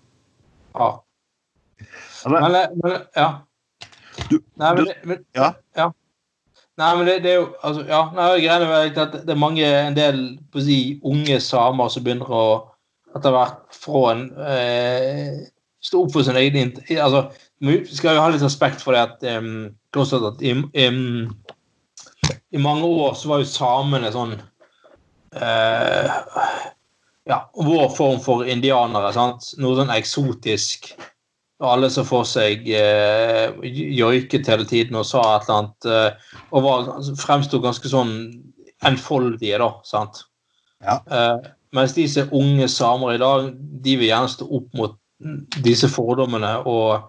ja. 0.79 0.93
Men, 2.27 2.55
eh, 2.55 2.69
men 2.83 2.99
ja. 3.15 3.29
Du- 4.31 4.41
Nei, 4.57 4.75
men, 4.75 4.85
du- 4.85 5.09
men, 5.09 5.25
ja. 5.37 5.53
Nei, 6.77 6.97
men 6.97 7.07
det, 7.07 7.23
det 7.23 7.31
er 7.31 7.37
jo 7.39 7.49
altså, 7.63 7.85
ja, 7.87 8.11
nei, 8.15 8.29
greiene 8.43 8.67
er 8.67 9.03
at 9.05 9.13
det 9.27 9.31
er 9.31 9.39
mange, 9.39 9.63
en 9.65 9.95
del 9.95 10.39
på 10.51 10.59
å 10.59 10.65
si, 10.65 10.79
unge 11.07 11.37
samer 11.43 11.93
som 11.93 12.03
begynner 12.03 12.31
å 12.35 12.47
etter 13.15 13.31
hvert 13.35 13.77
få 13.79 14.07
en 14.11 14.25
eh, 14.43 15.45
Stå 15.85 16.01
opp 16.01 16.15
for 16.15 16.25
sin 16.25 16.39
egen 16.41 16.73
altså, 16.97 17.27
Vi 17.61 17.77
skal 17.93 18.17
jo 18.17 18.23
ha 18.25 18.31
litt 18.33 18.43
respekt 18.43 18.81
for 18.83 18.97
det 18.97 19.03
at 19.05 19.27
um, 19.37 19.69
alt 20.03 20.29
at 20.31 20.43
i, 20.43 20.53
i, 20.75 20.87
i 22.55 22.61
mange 22.63 22.85
år 22.89 23.15
så 23.19 23.31
var 23.31 23.43
jo 23.43 23.49
samene 23.49 24.11
sånn 24.15 24.37
eh, 25.39 26.15
Ja, 27.25 27.39
vår 27.57 27.89
form 27.97 28.19
for 28.21 28.45
indianere. 28.45 29.13
sant? 29.17 29.55
Noe 29.63 29.79
sånn 29.79 29.93
eksotisk. 29.95 30.91
Alle 31.65 31.89
så 31.89 32.03
for 32.05 32.27
seg 32.29 32.67
eh, 32.69 33.55
joiket 33.65 34.51
hele 34.51 34.67
tiden 34.69 34.99
og 35.01 35.07
sa 35.09 35.23
et 35.37 35.47
eller 35.47 35.61
annet 35.63 35.89
eh, 35.89 36.33
Og 36.51 36.67
var, 36.67 36.91
fremsto 37.17 37.61
ganske 37.63 37.89
sånn 37.89 38.13
enfoldige, 38.85 39.57
da. 39.63 39.71
sant? 39.89 40.27
Ja. 40.85 40.99
Eh, 41.09 41.49
mens 41.75 41.95
disse 41.97 42.27
unge 42.35 42.69
samer 42.69 43.15
i 43.15 43.23
dag, 43.23 43.49
de 43.57 43.97
vil 43.97 44.11
gjerne 44.11 44.29
stå 44.31 44.47
opp 44.59 44.69
mot 44.77 44.99
disse 45.65 45.89
fordommene 45.89 46.59
og 46.69 47.09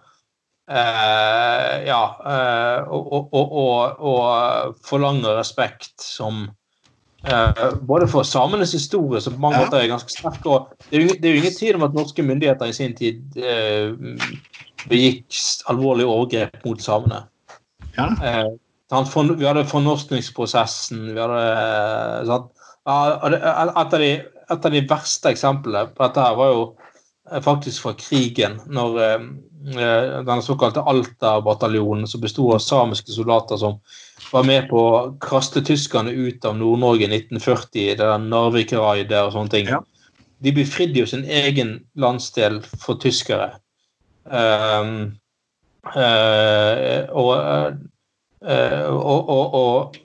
Ja. 0.67 2.03
Eh, 2.25 2.87
og, 2.89 3.33
og, 3.33 3.99
og, 4.01 4.77
forlanger 4.87 5.37
respekt 5.37 6.01
som 6.01 6.47
eh, 7.27 7.65
både 7.85 8.07
for 8.09 8.25
samenes 8.25 8.73
historie, 8.73 9.21
som 9.21 9.35
på 9.35 9.43
mange 9.45 9.61
måter 9.61 9.83
er 9.83 9.91
ganske 9.91 10.09
sterk, 10.09 10.41
og 10.45 10.71
det 10.89 10.97
er, 10.97 11.01
jo, 11.01 11.05
ingen- 11.05 11.21
det 11.21 11.31
jo 11.35 11.41
ingen 11.43 11.57
tvil 11.59 11.79
om 11.79 11.87
at 11.87 11.97
norske 11.97 12.25
myndigheter 12.25 12.65
i 12.71 12.77
sin 12.77 12.95
tid 12.97 13.37
eh, 13.37 13.93
begikk 14.89 15.41
alvorlige 15.69 16.09
overgrep 16.09 16.65
mot 16.65 16.81
samene. 16.81 17.25
Ja. 17.97 18.09
Eh, 18.21 18.53
vi 18.91 19.45
hadde 19.45 19.65
fornorskningsprosessen. 19.65 21.13
vi 21.13 21.19
hadde, 21.19 21.41
eh, 21.41 22.25
sant? 22.25 22.51
Et, 22.85 23.75
av 23.75 23.99
de, 23.99 24.11
et 24.21 24.65
av 24.65 24.71
de 24.71 24.81
verste 24.89 25.31
eksemplene 25.31 25.87
på 25.93 26.03
dette 26.05 26.21
her 26.21 26.35
var 26.37 26.51
jo 26.53 26.65
eh, 26.69 26.84
faktisk 27.43 27.81
fra 27.81 27.93
krigen, 27.97 28.59
når 28.67 28.99
eh, 29.01 29.25
eh, 29.77 30.19
den 30.27 30.43
såkalte 30.45 30.83
Alta-bataljonen, 30.85 32.07
som 32.07 32.21
besto 32.21 32.51
av 32.53 32.61
samiske 32.63 33.15
soldater 33.15 33.57
som 33.61 33.79
var 34.31 34.45
med 34.47 34.69
på 34.69 34.79
å 34.79 35.01
kaste 35.23 35.63
tyskerne 35.65 36.11
ut 36.11 36.45
av 36.45 36.57
Nord-Norge 36.59 37.07
i 37.07 37.11
1940, 37.11 37.95
det 37.95 37.99
der 38.03 38.23
Narvik-raidet 38.29 39.21
og 39.25 39.35
sånne 39.35 39.53
ting. 39.53 39.69
Ja. 39.73 39.81
De 40.43 40.53
befridde 40.53 41.01
jo 41.01 41.09
sin 41.09 41.25
egen 41.25 41.77
landsdel 41.97 42.59
for 42.81 42.99
tyskere. 43.01 43.55
Um, 44.25 45.13
uh, 45.93 47.05
og, 47.13 47.31
uh, 48.41 48.89
og, 48.89 49.29
og, 49.29 49.55
og 49.55 50.01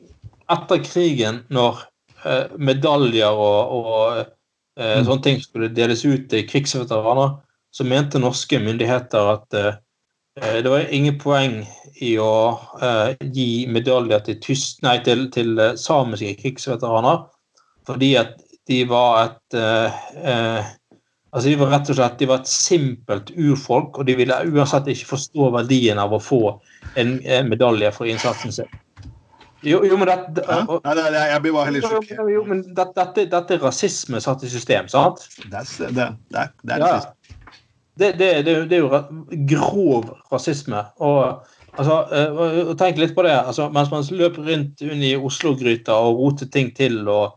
etter 0.50 0.82
krigen, 0.84 1.42
når 1.52 1.82
eh, 2.24 2.52
medaljer 2.58 3.30
og, 3.30 3.74
og 3.76 4.18
eh, 4.18 4.30
Mm. 4.80 5.04
sånne 5.04 5.22
ting 5.24 5.40
skulle 5.44 5.68
deles 5.76 6.04
ut 6.08 6.28
til 6.32 6.46
krigsveteraner, 6.48 7.36
så 7.70 7.86
mente 7.86 8.20
norske 8.20 8.58
myndigheter 8.62 9.32
at 9.34 9.56
eh, 9.58 9.74
eh, 10.40 10.58
det 10.64 10.72
var 10.72 10.88
ingen 10.90 11.18
poeng 11.20 11.60
i 12.00 12.14
å 12.18 12.32
eh, 12.82 13.12
gi 13.34 13.66
medaljer 13.70 14.24
til, 14.26 14.40
tyst, 14.42 14.80
nei, 14.86 14.98
til, 15.06 15.28
til 15.34 15.58
eh, 15.60 15.76
samiske 15.78 16.34
krigsveteraner, 16.40 17.26
fordi 17.86 18.14
at 18.20 18.38
de 18.70 18.82
var 18.90 19.24
et 19.28 19.58
eh, 19.60 20.04
eh, 20.24 20.76
Altså 21.30 21.46
De 21.46 21.58
var 21.60 21.68
rett 21.70 21.90
og 21.92 21.94
slett 21.94 22.16
de 22.18 22.26
var 22.26 22.40
et 22.40 22.48
simpelt 22.50 23.28
urfolk, 23.38 24.00
og 24.00 24.06
de 24.08 24.16
ville 24.18 24.34
uansett 24.50 24.88
ikke 24.90 25.12
forstå 25.12 25.52
verdien 25.54 26.00
av 26.02 26.10
å 26.10 26.18
få 26.18 26.40
en, 26.98 27.12
en 27.22 27.46
medalje 27.46 27.92
for 27.94 28.10
innsatsen 28.10 28.50
sin. 28.56 28.72
Jo, 29.62 29.82
jo 29.84 29.96
men 30.00 30.08
det, 30.34 30.44
Hæ? 30.48 30.62
og- 30.68 30.80
Nei, 30.84 30.94
nei, 30.96 31.24
jeg 31.34 31.40
blir 31.42 31.52
bare 31.52 31.66
helt 31.72 31.84
sjokkert. 31.84 32.30
jo, 32.32 32.44
men 32.48 32.62
dette, 32.74 32.92
dette, 32.96 33.24
dette 33.30 33.54
er 33.54 33.58
rasisme 33.64 34.20
satt 34.20 34.42
i 34.44 34.48
system, 34.48 34.88
sant? 34.88 35.26
Det 35.50 35.64
det, 35.78 35.94
det 35.96 36.48
det 36.64 36.76
er 36.76 36.78
Ja. 36.78 37.00
Det, 37.98 38.12
det, 38.18 38.44
det, 38.46 38.72
er 38.72 38.78
jo- 38.78 38.88
det 38.88 39.46
grov 39.50 40.06
rasisme. 40.32 40.80
Og, 41.00 41.42
altså, 41.76 41.98
eh, 42.12 42.68
og 42.70 42.78
tenk 42.78 42.96
litt 42.96 43.14
på 43.14 43.22
det. 43.26 43.34
Altså, 43.36 43.68
mens 43.68 43.90
man 43.90 44.02
løper 44.16 44.46
rundt 44.48 44.80
inn 44.80 45.02
i 45.04 45.14
Oslo-gryta 45.16 45.92
og 45.92 46.16
roter 46.22 46.46
ting 46.46 46.70
til 46.74 47.06
og 47.08 47.34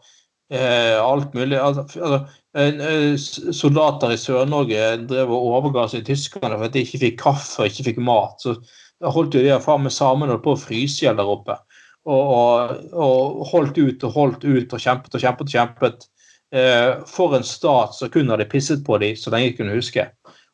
eh, 0.51 0.95
alt 1.01 1.33
mulig 1.33 1.57
altså, 1.59 1.83
altså, 1.99 2.21
eh, 2.55 3.17
Soldater 3.51 4.13
i 4.13 4.17
Sør-Norge 4.21 5.07
drev 5.09 5.29
og 5.33 5.49
overga 5.57 5.89
seg 5.91 6.05
tyskerne 6.07 6.55
for 6.55 6.69
at 6.69 6.73
de 6.77 6.85
ikke 6.85 6.99
fikk 7.01 7.19
kaffe 7.19 7.59
og 7.65 7.67
ikke 7.67 7.89
fikk 7.91 7.99
mat. 7.99 8.39
Så 8.39 8.55
holdt 9.03 9.33
jo 9.35 9.43
de 9.43 9.59
faen 9.59 9.83
med 9.83 9.91
samene 9.91 10.39
på 10.39 10.53
å 10.55 10.59
fryse 10.61 11.01
i 11.03 11.07
hjel 11.09 11.17
der 11.19 11.27
oppe. 11.27 11.57
Og, 12.03 12.73
og, 12.91 13.43
holdt 13.47 13.77
ut 13.79 14.01
og 14.03 14.15
holdt 14.17 14.41
ut 14.43 14.73
og 14.75 14.81
kjempet 14.81 15.13
og 15.15 15.23
kjempet 15.23 15.47
og 15.47 15.53
kjempet. 15.53 16.07
Eh, 16.53 16.89
for 17.09 17.35
en 17.37 17.45
stat 17.47 17.95
som 17.95 18.11
kun 18.13 18.29
hadde 18.29 18.49
pisset 18.51 18.83
på 18.85 18.97
dem 19.01 19.15
så 19.17 19.31
lenge 19.33 19.53
de 19.53 19.57
kunne 19.61 19.77
huske. 19.77 20.03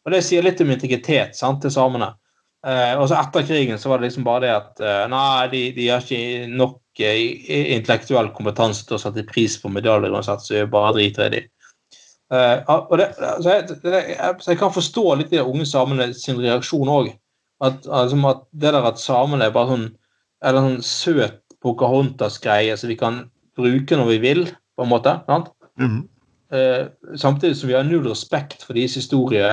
Og 0.05 0.13
det 0.13 0.21
sier 0.25 0.45
litt 0.45 0.61
om 0.63 0.69
integritet 0.71 1.35
sant, 1.37 1.61
til 1.63 1.73
samene. 1.73 2.13
Eh, 2.67 2.93
og 2.99 3.05
så 3.07 3.15
etter 3.21 3.45
krigen 3.47 3.79
så 3.79 3.91
var 3.91 4.01
det 4.01 4.09
liksom 4.09 4.25
bare 4.27 4.43
det 4.43 4.51
at 4.51 4.81
eh, 4.83 5.05
nei, 5.11 5.47
de, 5.51 5.61
de 5.77 5.85
har 5.87 6.03
ikke 6.03 6.49
nok 6.59 7.03
eh, 7.05 7.21
intellektuell 7.77 8.33
kompetanse 8.35 8.83
til 8.87 8.97
å 8.97 8.99
sette 8.99 9.23
pris 9.29 9.55
på 9.61 9.71
medaljer 9.71 10.11
uansett, 10.11 10.43
så 10.43 10.57
vi 10.57 10.65
bare 10.71 10.97
driter 10.97 11.29
i 11.29 11.37
dem. 11.37 11.55
Og 12.29 12.91
det, 12.99 13.07
så, 13.17 13.47
jeg, 13.49 13.77
det, 13.81 14.01
så 14.43 14.51
jeg 14.51 14.59
kan 14.59 14.73
forstå 14.75 15.05
litt 15.17 15.31
de 15.33 15.39
unge 15.41 15.65
samene 15.65 16.11
sin 16.13 16.37
reaksjon 16.37 16.91
òg. 16.93 17.07
At, 17.63 17.87
altså, 17.87 18.19
at 18.29 18.43
det 18.51 18.73
der 18.75 18.85
at 18.85 19.01
samene 19.01 19.47
er 19.47 19.55
bare 19.55 19.71
sånn 19.71 19.87
eller 20.43 20.65
sånn 20.65 20.83
søt 20.85 21.41
Pocahontas-greie 21.59 22.77
som 22.79 22.87
vi 22.87 22.95
kan 22.99 23.23
bruke 23.59 23.97
når 23.99 24.07
vi 24.13 24.19
vil, 24.23 24.45
på 24.77 24.85
en 24.85 24.91
måte. 24.93 25.17
sant? 25.27 25.49
Mhm. 25.79 26.07
Eh, 26.51 26.87
samtidig 27.15 27.55
som 27.57 27.67
vi 27.69 27.75
har 27.75 27.83
null 27.83 28.07
respekt 28.09 28.63
for 28.63 28.73
deres 28.73 28.95
historie 28.95 29.51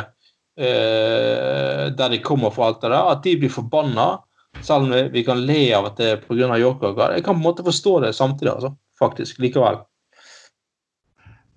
eh, 0.57 1.91
der 1.93 2.09
de 2.09 2.19
kommer 2.25 2.51
fra 2.51 2.71
alt 2.71 2.81
det 2.81 2.89
der, 2.91 3.11
at 3.13 3.23
de 3.23 3.35
blir 3.37 3.51
forbanna, 3.53 4.21
selv 4.63 4.87
om 4.87 5.13
vi- 5.13 5.25
kan 5.25 5.45
le 5.47 5.73
av 5.75 5.85
at 5.87 5.97
det 5.97 6.07
er 6.07 6.17
pga. 6.17 6.57
Yorker. 6.59 7.13
Jeg 7.15 7.25
kan 7.25 7.35
på 7.35 7.39
en 7.39 7.55
måte 7.55 7.65
forstå 7.65 8.01
det 8.03 8.15
samtidig, 8.15 8.55
altså. 8.55 8.77
Faktisk. 8.99 9.39
Likevel. 9.39 9.85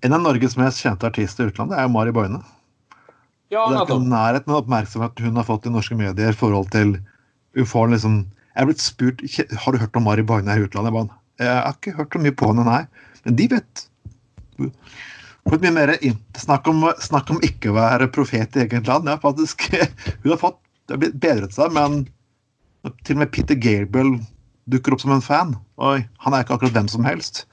En 0.04 0.14
av 0.14 0.22
Norges 0.22 0.58
mest 0.58 0.84
kjente 0.84 1.08
artister 1.08 1.46
i 1.46 1.52
utlandet 1.52 1.78
er 1.78 1.84
jo 1.84 1.90
Mari 1.90 2.12
Boine. 2.12 2.44
Ja, 3.50 3.66
det 3.70 3.78
er 3.78 3.86
ikke 3.86 4.10
nærheten 4.10 4.50
av 4.54 4.64
oppmerksomhet 4.64 5.20
hun 5.20 5.36
har 5.36 5.44
fått 5.44 5.66
i 5.66 5.70
norske 5.70 5.96
medier 5.96 6.30
i 6.30 6.34
forhold 6.38 6.70
til 6.72 7.00
Hun 7.56 7.66
får 7.66 7.90
liksom 7.90 8.26
Jeg 8.56 8.64
er 8.64 8.70
blitt 8.70 8.84
spurt 8.84 9.22
har 9.64 9.76
du 9.76 9.82
hørt 9.82 10.00
om 10.00 10.08
Mari 10.10 10.26
Bagne 10.26 10.58
i 10.58 10.66
utlandet. 10.66 11.14
Jeg, 11.40 11.48
jeg 11.48 11.60
har 11.60 11.78
ikke 11.78 11.98
hørt 12.00 12.16
så 12.16 12.24
mye 12.24 12.38
på 12.40 12.50
henne, 12.52 12.66
nei. 12.68 12.82
Men 13.26 13.38
de 13.40 13.50
vet. 13.52 13.84
Fått 15.50 15.64
mye 15.64 15.76
mer 15.76 15.94
snakk 16.38 16.68
om, 16.72 16.88
snakk 17.04 17.30
om 17.34 17.44
ikke 17.46 17.72
å 17.72 17.78
være 17.78 18.10
profet 18.14 18.58
i 18.58 18.66
eget 18.66 18.90
land. 18.90 19.08
Ja, 19.10 19.20
faktisk, 19.22 19.70
hun 20.24 20.34
har 20.34 20.42
fått 20.42 20.60
det 20.90 20.96
har 20.96 21.02
blitt 21.04 21.20
bedret 21.22 21.54
seg, 21.54 21.70
men 21.76 22.08
til 23.06 23.14
og 23.14 23.20
med 23.22 23.30
Peter 23.30 23.54
Gabriel 23.62 24.16
dukker 24.74 24.96
opp 24.96 25.04
som 25.04 25.12
en 25.14 25.22
fan. 25.22 25.52
Oi, 25.86 26.00
han 26.26 26.34
er 26.34 26.42
ikke 26.42 26.56
akkurat 26.56 26.74
hvem 26.74 26.90
som 26.90 27.06
helst. 27.06 27.44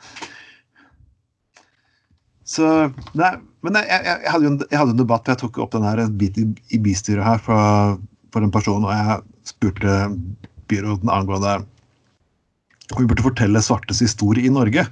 Så, 2.48 2.64
nei, 3.18 3.34
men 3.66 3.76
jeg, 3.76 3.90
jeg, 3.90 4.06
jeg, 4.08 4.32
hadde 4.32 4.48
en, 4.48 4.56
jeg 4.64 4.80
hadde 4.80 4.94
en 4.94 5.02
debatt, 5.02 5.28
jeg 5.28 5.42
tok 5.42 5.60
opp 5.60 5.74
den 5.74 5.84
her 5.84 6.00
en 6.00 6.16
bit 6.16 6.38
i, 6.40 6.46
i 6.72 6.80
bystyret 6.80 7.26
her 7.26 7.42
for, 7.44 7.98
for 8.32 8.46
en 8.46 8.54
person, 8.54 8.88
og 8.88 8.94
jeg 8.94 9.50
spurte 9.52 9.98
byråden 10.70 11.12
angående 11.12 11.60
om 12.94 13.02
vi 13.02 13.08
burde 13.10 13.24
fortelle 13.24 13.62
svartes 13.62 14.02
historie 14.02 14.46
i 14.46 14.52
Norge. 14.52 14.84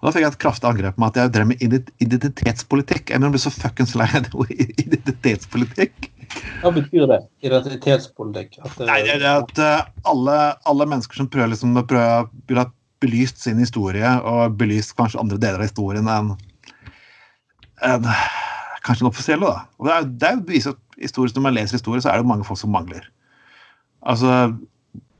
Og 0.00 0.08
Da 0.08 0.12
fikk 0.12 0.24
jeg 0.24 0.32
et 0.34 0.42
kraftig 0.42 0.68
angrep 0.68 0.98
med 1.00 1.12
at 1.12 1.20
jeg 1.20 1.32
drev 1.32 1.48
med 1.48 1.62
identitetspolitikk. 1.62 3.08
Jeg 3.08 3.20
mener, 3.20 3.30
jeg 3.30 3.36
blir 3.36 3.44
så 3.44 3.54
fuckings 3.54 3.94
lei 3.96 4.08
av 4.18 4.28
ordet 4.34 4.74
identitetspolitikk. 4.82 6.10
Hva 6.60 6.72
betyr 6.74 7.06
det? 7.08 7.20
Identitetspolitikk? 7.46 8.58
At 8.60 8.76
det, 8.76 8.88
Nei, 8.90 9.00
det 9.06 9.16
er 9.20 9.42
at 9.44 9.62
eh, 9.62 9.90
alle, 10.12 10.38
alle 10.68 10.88
mennesker 10.90 11.22
som 11.22 11.30
prøver 11.32 11.52
liksom 11.54 11.76
å 11.78 11.84
prøve 11.88 12.66
belyst 13.02 13.40
sin 13.42 13.58
historie, 13.58 14.08
og 14.28 14.58
belyst 14.58 14.94
kanskje 14.98 15.20
andre 15.22 15.40
deler 15.42 15.62
av 15.62 15.66
historien 15.66 16.06
enn 16.10 16.34
en, 17.82 18.04
kanskje 18.86 19.02
den 19.02 19.10
offisielle, 19.10 19.48
da. 19.48 19.64
Og 19.78 19.88
det 19.88 19.94
er, 19.94 20.10
det 20.20 20.28
er 20.28 20.36
jo 20.36 20.44
bevis 20.50 20.68
at 20.70 20.78
historisk, 21.02 21.34
Når 21.34 21.42
man 21.42 21.56
leser 21.56 21.78
historie, 21.78 22.02
så 22.02 22.12
er 22.12 22.20
det 22.20 22.30
mange 22.30 22.46
folk 22.46 22.60
som 22.60 22.70
mangler. 22.70 23.08
Altså, 24.06 24.52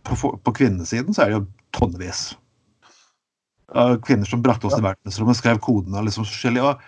på, 0.06 0.32
på 0.44 0.54
kvinnesiden 0.56 1.14
så 1.14 1.24
er 1.24 1.32
det 1.32 1.38
jo 1.40 1.46
tonnevis. 1.76 2.22
av 3.72 3.96
kvinner 4.04 4.28
som 4.28 4.42
brakte 4.44 4.68
oss 4.68 4.76
til 4.76 4.84
verdensrommet, 4.84 5.38
skrev 5.38 5.60
kodene 5.64 6.00
og 6.00 6.08
liksom 6.08 6.26
forskjellig. 6.28 6.62
Og, 6.62 6.82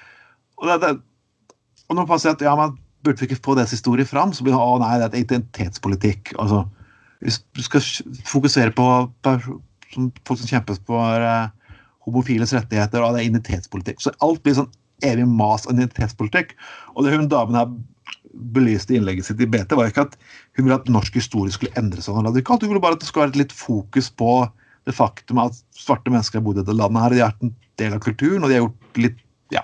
og, 0.61 0.67
det, 0.69 0.79
det, 0.83 1.55
og 1.89 1.97
når 1.99 2.09
man 2.11 2.21
sier 2.21 2.37
at 2.37 2.45
ja, 2.45 2.55
man 2.59 2.77
burde 3.05 3.21
vi 3.21 3.31
ikke 3.31 3.45
få 3.45 3.57
deres 3.57 3.73
historie 3.73 4.05
fram, 4.09 4.33
så 4.33 4.45
blir 4.45 4.57
det 4.57 4.61
å 4.61 4.79
nei, 4.83 4.97
det 5.01 5.09
er 5.11 5.25
identitetspolitikk. 5.25 6.35
Altså, 6.41 6.65
hvis 7.25 7.41
du 7.57 7.63
skal 7.65 7.85
fokusere 8.29 8.75
på 8.77 8.87
som 9.95 10.11
folk 10.27 10.41
som 10.41 10.51
kjempes 10.51 10.81
for 10.89 11.25
eh, 11.25 11.49
homofiles 12.05 12.53
rettigheter, 12.57 13.03
og 13.03 13.15
det 13.15 13.23
er 13.23 13.31
identitetspolitikk. 13.31 14.03
Så 14.03 14.13
alt 14.25 14.43
blir 14.45 14.57
sånn 14.59 14.73
evig 15.05 15.27
mas 15.29 15.69
av 15.69 15.77
identitetspolitikk. 15.77 16.55
Og 16.95 17.07
det 17.07 17.15
hun 17.15 17.31
damen 17.33 17.59
her 17.59 17.71
belyste 18.55 18.97
innlegget 18.97 19.29
sitt 19.29 19.41
i 19.43 19.49
BT, 19.49 19.75
var 19.77 19.91
ikke 19.91 20.07
at 20.09 20.17
hun 20.57 20.67
ville 20.67 20.77
at 20.77 20.91
norsk 20.91 21.17
historie 21.19 21.55
skulle 21.55 21.75
endre 21.81 22.03
seg 22.03 22.17
noe 22.17 22.29
radikalt. 22.29 22.65
Hun 22.65 22.73
ville 22.73 22.83
bare 22.83 22.99
at 22.99 23.03
det 23.05 23.09
skulle 23.09 23.29
være 23.29 23.43
litt 23.45 23.55
fokus 23.55 24.11
på 24.11 24.45
det 24.85 24.95
faktum 24.97 25.41
at 25.41 25.57
svarte 25.79 26.13
mennesker 26.13 26.41
har 26.41 26.47
bodd 26.47 26.59
i 26.59 26.63
dette 26.63 26.77
landet 26.77 27.03
her, 27.03 27.13
og 27.13 27.17
de 27.17 27.23
har 27.23 27.33
vært 27.33 27.47
en 27.47 27.55
del 27.81 27.97
av 27.97 28.03
kulturen, 28.05 28.43
og 28.43 28.51
de 28.51 28.59
har 28.59 28.67
gjort 28.67 29.05
litt 29.05 29.21
Ja. 29.53 29.63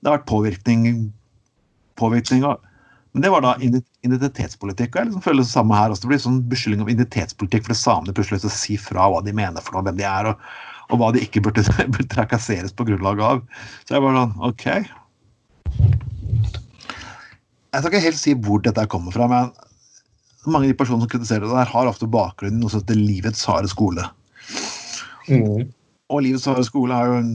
Det 0.00 0.10
har 0.10 0.18
vært 0.18 0.30
påvirkning, 0.30 1.12
påvirkning 1.98 2.44
av 2.46 2.62
Men 3.12 3.22
det 3.22 3.30
var 3.32 3.40
da 3.40 3.54
identitetspolitikk. 3.56 4.90
og 4.92 4.98
jeg 5.00 5.06
liksom 5.06 5.22
føler 5.24 5.42
det 5.42 5.48
samme 5.48 5.74
her. 5.74 5.88
også. 5.90 6.02
Det 6.02 6.08
blir 6.08 6.18
sånn 6.20 6.48
beskyldning 6.50 6.82
om 6.82 6.90
identitetspolitikk 6.92 7.64
fordi 7.64 7.78
samene 7.80 8.12
plutselig 8.12 8.40
skal 8.40 8.52
si 8.52 8.76
fra 8.76 9.08
hva 9.08 9.22
de 9.24 9.32
mener 9.32 9.64
for 9.64 9.72
noe, 9.72 9.86
hvem 9.86 9.96
de 9.96 10.04
er, 10.04 10.28
og, 10.28 10.36
og 10.90 11.00
hva 11.00 11.12
de 11.14 11.24
ikke 11.24 11.40
burde, 11.40 11.64
burde 11.94 12.12
trakasseres 12.12 12.76
på 12.76 12.84
grunnlag 12.84 13.20
av. 13.24 13.40
Så 13.88 13.96
jeg 13.96 14.04
bare 14.04 14.20
sånn 14.20 14.36
OK. 14.50 16.05
Jeg 17.74 17.82
skal 17.82 17.92
ikke 17.92 18.06
helt 18.06 18.20
si 18.20 18.34
hvor 18.46 18.62
dette 18.64 18.86
kommer 18.90 19.14
fra, 19.14 19.28
men 19.30 19.50
mange 20.46 20.68
av 20.68 20.72
de 20.72 20.78
personene 20.78 21.04
som 21.04 21.10
kritiserer 21.10 21.46
det 21.46 21.52
der, 21.52 21.70
har 21.72 21.90
ofte 21.90 22.08
bakgrunn 22.10 22.56
i 22.56 22.62
noe 22.62 22.72
som 22.72 22.82
heter 22.82 22.98
Livets 22.98 23.44
harde 23.48 23.70
skole. 23.72 24.04
Mm. 25.26 25.66
Og 26.12 26.22
Livets 26.22 26.46
harde 26.46 26.64
skole 26.66 26.94
er 26.96 27.10
jo 27.10 27.20
en 27.20 27.32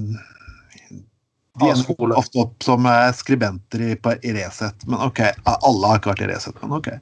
De 1.59 1.67
ender 1.67 2.15
ofte 2.15 2.39
opp 2.39 2.63
som 2.63 2.85
eh, 2.87 3.09
skribenter 3.13 3.83
i, 3.83 3.95
på, 3.99 4.15
i 4.23 4.31
Resett. 4.37 4.85
Men 4.87 5.03
OK, 5.03 5.19
alle 5.51 5.89
har 5.89 5.99
ikke 5.99 6.13
vært 6.13 6.23
i 6.23 6.29
Resett, 6.31 6.61
men 6.63 6.77
OK. 6.79 6.93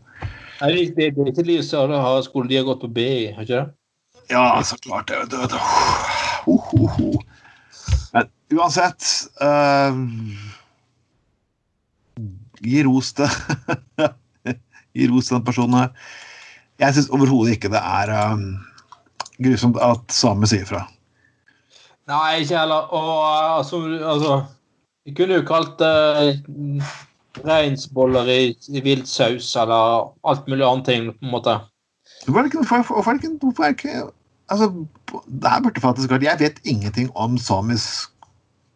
Nei, 0.60 0.72
det, 0.74 0.88
det, 0.98 1.12
det 1.16 1.28
er 1.28 1.34
ikke 1.34 1.46
Livets 1.48 1.76
harde 1.78 2.00
har 2.02 2.24
skole, 2.26 2.50
de 2.50 2.58
har 2.58 2.66
gått 2.68 2.82
på 2.84 2.90
BI, 2.98 3.30
har 3.36 3.46
ikke 3.46 3.60
det? 3.60 3.68
Ja, 4.30 4.62
så 4.66 4.78
klart 4.82 5.08
det. 5.10 5.22
vet 5.22 5.32
du, 5.32 5.38
vet 5.42 5.54
du. 5.54 5.62
Ho, 6.46 6.58
ho, 6.72 6.90
ho. 6.98 7.12
Men 8.14 8.30
uansett 8.58 9.06
eh, 9.42 10.02
Gi 12.64 12.84
ros 12.88 13.14
til 13.18 13.30
gi 14.98 15.08
ros 15.12 15.30
til 15.30 15.38
den 15.38 15.46
personen 15.48 15.80
her. 15.80 15.90
Jeg 16.80 16.96
syns 16.96 17.12
overhodet 17.16 17.58
ikke 17.58 17.72
det 17.74 17.82
er 17.82 18.14
um, 18.32 18.46
grusomt 19.44 19.80
at 19.84 20.16
samer 20.16 20.50
sier 20.50 20.68
fra. 20.68 20.86
Nei, 22.10 22.40
ikke 22.42 22.58
heller. 22.58 22.88
Og 22.96 23.58
altså, 23.60 23.82
altså 24.00 24.40
Vi 25.06 25.14
kunne 25.18 25.40
jo 25.40 25.48
kalt 25.48 25.76
det 25.80 25.96
uh, 26.50 26.94
reinsboller 27.46 28.30
i, 28.32 28.54
i 28.70 28.84
vilt 28.86 29.08
saus 29.08 29.52
eller 29.60 30.10
alt 30.28 30.48
mulig 30.48 30.66
annet 30.66 30.88
ting, 30.90 31.12
på 31.14 31.26
en 31.26 31.36
måte. 31.36 31.60
Er 32.28 32.36
det 32.36 32.50
ikke, 32.52 32.64
hvorfor 32.64 33.12
er 33.12 33.20
det 33.20 33.70
ikke 33.70 34.10
altså, 34.50 34.86
det 35.26 35.52
her 35.52 35.62
burde 35.64 35.82
faktisk 35.82 36.12
vært 36.12 36.24
Jeg 36.24 36.40
vet 36.40 36.60
ingenting 36.66 37.12
om 37.16 37.38
samisk 37.38 38.10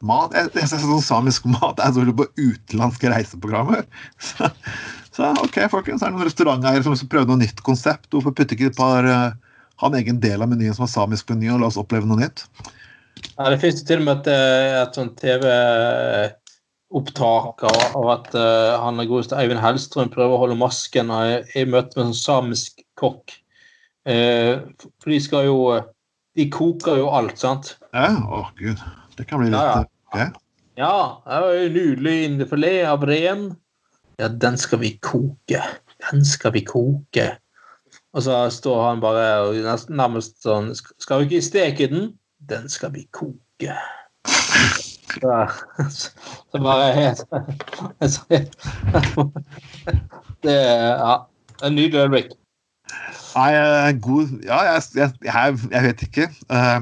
mat. 0.06 0.36
Jeg, 0.36 0.52
jeg 0.58 0.70
synes 0.72 0.86
sånn 0.88 1.06
Samisk 1.06 1.48
mat 1.50 1.80
er 1.82 1.94
sånn 1.96 2.12
på 2.18 2.28
utenlandske 2.40 3.12
reiseprogrammer. 3.14 3.88
Så, 4.34 4.50
så 5.14 5.30
OK, 5.44 5.60
folkens. 5.70 6.02
Er 6.02 6.10
det 6.10 6.18
noen 6.18 6.26
restauranteiere 6.26 6.82
som 6.84 7.10
prøver 7.10 7.30
noe 7.30 7.44
nytt 7.44 7.60
konsept? 7.66 8.08
Hvorfor 8.10 8.34
putter 8.34 8.58
ikke 8.58 8.72
et 8.72 8.80
par 8.80 9.06
uh, 9.06 9.36
ha 9.84 9.90
en 9.90 10.00
egen 10.00 10.20
del 10.24 10.42
av 10.42 10.50
menyen 10.50 10.74
som 10.74 10.86
er 10.88 10.92
samisk 10.94 11.30
meny, 11.34 11.48
og 11.54 11.60
la 11.62 11.68
oss 11.70 11.82
oppleve 11.82 12.06
noe 12.10 12.20
nytt? 12.22 12.38
Ja, 13.36 13.44
Det 13.50 13.60
finnes 13.62 13.80
jo 13.82 13.88
til 13.90 14.00
og 14.02 14.06
med 14.08 14.16
et, 14.22 14.28
eh, 14.34 14.82
et 14.82 14.96
sånt 14.98 15.16
TV-opptak 15.22 16.34
av 17.70 18.06
at 18.16 18.28
uh, 18.38 18.74
han 18.84 19.08
godeste 19.10 19.38
Eivind 19.40 19.64
Hellstrøm 19.64 20.10
prøver 20.14 20.34
å 20.36 20.42
holde 20.46 20.58
masken 20.60 21.08
i, 21.14 21.62
møte 21.66 21.94
med 21.98 22.04
en 22.08 22.14
sånn 22.14 22.24
samisk 22.24 22.72
kokk. 23.00 23.26
Uh, 24.10 24.54
for 25.00 25.08
de 25.14 25.20
skal 25.24 25.46
jo 25.48 25.58
De 26.34 26.50
koker 26.50 26.98
jo 26.98 27.08
alt, 27.14 27.38
sant? 27.38 27.78
Ja, 27.94 28.10
å 28.26 28.50
gud. 28.58 28.80
Det 29.14 29.26
kan 29.30 29.38
bli 29.40 29.52
litt 29.52 29.60
Ja, 29.60 29.84
okay. 29.84 29.93
Ja, 30.78 31.22
det 31.26 31.40
var 31.44 31.54
jo 31.58 31.70
nydelig 31.74 32.18
indrefilet 32.28 32.86
av 32.90 33.06
ren. 33.06 33.48
Ja, 34.22 34.28
den 34.28 34.58
skal 34.58 34.82
vi 34.82 34.96
koke. 35.02 35.62
Den 36.10 36.26
skal 36.26 36.54
vi 36.54 36.64
koke. 36.66 37.28
Og 38.14 38.24
så 38.26 38.50
står 38.54 38.80
han 38.88 39.02
bare 39.02 39.26
og 39.42 39.90
nærmest 39.90 40.44
sånn 40.46 40.72
Skal 40.78 41.24
vi 41.24 41.30
ikke 41.30 41.46
steke 41.46 41.88
den? 41.90 42.12
Den 42.50 42.70
skal 42.70 42.94
vi 42.94 43.08
koke. 43.16 43.74
Så, 45.14 45.34
så 46.52 46.62
bare 46.62 46.94
helt 46.98 47.22
Det 50.44 50.56
ja, 50.58 51.18
en 51.64 51.76
nydelig 51.76 52.00
øyeblikk. 52.02 52.32
Nei, 53.34 53.52
eh, 53.58 53.94
god 54.02 54.34
Ja, 54.46 54.60
jeg, 54.68 54.82
jeg, 54.96 55.60
jeg, 55.72 55.84
vet 55.84 56.02
ikke. 56.08 56.28
Eh, 56.50 56.82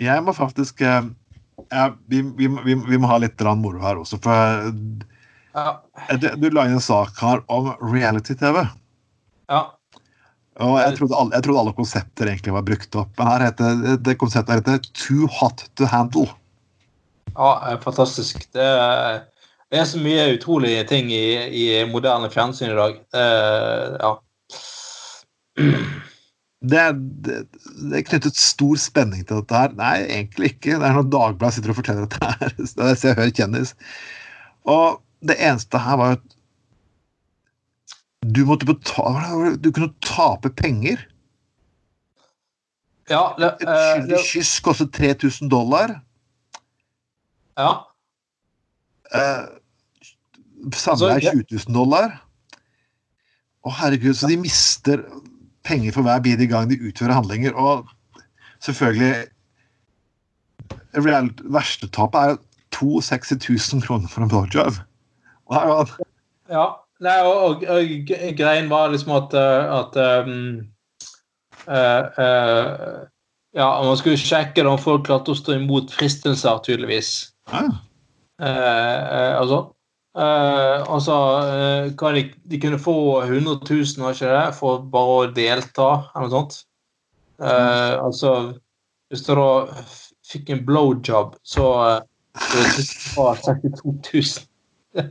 jeg 0.00 0.24
må 0.24 0.34
faktisk 0.36 0.80
eh, 0.86 1.02
ja, 1.70 1.90
vi, 2.08 2.22
vi, 2.36 2.48
vi, 2.64 2.74
vi 2.74 2.98
må 3.00 3.10
ha 3.10 3.18
litt 3.22 3.40
moro 3.60 3.82
her 3.82 4.00
også. 4.00 4.20
For 4.22 4.72
Ja, 5.50 5.82
eh, 6.08 6.18
du, 6.20 6.50
la 6.54 6.66
inn 6.68 6.78
en 6.78 6.84
sak 6.84 7.18
her 7.20 7.42
om 7.50 7.72
reality-TV. 7.82 8.64
ja. 9.50 9.62
Og 10.60 10.74
jeg 10.76 10.96
trodde, 10.98 11.16
alle, 11.16 11.32
jeg 11.32 11.44
trodde 11.46 11.60
alle 11.62 11.72
konsepter 11.72 12.28
egentlig 12.28 12.52
var 12.52 12.64
brukt 12.68 12.96
opp. 12.98 13.12
Men 13.16 13.28
her 13.30 13.44
heter, 13.46 13.78
det 14.04 14.18
konseptet 14.20 14.52
her 14.52 14.60
heter 14.60 14.90
Too 14.92 15.28
Hot 15.38 15.64
to 15.78 15.88
Handle. 15.88 16.26
ja 17.32 17.78
fantastisk. 17.80 18.44
Det 18.52 18.66
er, 18.66 19.22
det 19.72 19.80
er 19.80 19.88
så 19.88 20.02
mye 20.02 20.34
utrolige 20.34 20.84
ting 20.90 21.08
i, 21.14 21.48
i 21.48 21.64
moderne 21.88 22.28
fjernsyn 22.30 22.74
i 22.74 22.76
dag. 22.76 23.00
Eh, 23.16 23.96
ja. 24.04 24.12
Det, 26.60 26.80
det, 27.24 27.36
det 27.88 27.96
er 27.96 28.04
knyttet 28.04 28.36
stor 28.36 28.76
spenning 28.80 29.22
til 29.24 29.40
dette 29.40 29.56
her. 29.56 29.72
Nei, 29.78 29.94
egentlig 30.04 30.50
ikke. 30.54 30.76
Det 30.76 30.88
er 30.88 30.96
når 30.98 31.06
Dagbladet 31.12 31.56
sitter 31.56 31.72
og 31.72 31.78
forteller 31.78 32.04
dette 32.04 32.32
her. 32.34 32.52
Det 32.58 32.84
er 32.84 32.98
Se 33.00 33.08
jeg 33.08 33.16
Hør 33.20 33.32
kjendis. 33.38 33.72
Og 34.68 35.00
det 35.24 35.38
eneste 35.40 35.80
her 35.80 36.00
var 36.00 36.12
jo 36.12 36.18
at 36.18 36.36
du 38.30 38.42
måtte 38.44 38.68
betale 38.68 39.54
Du 39.64 39.70
kunne 39.72 39.94
tape 40.04 40.50
penger. 40.52 41.00
Ja, 43.08 43.32
det, 43.38 43.54
Et 43.64 43.64
skyldig 43.64 43.72
uskyldig 43.72 44.12
det, 44.12 44.26
kyss 44.28 44.52
kostet 44.62 44.92
3000 44.94 45.48
dollar. 45.50 45.96
ja. 47.58 47.72
Eh, 49.16 49.48
Altså, 50.60 50.96
Samleie 50.96 51.16
er 51.16 51.32
20 51.32 51.44
000 51.68 51.74
dollar. 51.74 52.18
Å, 53.64 53.72
herregud, 53.80 54.12
så 54.16 54.28
de 54.28 54.36
mister 54.40 55.02
penger 55.64 55.92
for 55.92 56.02
hver 56.06 56.20
bidige 56.24 56.48
gang 56.48 56.70
de 56.70 56.78
utfører 56.88 57.12
handlinger. 57.12 57.52
Og 57.52 57.88
selvfølgelig 58.64 59.14
reelt, 60.96 61.40
Verste 61.44 61.88
tapet 61.88 62.20
er 62.20 62.30
jo 62.30 62.38
62 63.00 63.72
000 63.74 63.82
kroner 63.82 64.08
for 64.08 64.22
en 64.22 64.28
blowjob. 64.28 64.72
Det- 65.50 66.06
ja. 66.50 66.66
Nei, 67.00 67.16
og, 67.24 67.44
og, 67.44 67.62
og 67.64 68.10
greien 68.36 68.68
var 68.70 68.90
liksom 68.92 69.14
at, 69.16 69.32
eh, 69.34 69.70
at 69.72 69.96
um, 70.26 70.58
uh, 71.64 72.02
uh, 72.20 73.06
Ja, 73.56 73.82
man 73.82 73.96
skulle 73.96 74.20
sjekke 74.20 74.62
om 74.68 74.78
folk 74.78 75.06
klarte 75.08 75.32
å 75.32 75.38
stå 75.38 75.56
imot 75.56 75.92
fristelser, 75.96 76.60
tydeligvis. 76.66 77.30
ja, 77.52 77.68
Uh, 78.40 79.36
altså 79.36 79.56
eh, 80.18 80.78
altså 80.90 81.16
uh, 81.46 81.90
kan 81.98 82.16
de, 82.16 82.24
de 82.50 82.60
kunne 82.62 82.80
få 82.82 82.96
100 83.22 83.60
000, 83.62 84.02
var 84.02 84.16
ikke 84.16 84.32
det, 84.32 84.44
for 84.58 84.82
bare 84.92 85.16
å 85.16 85.30
delta, 85.36 85.90
eller 86.14 86.28
noe 86.28 86.34
sånt. 86.34 86.60
Eh, 87.40 88.04
altså 88.04 88.52
Hvis 89.08 89.22
du 89.24 89.32
da 89.34 89.48
fikk 90.30 90.52
en 90.54 90.62
blowjob, 90.66 91.34
så 91.42 91.66
uh, 91.80 92.00
det 92.76 92.86
var 93.16 93.40
62 93.42 93.96
000. 94.14 95.10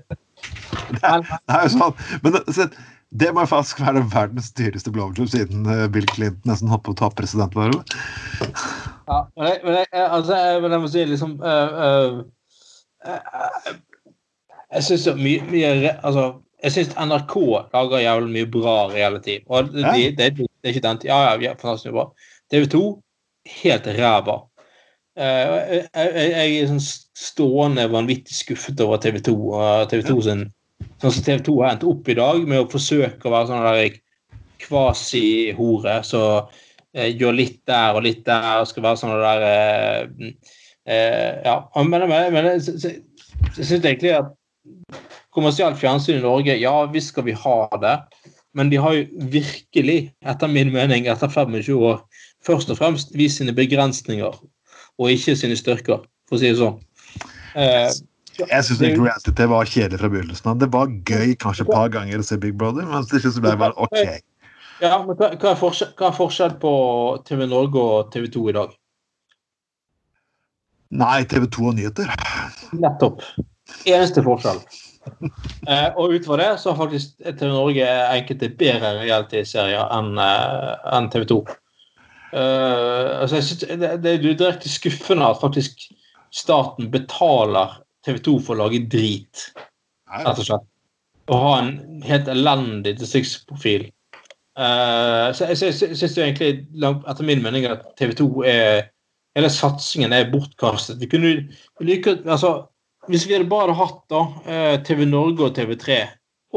Men, 1.02 1.26
det 1.26 1.58
er 1.58 1.66
jo 1.66 1.72
sånn. 1.74 1.98
Men 2.24 2.38
det, 2.38 2.70
det 3.10 3.32
må 3.36 3.44
faktisk 3.50 3.82
være 3.82 4.06
verdens 4.14 4.52
dyreste 4.56 4.94
blowjob 4.94 5.32
siden 5.34 5.66
eh, 5.68 5.88
Bill 5.92 6.08
Clinton 6.14 6.52
nesten 6.52 6.72
holdt 6.72 6.86
på 6.86 6.94
å 6.94 7.00
ta 7.02 7.10
presidentvervet. 7.18 7.96
ja, 9.10 9.20
men, 9.36 9.48
jeg, 9.50 9.60
men, 9.66 9.78
jeg, 9.82 10.06
altså, 10.06 10.38
jeg, 10.38 10.62
men 10.64 10.76
jeg 10.76 10.84
må 10.86 10.92
si 10.94 11.06
liksom 11.10 11.36
uh, 11.42 12.22
Jeg 14.70 14.86
syns 14.86 15.08
mye, 15.18 15.42
mye 15.50 15.94
altså, 16.06 16.26
jeg 16.64 16.76
syns 16.76 16.92
NRK 17.00 17.36
lager 17.74 18.04
jævlig 18.04 18.34
mye 18.36 18.50
bra 18.54 18.76
reality. 18.92 19.40
Og 19.48 19.72
det, 19.74 20.18
det, 20.18 20.30
det 20.38 20.68
er 20.68 20.76
ikke 20.76 20.86
den 20.86 21.02
Ja, 21.08 21.20
ja, 21.42 21.56
fantastisk 21.58 21.96
bra. 21.96 22.10
TV2 22.54 22.84
helt 23.64 23.90
ræva. 23.98 24.38
Eh, 25.18 25.26
jeg, 25.26 25.84
jeg, 25.96 26.30
jeg 26.36 26.60
er 26.60 26.70
sånn 26.70 26.84
stående 27.18 27.88
vanvittig 27.92 28.36
skuffet 28.38 28.82
over 28.86 29.02
TV2 29.04 29.36
og 29.50 29.90
TV2 29.92 30.22
sin 30.28 30.48
Sånn 31.00 31.12
som 31.12 31.24
TV2 31.26 31.56
har 31.60 31.74
endt 31.74 31.84
opp 31.88 32.08
i 32.12 32.16
dag 32.16 32.46
med 32.48 32.62
å 32.62 32.70
forsøke 32.72 33.28
å 33.28 33.34
være 33.34 33.50
sånn 33.50 33.66
der 33.66 33.98
kvasi-hore. 34.64 35.98
Så 36.08 36.22
eh, 36.96 37.10
gjør 37.20 37.36
litt 37.36 37.60
der 37.68 37.98
og 37.98 38.06
litt 38.06 38.26
der 38.28 38.62
og 38.62 38.68
skal 38.70 38.86
være 38.86 39.02
sånn 39.02 39.16
der 39.20 39.46
eh, 39.50 40.32
eh, 40.88 41.32
Ja. 41.48 41.58
Men, 41.84 42.08
men, 42.12 42.34
men 42.36 42.52
jeg 42.54 43.00
jeg 43.40 43.66
syns 43.66 43.86
egentlig 43.86 44.12
at 44.18 44.34
kommersielt 45.36 45.80
fjernsyn 45.80 46.20
i 46.20 46.26
Norge, 46.26 46.56
ja 46.60 46.74
visst 46.94 47.14
skal 47.14 47.28
vi 47.28 47.36
ha 47.38 47.62
det. 47.82 47.96
Men 48.58 48.72
de 48.72 48.80
har 48.82 48.96
jo 48.98 49.28
virkelig, 49.32 50.12
etter 50.26 50.50
min 50.50 50.72
mening, 50.74 51.06
etter 51.08 51.30
25 51.30 51.76
år, 51.86 52.00
først 52.46 52.72
og 52.74 52.80
fremst 52.80 53.14
vist 53.18 53.40
sine 53.40 53.54
begrensninger, 53.56 54.40
og 55.00 55.12
ikke 55.14 55.36
sine 55.38 55.58
styrker, 55.60 56.02
for 56.28 56.38
å 56.38 56.42
si 56.42 56.50
det 56.50 56.58
sånn. 56.62 56.80
Eh, 57.56 57.92
Jeg 58.40 58.66
syns 58.66 58.82
reality 58.82 59.46
var 59.52 59.70
kjedelig 59.70 60.00
fra 60.00 60.10
begynnelsen 60.10 60.50
av. 60.50 60.60
Det 60.62 60.72
var 60.74 60.90
gøy 60.90 61.36
kanskje 61.44 61.68
et 61.68 61.72
par 61.76 61.94
ganger 61.94 62.22
å 62.22 62.26
se 62.26 62.40
Big 62.42 62.58
Brother, 62.58 62.88
men 62.88 63.06
til 63.10 63.22
slutt 63.22 63.42
ble 63.44 63.54
det 63.54 63.62
bare 63.62 63.76
OK. 63.78 63.98
ja, 64.82 64.96
men 65.04 65.18
hva, 65.20 65.34
er 65.36 65.60
forskjell, 65.60 65.94
hva 66.00 66.10
er 66.10 66.18
forskjell 66.18 66.56
på 66.62 66.74
TV 67.28 67.46
Norge 67.52 67.84
og 67.84 68.14
TV 68.16 68.30
2 68.32 68.46
i 68.50 68.58
dag? 68.58 68.76
Nei, 70.90 71.22
TV2 71.30 71.68
og 71.70 71.76
nyheter. 71.78 72.10
Nettopp. 72.74 73.22
Eneste 73.88 74.26
forskjell. 74.26 74.62
Eh, 75.66 75.88
og 75.98 76.12
utover 76.14 76.42
det 76.42 76.50
så 76.62 76.70
har 76.70 76.78
faktisk 76.84 77.16
TV 77.24 77.48
Norge 77.50 77.86
enkelte 78.14 78.50
bedre 78.60 78.92
reality-serier 79.00 79.88
enn 79.96 80.20
eh, 80.22 80.74
enn 80.94 81.08
TV 81.10 81.24
2. 81.32 81.38
Uh, 82.30 83.24
altså 83.24 83.40
jeg 83.40 83.48
synes, 83.48 83.64
det, 83.82 83.90
det 84.04 84.12
er 84.12 84.22
direkte 84.22 84.70
skuffende 84.70 85.32
at 85.32 85.40
faktisk 85.42 85.88
staten 86.36 86.92
betaler 86.94 87.80
TV 88.06 88.20
2 88.28 88.36
for 88.46 88.54
å 88.54 88.68
lage 88.68 88.84
drit, 88.92 89.48
rett 90.14 90.30
og 90.36 90.46
slett. 90.46 90.68
Og 91.30 91.42
ha 91.42 91.56
en 91.64 91.74
helt 92.06 92.30
elendig 92.30 93.00
distriktsprofil. 93.00 93.88
Uh, 94.60 95.34
så 95.34 95.50
jeg, 95.50 95.74
jeg 95.80 95.98
syns 95.98 96.18
egentlig, 96.20 96.68
etter 96.84 97.26
min 97.26 97.42
mening, 97.46 97.66
at 97.70 97.88
TV 98.00 98.14
2 98.22 98.32
er 98.50 98.88
Hele 99.38 99.46
satsingen 99.54 100.12
er 100.12 100.32
bortkastet. 100.32 100.98
Vi 101.00 101.08
kunne 101.08 101.30
like, 101.86 102.16
altså, 102.26 102.66
Hvis 103.10 103.26
vi 103.26 103.36
hadde 103.36 103.50
bare 103.50 103.74
hatt 103.74 104.02
da 104.12 104.24
eh, 104.46 104.76
TV 104.86 105.06
Norge 105.10 105.48
og 105.48 105.56
TV3 105.58 106.00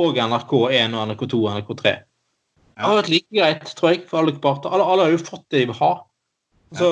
og 0.02 0.18
NRK1 0.20 0.96
og 0.96 1.04
NRK2 1.08 1.38
og 1.38 1.50
NRK3 1.54 1.92
Det 1.92 2.84
hadde 2.84 2.98
vært 2.98 3.12
like 3.12 3.38
greit, 3.38 3.74
tror 3.78 3.92
jeg, 3.92 4.02
for 4.08 4.20
alle 4.20 4.34
parter. 4.42 4.72
Alle, 4.72 4.84
alle 4.84 5.06
har 5.06 5.14
jo 5.14 5.22
fått 5.22 5.46
det 5.52 5.62
de 5.62 5.70
vil 5.70 5.78
ha. 5.80 5.92
Altså, 6.72 6.90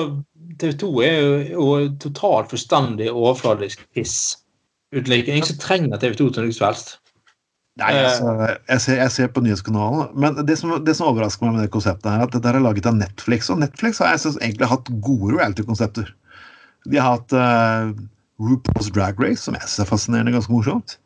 TV 0.61 0.73
2 0.81 0.89
er 1.05 1.19
jo, 1.53 1.67
totalt 2.01 2.51
fullstendig 2.53 3.09
overfladisk 3.11 3.83
piss. 3.97 4.17
Uteligger. 4.93 5.33
Ingen 5.33 5.49
som 5.49 5.61
trenger 5.61 6.01
TV 6.01 6.17
2 6.19 6.29
til 6.35 6.47
noe 6.47 6.57
som 6.57 6.67
helst. 6.69 6.95
Nei, 7.79 7.91
altså, 7.95 8.31
jeg, 8.67 8.81
ser, 8.83 8.97
jeg 8.99 9.13
ser 9.15 9.29
på 9.33 9.43
nyhetskanalen. 9.45 10.09
Men 10.21 10.41
det 10.45 10.57
som, 10.59 10.73
det 10.85 10.95
som 10.97 11.09
overrasker 11.09 11.47
meg 11.47 11.55
med 11.55 11.65
det 11.65 11.73
konseptet, 11.73 12.09
er 12.11 12.25
at 12.25 12.33
dette 12.35 12.49
er 12.49 12.61
laget 12.61 12.89
av 12.89 12.97
Netflix. 12.97 13.49
Og 13.53 13.61
Netflix 13.61 14.01
har 14.03 14.13
jeg 14.13 14.25
synes, 14.25 14.41
egentlig 14.41 14.69
hatt 14.69 14.91
gode 15.05 15.37
reality-konsepter. 15.37 16.11
De 16.89 16.99
har 16.99 17.15
hatt 17.15 17.37
uh, 17.37 17.93
RuPaul's 18.41 18.91
Drag 18.93 19.19
Race, 19.21 19.45
som 19.45 19.57
jeg 19.57 19.67
synes 19.67 19.85
er 19.85 19.89
fascinerende 19.89 20.33
ganske 20.35 20.53
morsomt. 20.53 20.97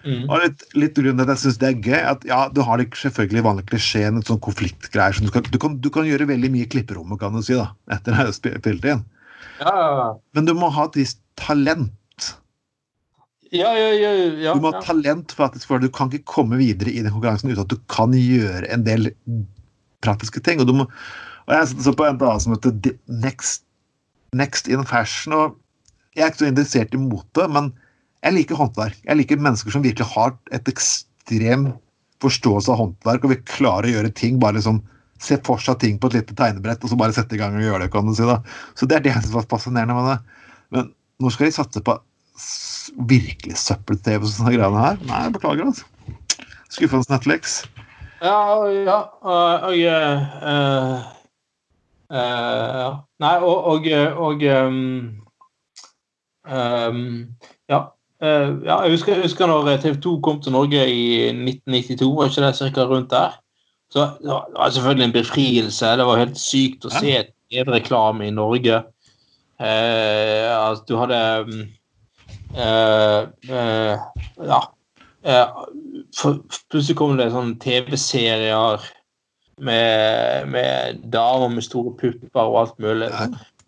Mm. 0.00 0.24
Og 0.30 0.36
litt, 0.40 0.62
litt 0.80 0.96
grunn 0.96 1.20
at 1.20 1.28
jeg 1.34 1.42
syns 1.42 1.58
det 1.60 1.68
er 1.68 1.80
gøy, 1.84 2.00
at 2.14 2.22
ja, 2.28 2.40
du 2.48 2.62
har 2.64 2.80
selvfølgelig 2.80 3.44
vanlig 3.44 3.66
klisjeen, 3.68 4.22
sånn 4.24 4.40
konfliktgreier 4.44 5.16
som 5.16 5.28
du 5.28 5.32
kan, 5.34 5.44
du, 5.44 5.58
kan, 5.60 5.76
du 5.84 5.90
kan, 5.92 6.08
gjøre 6.08 6.30
veldig 6.30 6.52
mye 6.54 6.64
i 6.64 6.70
klipperommet, 6.72 7.20
kan 7.20 7.36
du 7.36 7.42
si, 7.44 7.58
da, 7.58 7.68
etter 7.92 8.16
å 8.16 8.22
ha 8.22 8.30
spilt 8.32 8.88
inn. 8.88 9.04
Ja. 9.60 10.14
Men 10.36 10.48
du 10.48 10.54
må 10.56 10.70
ha 10.72 10.86
et 10.88 10.96
visst 10.96 11.20
talent 11.36 11.92
ja, 13.50 13.72
ja, 13.74 13.88
ja, 13.92 14.10
ja, 14.38 14.52
Du 14.54 14.62
må 14.62 14.70
ha 14.70 14.80
talent 14.84 15.32
for 15.34 15.50
at 15.50 15.82
Du 15.82 15.88
kan 15.92 16.10
ikke 16.12 16.28
komme 16.38 16.60
videre 16.60 16.92
i 16.92 17.02
den 17.02 17.10
konkurransen 17.10 17.50
uten 17.50 17.64
at 17.64 17.72
du 17.72 17.80
kan 17.90 18.14
gjøre 18.14 18.68
en 18.70 18.84
del 18.86 19.10
praktiske 20.04 20.40
ting. 20.46 20.62
Og, 20.62 20.68
du 20.70 20.76
må, 20.78 20.86
og 21.48 21.56
jeg 21.56 21.82
så 21.82 21.94
på 21.96 22.06
en 22.06 22.20
dag 22.20 22.38
som 22.40 22.54
heter 22.54 22.94
Next, 23.10 23.66
Next 24.38 24.70
in 24.70 24.86
Fashion. 24.86 25.34
og 25.34 25.58
Jeg 26.16 26.24
er 26.24 26.32
ikke 26.32 26.42
så 26.42 26.50
interessert 26.50 26.94
i 26.96 27.00
mote, 27.00 27.46
men 27.52 27.70
jeg 28.24 28.36
liker 28.36 28.58
håndverk. 28.58 28.98
Jeg 29.06 29.18
liker 29.20 29.40
mennesker 29.40 29.74
som 29.74 29.84
virkelig 29.84 30.08
har 30.12 30.34
et 30.56 30.68
ekstrem 30.70 31.70
forståelse 32.20 32.72
av 32.72 32.80
håndverk 32.82 33.24
og 33.24 33.32
vil 33.32 33.44
klare 33.48 33.88
å 33.88 33.94
gjøre 33.94 34.14
ting. 34.16 34.40
bare 34.42 34.58
liksom 34.58 34.82
Se 35.20 35.36
for 35.44 35.60
seg 35.60 35.76
ting 35.82 35.98
på 36.00 36.08
et 36.08 36.14
lite 36.16 36.32
tegnebrett 36.32 36.80
og 36.80 36.88
så 36.88 36.96
bare 36.96 37.12
sette 37.12 37.36
i 37.36 37.38
gang 37.38 37.52
og 37.52 37.60
gjøre 37.60 37.82
det. 37.84 37.90
kan 37.92 38.06
du 38.08 38.14
si 38.16 38.24
da. 38.24 38.38
Så 38.72 38.86
det 38.88 38.96
er 38.96 39.02
det 39.04 39.12
som 39.20 39.34
var 39.34 39.44
fascinerende 39.50 39.92
med 39.92 40.06
det. 40.08 40.46
Men 40.72 40.86
nå 41.20 41.32
skal 41.34 41.50
de 41.50 41.52
satse 41.52 41.82
på 41.84 41.98
virkelig 43.10 43.58
søppel-TV 43.60 44.24
og 44.24 44.32
sånne 44.32 44.54
greiene 44.54 44.80
her. 44.80 44.96
Nei, 45.04 45.20
jeg 45.26 45.34
beklager, 45.34 45.68
altså. 45.68 45.84
Skuffende 46.72 47.12
Netflix. 47.12 47.58
Ja, 48.24 48.64
ja. 48.72 48.96
Og, 49.20 49.76
uh, 49.76 51.04
uh, 52.08 52.96
Nei, 53.20 53.36
og, 53.44 53.68
og, 53.74 53.90
og 54.24 54.48
um, 54.48 55.19
um, 56.50 57.26
Ja. 57.70 57.86
Uh, 58.20 58.60
ja, 58.66 58.82
jeg 58.84 58.92
husker, 58.92 59.14
jeg 59.14 59.22
husker 59.30 59.48
når 59.48 59.78
TV 59.80 59.94
2 60.04 60.18
kom 60.20 60.42
til 60.44 60.52
Norge 60.52 60.82
i 60.92 61.30
1992, 61.32 62.10
var 62.16 62.28
ikke 62.28 62.42
det 62.44 62.74
ca. 62.74 62.84
rundt 62.84 63.10
der? 63.10 63.38
Så 63.90 64.00
det 64.20 64.30
var 64.30 64.70
selvfølgelig 64.70 65.04
en 65.04 65.12
befrielse. 65.12 65.86
Det 65.96 66.06
var 66.06 66.20
helt 66.20 66.38
sykt 66.38 66.84
å 66.84 66.92
se 66.92 67.14
TV-reklame 67.50 68.28
i 68.28 68.34
Norge. 68.34 68.82
Uh, 69.60 70.46
altså, 70.52 70.84
du 70.88 70.98
hadde 71.00 71.22
um, 71.48 71.62
Uh, 72.50 73.28
ja. 74.46 74.60
Plutselig 76.70 76.96
kom 76.98 77.18
det 77.18 77.30
sånne 77.34 77.58
TV-serier 77.62 78.86
med, 79.60 80.48
med, 80.50 81.02
damer 81.12 81.52
med 81.52 81.66
store 81.66 81.92
pupper 82.00 82.42
og 82.42 82.58
alt 82.64 82.78
mulig. 82.82 83.10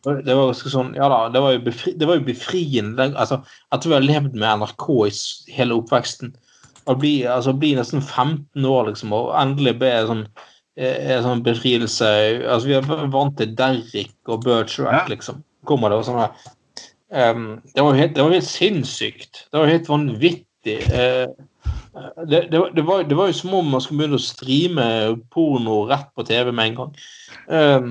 Det 0.03 0.35
var 0.35 0.55
sånn, 0.59 0.95
ja 0.99 1.07
da, 1.11 1.19
det 1.31 1.43
var 1.45 1.59
befri, 1.63 1.93
det 1.99 2.09
var 2.11 2.19
jo 2.19 2.27
befriende. 2.27 3.11
Altså, 3.13 3.43
at 3.75 3.85
vi 3.87 3.95
har 3.95 4.03
levd 4.03 4.35
med 4.35 4.63
NRK 4.63 4.89
i 5.07 5.13
hele 5.59 5.79
oppveksten. 5.79 6.33
Å 6.91 6.97
bli, 6.99 7.21
altså, 7.31 7.55
bli 7.55 7.77
nesten 7.79 8.03
15 8.03 8.67
år, 8.67 8.89
liksom, 8.91 9.15
og 9.15 9.31
endelig 9.39 9.77
be 9.83 9.93
sånn, 10.09 10.25
en 10.83 11.23
sånn 11.27 11.43
befrielse 11.45 12.09
altså, 12.49 12.65
Vi 12.65 12.75
er 12.79 13.09
vant 13.13 13.35
til 13.37 13.51
Derrick 13.55 14.33
og 14.33 14.43
Bergerac, 14.47 15.11
liksom. 15.13 15.43
Kommer 15.69 15.93
det 15.93 16.01
og 16.01 16.09
sånne 16.09 16.31
Um, 17.13 17.61
det, 17.75 17.83
var 17.83 17.93
helt, 17.93 18.15
det, 18.15 18.23
var 18.23 18.31
helt, 18.33 18.49
sinnssykt. 18.49 19.47
Det 19.53 19.59
var 19.59 19.67
helt 19.69 19.89
vanvittig. 19.89 20.79
Uh, 20.89 21.29
det, 22.29 22.47
det, 22.51 22.59
var, 22.59 22.83
var, 22.83 23.03
det, 23.03 23.17
var, 23.17 23.27
jo 23.29 23.37
som 23.37 23.55
om 23.55 23.69
man 23.75 23.83
skulle 23.85 24.01
begynne 24.01 24.17
å 24.17 24.25
streame 24.25 24.87
porno 25.35 25.83
rett 25.91 26.09
på 26.17 26.25
TV 26.25 26.49
med 26.57 26.71
en 26.71 26.79
gang. 26.79 26.95
Um, 27.53 27.91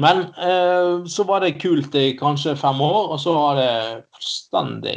men 0.00 0.24
eh, 0.34 1.04
så 1.06 1.26
var 1.28 1.44
det 1.44 1.58
kult 1.62 1.94
i 1.94 2.16
kanskje 2.18 2.56
fem 2.58 2.80
år, 2.82 3.12
og 3.14 3.20
så 3.22 3.34
har 3.38 3.60
det 3.60 3.74
fullstendig 4.16 4.96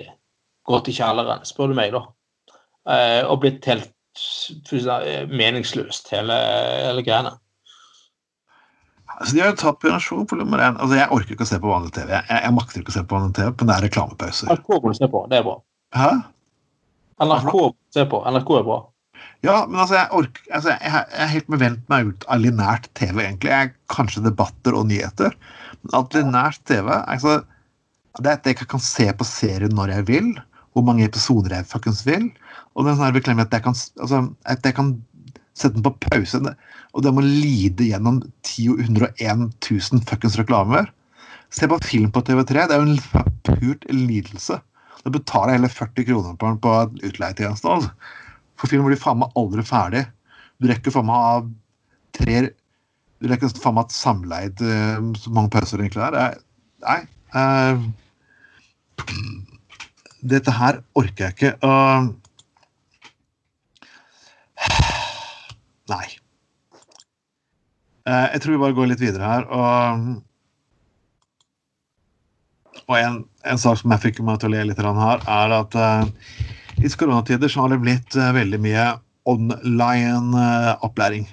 gått 0.67 0.89
i 0.89 0.95
kjelleren, 0.97 1.45
spør 1.45 1.71
du 1.71 1.77
meg, 1.77 1.93
da. 1.93 2.03
Eh, 2.89 3.21
og 3.27 3.43
blitt 3.43 3.67
helt 3.69 3.93
meningsløst, 5.29 6.09
hele, 6.09 6.37
hele 6.87 7.03
greiene. 7.05 7.35
Altså, 9.17 9.33
de 9.33 9.41
har 9.41 9.51
jo 9.51 9.59
tatt 9.61 9.79
pensjon 9.81 10.25
for 10.29 10.41
nummer 10.41 10.61
én. 10.61 10.77
Altså, 10.77 10.97
jeg 10.99 11.09
orker 11.13 11.33
ikke 11.33 11.45
å 11.45 11.49
se 11.49 11.59
på 11.61 11.71
vanlig 11.71 11.93
TV. 11.95 12.11
Jeg, 12.13 12.25
jeg 12.29 12.53
makter 12.53 12.81
ikke 12.81 12.93
å 12.93 12.97
se 12.97 13.05
på 13.05 13.17
vanlig 13.17 13.37
TV, 13.37 13.53
men 13.53 13.69
det 13.69 13.75
er 13.77 13.85
reklamepauser. 13.87 14.51
NRK 14.51 14.69
må 14.73 14.91
du 14.91 14.97
se 14.97 15.09
på. 15.13 15.23
Det 15.31 15.39
er 15.39 15.45
bra. 15.47 15.55
Hæ? 15.97 16.11
NRK 17.25 17.53
må 17.55 17.69
du 17.71 17.97
se 17.97 18.05
på. 18.11 18.21
NRK 18.33 18.51
er 18.59 18.67
bra. 18.67 18.79
Ja, 19.45 19.61
men 19.69 19.79
altså, 19.79 19.99
jeg, 19.99 20.09
orker, 20.17 20.45
altså, 20.49 20.73
jeg, 20.73 20.91
jeg 20.91 21.23
er 21.23 21.31
helt 21.33 21.51
med 21.53 21.65
meg 21.91 22.09
ut 22.09 22.25
av 22.31 22.41
linært 22.41 22.87
TV, 22.97 23.21
egentlig. 23.21 23.51
Jeg, 23.53 23.73
kanskje 23.93 24.25
debatter 24.25 24.77
og 24.77 24.87
nyheter. 24.89 25.35
Men 25.83 25.97
at 25.99 26.17
linært 26.17 26.63
TV 26.67 26.89
altså, 26.89 27.41
Det 28.17 28.31
er 28.31 28.39
at 28.39 28.49
jeg 28.49 28.65
kan 28.65 28.81
se 28.81 29.05
på 29.13 29.27
serien 29.27 29.75
når 29.77 29.93
jeg 29.93 30.07
vil, 30.07 30.31
hvor 30.73 30.85
mange 30.87 31.05
episoder 31.05 31.53
jeg 31.53 31.69
fuckings 31.69 32.01
vil. 32.07 32.31
Og 32.73 32.87
den 32.87 32.97
sånn 32.97 33.13
beklemmer 33.13 33.45
at 33.45 33.53
jeg 33.53 33.65
kan, 33.65 33.77
altså, 34.01 34.23
at 34.49 34.65
jeg 34.65 34.77
kan 34.77 34.95
sette 35.57 35.77
den 35.77 35.85
på 35.85 35.93
pause. 36.09 36.41
Og 36.97 37.05
det 37.05 37.13
må 37.13 37.23
lide 37.25 37.91
gjennom 37.91 38.23
10 38.45 38.87
101 38.89 39.47
000 39.61 40.05
fuckings 40.09 40.37
reklamer. 40.41 40.89
Se 41.53 41.69
på 41.69 41.77
film 41.85 42.09
på 42.11 42.25
TV3. 42.25 42.65
Det 42.67 42.75
er 42.75 42.81
jo 42.81 42.89
en 42.89 43.35
purt 43.45 43.85
lidelse. 43.93 44.57
Da 45.03 45.13
betaler 45.13 45.53
jeg 45.53 45.61
hele 45.61 45.73
40 45.73 46.07
kroner 46.09 46.39
på, 46.41 46.55
på 46.63 46.77
utleietjeneste. 47.05 47.69
Altså. 47.69 48.25
For 48.57 48.71
filmen 48.71 48.89
blir 48.89 49.01
faen 49.01 49.21
meg 49.21 49.35
aldri 49.39 49.63
ferdig. 49.65 50.03
Du 50.57 50.67
rekker 50.69 50.93
faen 50.93 51.09
meg 51.09 51.27
av 51.31 51.49
tre 52.17 52.37
Du 53.21 53.27
rekker 53.29 53.53
faen 53.61 53.75
meg 53.77 53.87
et 53.87 53.95
samleid 53.97 54.61
uh, 54.65 54.97
Så 55.17 55.33
mange 55.33 55.53
pauser 55.53 55.81
egentlig 55.81 56.03
er. 56.07 56.17
er 56.17 56.33
nei. 56.85 56.99
Uh, 57.33 57.77
dette 60.27 60.53
her 60.53 60.81
orker 60.97 61.27
jeg 61.27 61.35
ikke. 61.35 61.53
Uh, 61.61 62.09
Nei. 65.87 66.07
Uh, 68.07 68.27
jeg 68.33 68.41
tror 68.43 68.55
vi 68.55 68.61
bare 68.63 68.75
går 68.77 68.89
litt 68.91 69.03
videre 69.03 69.29
her. 69.29 69.47
Og, 69.51 70.07
og 72.87 72.95
en, 72.97 73.21
en, 73.47 73.61
sak 73.61 73.81
som 73.81 73.93
jeg 73.95 74.03
fikk 74.07 74.21
meg 74.25 74.41
til 74.41 74.51
å 74.51 74.55
le 74.55 74.65
litt 74.69 74.81
her, 74.81 75.23
er 75.37 75.55
at 75.61 75.77
uh, 75.77 76.03
i 76.77 76.89
koronatider 76.89 77.49
så 77.49 77.63
har 77.63 77.73
det 77.73 77.81
blitt 77.83 78.17
uh, 78.17 78.29
veldig 78.35 78.59
mye 78.61 78.85
online 79.27 80.37
uh, 80.37 80.75
opplæring. 80.85 81.27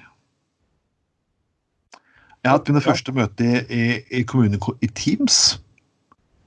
Jeg 2.44 2.50
har 2.50 2.58
hatt 2.58 2.68
mine 2.68 2.84
første 2.84 3.12
møte 3.16 3.44
i, 3.44 3.60
i, 3.72 3.84
i 4.20 4.24
kommunen 4.28 4.60
i 4.84 4.88
Teams. 4.92 5.58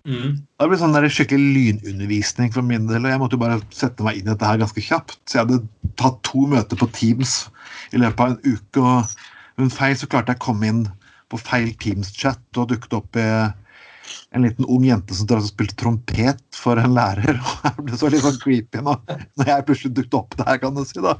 Mm. 0.07 0.37
Det 0.39 0.67
ble 0.69 0.77
sånn 0.79 0.93
der 0.95 1.07
skikkelig 1.11 1.55
lynundervisning 1.55 2.51
for 2.53 2.65
min 2.65 2.85
del. 2.87 3.03
og 3.03 3.11
Jeg 3.11 3.21
måtte 3.21 3.35
jo 3.35 3.41
bare 3.41 3.57
sette 3.75 4.05
meg 4.05 4.19
inn 4.19 4.27
i 4.27 4.31
dette 4.31 4.47
her 4.47 4.61
ganske 4.61 4.83
kjapt. 4.83 5.17
Så 5.25 5.39
jeg 5.39 5.47
hadde 5.47 5.89
tatt 5.99 6.21
to 6.27 6.45
møter 6.49 6.79
på 6.79 6.87
Teams 6.95 7.39
i 7.91 7.99
løpet 7.99 8.21
av 8.23 8.35
en 8.35 8.39
uke. 8.45 8.83
og 8.83 9.57
Ved 9.57 9.67
en 9.67 9.73
feil 9.73 9.97
så 9.97 10.09
klarte 10.11 10.35
jeg 10.35 10.41
å 10.41 10.45
komme 10.47 10.69
inn 10.69 10.83
på 11.27 11.41
feil 11.41 11.73
Teams-chat 11.81 12.61
og 12.61 12.69
dukket 12.71 12.95
opp 12.95 13.19
i 13.19 13.27
en 14.35 14.43
liten 14.43 14.65
ung 14.65 14.83
jente 14.83 15.15
som 15.15 15.41
spilte 15.45 15.75
trompet 15.79 16.41
for 16.55 16.79
en 16.81 16.93
lærer. 16.97 17.39
og 17.47 17.63
Jeg 17.63 17.85
ble 17.87 17.99
så 17.99 18.09
litt 18.11 18.23
sånn 18.25 18.39
creepy 18.41 18.83
nå, 18.83 18.95
når 19.39 19.51
jeg 19.51 19.65
plutselig 19.69 19.93
dukket 19.97 20.17
opp 20.19 20.37
der. 20.41 20.59
kan 20.61 20.75
du 20.75 20.83
si 20.87 21.03
da. 21.03 21.15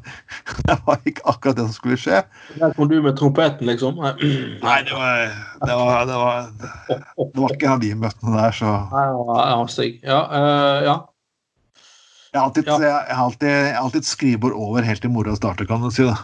Det 0.68 0.78
var 0.88 1.04
ikke 1.08 1.24
akkurat 1.32 1.60
det 1.60 1.68
som 1.70 1.76
skulle 1.78 2.00
skje. 2.02 2.22
Der 2.58 2.76
kom 2.78 2.92
du 2.92 2.98
med 3.04 3.18
trompeten, 3.20 3.68
liksom? 3.70 4.02
Nei, 4.04 4.80
det 4.88 4.98
var 4.98 5.24
Det 5.64 5.78
var, 5.80 6.10
det 6.10 6.18
var, 6.22 6.50
det 6.92 7.44
var 7.44 7.56
ikke 7.56 7.70
en 7.70 7.78
av 7.78 7.86
de 7.86 7.94
møtene 8.04 8.36
der, 8.36 8.58
så 8.60 8.74
Ja, 10.04 10.22
uh, 10.28 10.80
ja. 10.86 10.98
Jeg 12.34 12.42
har 12.42 12.50
alltid, 12.50 12.68
ja. 12.68 13.02
alltid, 13.16 13.54
alltid 13.80 14.06
skrivebord 14.06 14.54
over 14.54 14.86
helt 14.86 15.02
til 15.02 15.14
mora 15.14 15.34
starter, 15.40 15.66
kan 15.66 15.82
du 15.82 15.90
si. 15.96 16.04
da. 16.06 16.18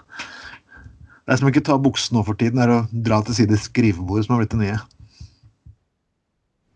Det 1.23 1.31
er 1.31 1.39
som 1.39 1.47
ikke 1.47 1.63
ta 1.63 1.77
buksen 1.79 2.17
nå 2.17 2.25
for 2.27 2.35
tiden, 2.37 2.59
er 2.59 2.69
å 2.69 2.81
dra 2.91 3.21
til 3.23 3.37
side 3.37 3.57
skrivebordet 3.57 4.27
som 4.27 4.35
har 4.35 4.43
blitt 4.43 4.53
det 4.53 4.59
nye. 4.59 4.81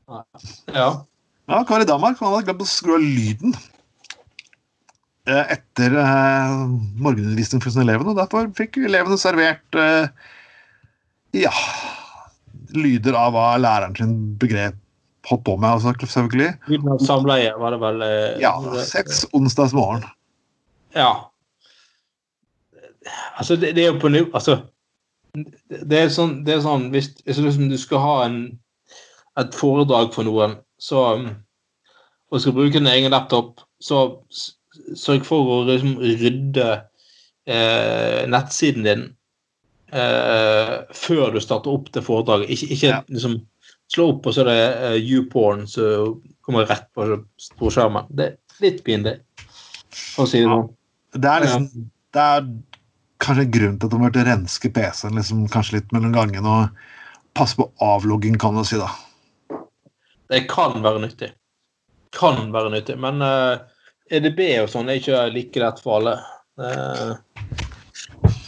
Ja. 0.07 0.89
ja 1.51 1.63
Kari 1.67 1.87
Danmark 1.87 2.19
han 2.21 2.31
hadde 2.31 2.47
glemt 2.47 2.63
å 2.63 2.69
skru 2.69 2.95
av 2.95 3.03
lyden 3.03 3.55
eh, 5.27 5.53
etter 5.57 5.97
eh, 5.99 6.57
morgenundervisning 7.01 7.63
for 7.63 7.73
sine 7.73 7.83
elevene. 7.87 8.15
Derfor 8.17 8.47
fikk 8.57 8.79
elevene 8.87 9.19
servert 9.19 9.79
eh, 9.79 10.07
ja, 11.35 11.53
lyder 12.75 13.17
av 13.19 13.35
hva 13.35 13.47
læreren 13.59 13.97
sin 13.99 14.13
begrep 14.39 14.77
holdt 15.27 15.43
på 15.47 15.57
med. 15.59 15.69
Altså, 15.69 15.93
selvfølgelig. 16.05 16.53
Lyden 16.71 16.93
av 16.93 17.03
samleie 17.03 17.55
var 17.59 17.75
det 17.75 17.81
vel? 17.83 18.05
Eh, 18.05 18.37
ja. 18.43 18.53
Seks 18.87 19.25
onsdagsmorgen. 19.35 20.07
Ja. 20.95 21.11
Altså, 23.35 23.59
det, 23.59 23.75
det 23.75 23.83
er 23.83 23.91
jo 23.91 23.99
på 23.99 24.11
Altså, 24.33 24.61
det 25.67 25.99
er 25.99 26.09
sånn, 26.13 26.39
det 26.47 26.55
er 26.55 26.63
sånn 26.63 26.87
hvis, 26.95 27.11
hvis 27.27 27.43
liksom 27.43 27.67
du 27.69 27.77
skal 27.79 28.01
ha 28.01 28.15
en 28.25 28.39
et 29.37 29.57
foredrag 29.57 30.13
for 30.15 30.27
noen, 30.27 30.57
så, 30.81 31.03
og 32.31 32.41
skal 32.41 32.55
bruke 32.55 32.79
din 32.79 32.89
egen 32.89 33.13
laptop, 33.13 33.61
så 33.83 34.07
sørg 34.97 35.25
for 35.27 35.51
å 35.53 35.59
liksom, 35.67 35.97
rydde 36.01 36.69
eh, 37.49 38.23
nettsiden 38.29 38.87
din 38.87 39.05
eh, 39.93 40.73
før 40.93 41.35
du 41.35 41.41
starter 41.43 41.73
opp 41.73 41.91
det 41.95 42.05
foredraget. 42.05 42.51
Ikke, 42.53 42.71
ikke 42.75 42.91
Ja. 42.91 43.03
liksom 43.09 43.39
slå 43.93 44.09
opp, 44.13 44.27
og 44.27 44.35
så 44.35 44.43
er 44.43 44.51
det 44.51 44.63
eh, 44.89 44.97
YouPorn 45.01 45.65
som 45.69 46.17
kommer 46.45 46.67
rett 46.67 46.87
på 46.95 47.07
storskjermen. 47.41 48.09
Det 48.09 48.31
er 48.31 48.63
litt 48.63 48.83
pinlig, 48.87 49.17
for 50.15 50.25
å 50.25 50.29
si 50.29 50.41
det 50.43 50.51
sånn. 50.51 50.69
Det 51.17 51.31
er 51.31 51.45
liksom 51.45 51.69
Det 52.17 52.23
er 52.23 52.45
kanskje 53.23 53.43
en 53.43 53.51
grunn 53.51 53.75
til 53.79 53.87
at 53.87 53.93
de 53.93 53.99
vært 54.01 54.27
renske 54.27 54.69
PC-en 54.73 55.17
liksom, 55.17 55.47
kanskje 55.51 55.79
litt 55.79 55.91
mellom 55.95 56.13
gangene 56.15 56.47
og 56.47 56.85
passe 57.37 57.57
på 57.57 57.67
avlogging, 57.83 58.37
kan 58.41 58.55
du 58.57 58.63
si, 58.65 58.79
da. 58.81 58.89
Det 60.27 60.43
kan 60.51 60.83
være 60.83 61.01
nyttig. 61.05 61.31
Kan 62.15 62.51
være 62.53 62.71
nyttig, 62.73 62.97
men 62.99 63.23
uh, 63.23 63.59
EDB 64.11 64.39
og 64.63 64.69
sånn 64.71 64.89
er 64.91 64.99
ikke 64.99 65.23
like 65.33 65.61
lett 65.61 65.79
for 65.83 65.99
alle. 65.99 66.15
Uh, 66.59 67.15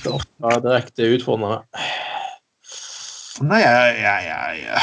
det 0.04 0.10
er 0.10 0.16
ofte 0.16 0.56
direkte 0.66 1.10
utfordrende. 1.16 1.62
Nei, 3.40 3.62
jeg, 3.64 4.00
jeg, 4.04 4.20
jeg, 4.28 4.80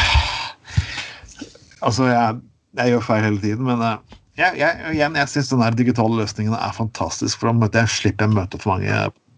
Altså, 1.84 2.06
jeg, 2.08 2.88
gjør 2.88 3.04
feil 3.04 3.26
hele 3.26 3.42
tiden, 3.42 3.66
men 3.68 3.82
uh, 3.84 4.16
jeg, 4.36 4.56
jeg, 4.60 4.92
igjen, 4.96 5.16
jeg 5.20 5.32
syns 5.32 5.52
den 5.52 5.78
digitale 5.78 6.22
løsningen 6.22 6.56
er 6.56 6.76
fantastisk, 6.76 7.40
for 7.40 7.68
da 7.72 7.84
slipper 7.88 8.26
jeg 8.26 8.32
å 8.32 8.38
møte 8.40 8.60
for 8.60 8.76
mange 8.76 8.92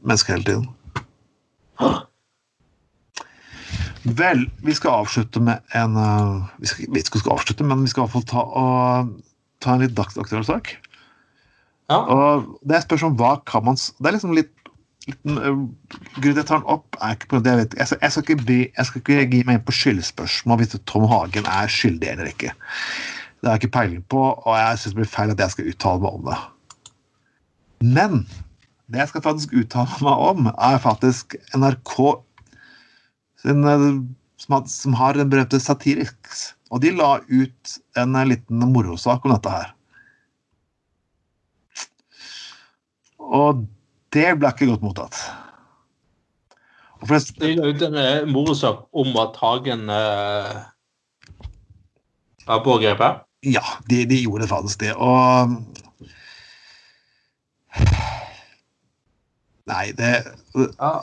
mennesker 0.06 0.38
hele 0.38 0.46
tiden. 0.46 0.68
Vel, 4.05 4.44
vi 4.62 4.74
skal 4.76 5.03
avslutte 5.03 5.40
med 5.42 5.64
en 5.76 5.96
eh, 5.99 6.44
Vi 6.62 6.70
skal, 6.70 6.90
vet 6.94 7.09
ikke 7.09 7.16
om 7.16 7.20
vi 7.20 7.24
skal 7.24 7.34
avslutte, 7.34 7.64
men 7.66 7.82
vi 7.82 7.90
skal 7.90 8.03
i 8.03 8.05
hvert 8.05 8.14
fall 8.14 8.28
ta, 8.30 8.44
og, 8.44 9.11
ta 9.64 9.74
en 9.74 9.82
litt 9.82 9.96
dagsaktuell 9.99 10.46
sak. 10.46 10.74
Ja. 11.88 11.99
Og 11.99 12.49
det 12.68 12.82
spørs 12.84 13.07
om 13.07 13.16
hva 13.16 13.38
kan 13.49 13.64
man 13.64 13.78
Det 13.80 14.07
er 14.07 14.16
liksom 14.18 14.34
litt 14.36 14.53
liten, 15.09 15.38
uh, 15.38 15.62
Grunnen 16.18 16.34
til 16.34 16.42
jeg 16.42 16.49
tar 16.51 16.61
den 16.61 16.74
opp, 16.74 16.99
er 17.01 17.16
ikke 17.16 17.30
på 17.32 17.40
det 17.44 17.55
jeg 17.55 17.62
vet. 17.62 17.78
Jeg 17.80 17.90
skal, 17.90 18.03
jeg 18.03 18.12
skal, 18.12 18.26
ikke, 18.26 18.44
bli, 18.44 18.59
jeg 18.66 18.88
skal 18.88 19.03
ikke 19.03 19.30
gi 19.32 19.40
meg 19.49 19.59
inn 19.59 19.64
på 19.64 19.76
skyldspørsmål 19.78 20.61
hvis 20.61 20.76
Tom 20.90 21.09
Hagen 21.09 21.49
er 21.49 21.72
skyldig 21.72 22.12
eller 22.12 22.30
ikke. 22.32 22.53
Det 23.38 23.49
har 23.49 23.57
jeg 23.57 23.64
ikke 23.64 23.76
peiling 23.78 24.05
på, 24.11 24.20
og 24.34 24.55
jeg 24.59 24.78
syns 24.82 24.94
det 24.94 25.01
blir 25.01 25.11
feil 25.11 25.32
at 25.32 25.42
jeg 25.42 25.55
skal 25.55 25.72
uttale 25.72 26.03
meg 26.05 26.18
om 26.18 26.28
det. 26.28 26.38
Men 27.86 28.16
det 28.90 29.03
jeg 29.03 29.11
skal 29.12 29.24
faktisk 29.24 29.55
uttale 29.61 30.01
meg 30.03 30.24
om, 30.30 30.49
er 30.51 30.80
faktisk 30.82 31.38
NRK 31.55 31.94
sin, 33.43 33.64
eh, 33.64 33.89
som, 34.43 34.55
har- 34.59 34.66
som 34.70 34.95
har 34.99 35.14
den 35.18 35.30
berømte 35.32 35.61
Satiriks. 35.62 36.55
Og 36.70 36.82
de 36.84 36.91
la 36.93 37.16
ut 37.30 37.78
en 37.97 38.14
eh, 38.18 38.26
liten 38.34 38.64
morosak 38.74 39.24
om 39.24 39.32
dette 39.34 39.51
her. 39.53 39.74
Og 43.18 43.64
det 44.14 44.30
ble 44.41 44.51
ikke 44.55 44.68
godt 44.70 44.84
mottatt. 44.86 45.16
Og 46.99 47.07
forresten, 47.11 47.39
de 47.45 47.55
la 47.59 47.68
ut 47.70 47.82
en 47.86 48.32
morosak 48.32 48.84
om 48.99 49.12
at 49.22 49.36
Hagen 49.39 49.84
eh, 49.93 50.55
var 52.49 52.62
pågrepet. 52.64 53.24
ja, 53.47 53.62
de, 53.86 54.01
de 54.11 54.16
gjorde 54.24 54.49
faktisk 54.51 54.80
det. 54.82 54.95
Og 54.97 55.53
Nei, 59.68 59.93
det 59.93 60.11
Ja. 60.57 60.95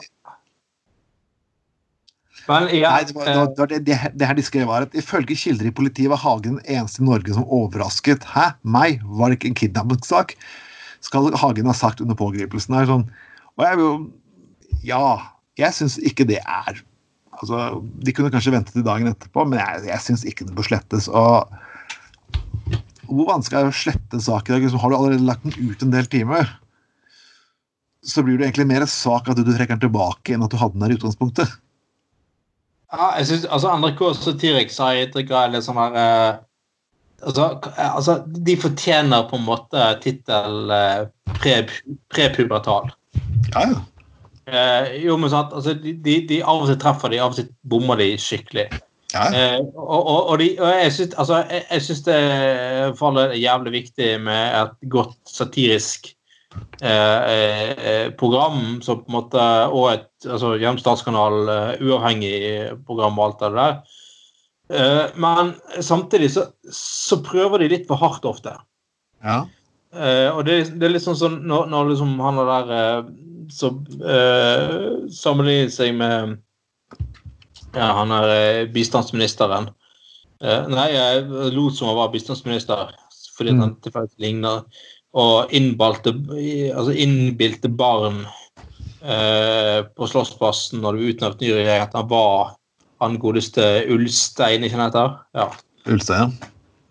Nei, 2.46 3.04
det, 3.08 3.14
var, 3.16 3.26
det, 3.26 3.36
var, 3.58 3.66
det, 3.66 3.66
det, 3.70 3.78
det, 3.88 4.10
det 4.14 4.28
her 4.28 4.36
de 4.38 4.44
skrev 4.46 4.68
var 4.70 4.86
at 4.86 4.94
ifølge 4.98 5.34
kilder 5.38 5.66
i 5.66 5.74
politiet 5.74 6.12
var 6.12 6.20
Hagen 6.22 6.60
den 6.60 6.76
eneste 6.78 7.02
i 7.02 7.06
Norge 7.08 7.34
som 7.34 7.46
overrasket. 7.50 8.26
Hæ? 8.30 8.52
Meg? 8.62 9.00
Var 9.02 9.32
det 9.32 9.40
ikke 9.40 9.50
en 9.50 9.58
kidnappingssak? 9.62 10.36
Skal 11.04 11.32
Hagen 11.38 11.70
ha 11.70 11.74
sagt 11.76 12.02
under 12.04 12.18
pågripelsen 12.18 12.76
her 12.78 12.86
sånn. 12.90 13.08
Og 13.56 13.66
jeg 13.66 13.82
jo 13.82 13.90
Ja, 14.86 15.32
jeg 15.58 15.74
syns 15.74 15.96
ikke 15.98 16.26
det 16.28 16.42
er 16.44 16.82
Altså, 17.36 17.82
De 18.04 18.14
kunne 18.16 18.30
kanskje 18.32 18.54
vente 18.54 18.72
til 18.72 18.84
dagen 18.86 19.10
etterpå, 19.10 19.44
men 19.48 19.60
jeg, 19.60 19.88
jeg 19.90 20.04
syns 20.04 20.24
ikke 20.28 20.46
det 20.48 20.54
bør 20.56 20.68
slettes. 20.70 21.08
og 21.08 21.50
Hvor 23.10 23.28
vanskelig 23.28 23.58
er 23.58 23.66
det 23.66 23.74
å 23.74 23.80
slette 23.82 24.22
sak 24.24 24.48
i 24.48 24.54
dag? 24.54 24.64
Liksom, 24.64 24.80
har 24.80 24.92
du 24.92 24.96
allerede 24.96 25.26
lagt 25.26 25.44
den 25.44 25.68
ut 25.68 25.84
en 25.84 25.92
del 25.92 26.08
timer, 26.10 26.48
så 28.06 28.22
blir 28.22 28.38
det 28.38 28.46
egentlig 28.46 28.68
mer 28.70 28.86
sak 28.88 29.28
at 29.28 29.36
du 29.36 29.50
trekker 29.50 29.74
den 29.74 29.84
tilbake 29.88 30.32
enn 30.32 30.44
at 30.46 30.54
du 30.54 30.58
hadde 30.60 30.78
den 30.78 30.86
der 30.86 30.94
i 30.94 30.98
utgangspunktet. 30.98 31.52
Ja, 32.92 33.10
jeg 33.18 33.26
synes, 33.26 33.46
altså 33.50 33.72
NRK 33.80 34.02
Satiriks 34.14 34.78
har 34.78 34.98
et 35.00 35.16
greie 35.26 35.50
litt 35.50 35.66
sånn 35.66 35.78
her 35.80 35.96
eh, 35.98 36.36
altså, 37.26 37.48
altså, 37.74 38.20
De 38.46 38.54
fortjener 38.62 39.26
på 39.30 39.40
en 39.40 39.46
måte 39.48 39.88
tittel 40.04 40.70
eh, 40.70 41.02
pre, 41.40 41.58
prepubertal. 42.14 42.92
Ja, 43.54 43.66
ja. 43.72 43.84
Eh, 44.46 44.92
jo, 45.02 45.16
men 45.18 45.32
sant, 45.32 45.50
altså, 45.50 45.74
de, 45.74 45.96
de, 46.04 46.20
de 46.28 46.42
Av 46.46 46.62
og 46.62 46.68
til 46.70 46.78
treffer 46.78 47.10
de, 47.10 47.18
av 47.18 47.34
og 47.34 47.40
til 47.40 47.48
bommer 47.66 47.98
de 47.98 48.12
skikkelig. 48.22 48.68
ja. 49.14 49.24
Eh, 49.34 49.58
og, 49.74 49.98
og, 49.98 50.20
og, 50.20 50.38
de, 50.38 50.52
og 50.60 50.70
jeg 50.84 50.92
syns 50.94 51.16
altså, 51.18 51.40
jeg, 51.50 51.64
jeg 51.70 51.86
synes 51.88 52.04
det 52.06 52.20
faller 53.00 53.34
jævlig 53.34 53.72
viktig 53.80 54.12
med 54.22 54.60
et 54.60 54.90
godt 54.94 55.18
satirisk 55.26 56.12
eh, 56.82 57.70
eh, 57.90 58.06
program 58.18 58.80
som 58.82 59.00
på 59.02 59.08
en 59.10 59.16
måte, 59.16 59.44
og 59.72 59.90
et 59.92 60.26
altså, 60.28 60.54
gjennom 60.60 60.78
statskanal 60.80 61.48
eh, 61.52 61.84
uavhengig 61.84 62.38
program 62.86 63.18
og 63.18 63.24
alt 63.26 63.44
det 63.44 63.50
der. 63.56 63.76
Eh, 64.76 65.04
men 65.22 65.54
samtidig 65.80 66.32
så, 66.34 66.46
så 66.72 67.20
prøver 67.24 67.62
de 67.62 67.70
litt 67.74 67.86
for 67.88 68.00
hardt 68.02 68.24
ofte. 68.28 68.56
ja. 69.24 69.44
Eh, 69.96 70.28
og 70.28 70.42
det, 70.44 70.76
det 70.76 70.84
er 70.84 70.90
litt 70.92 71.04
sånn 71.06 71.16
som 71.16 71.36
når, 71.48 71.70
når 71.72 71.86
liksom 71.92 72.10
han 72.20 72.40
er 72.42 72.48
der 72.50 73.06
som 73.54 73.78
sammenligner 75.14 75.70
seg 75.72 75.94
med 75.96 76.34
ja, 77.72 77.86
han 77.96 78.12
er 78.12 78.66
bistandsministeren. 78.74 79.70
Nei, 80.42 80.86
jeg 80.92 81.24
lot 81.54 81.78
som 81.78 81.88
han 81.88 81.96
var 82.02 82.12
bistandsminister 82.12 82.90
fordi 83.36 83.52
Mm. 83.54 83.60
han 83.60 83.74
tilfeldigvis 83.84 84.20
ligner. 84.20 84.62
Og 85.16 85.52
innbalte, 85.56 86.12
altså 86.76 86.92
innbilte 86.92 87.70
barn 87.72 88.24
eh, 89.00 89.80
på 89.96 90.08
Slottsplassen 90.10 90.82
når 90.82 90.96
det 90.96 91.00
var 91.00 91.12
utnevnt 91.14 91.44
ny 91.44 91.52
regjering, 91.54 91.86
at 91.86 91.96
han 91.96 92.10
var 92.10 92.56
han 93.00 93.18
godeste 93.20 93.64
Ulstein, 93.92 94.64
ikke 94.64 94.80
sant? 94.80 94.98
Ja. 95.36 95.50
Ulstein. 95.88 96.36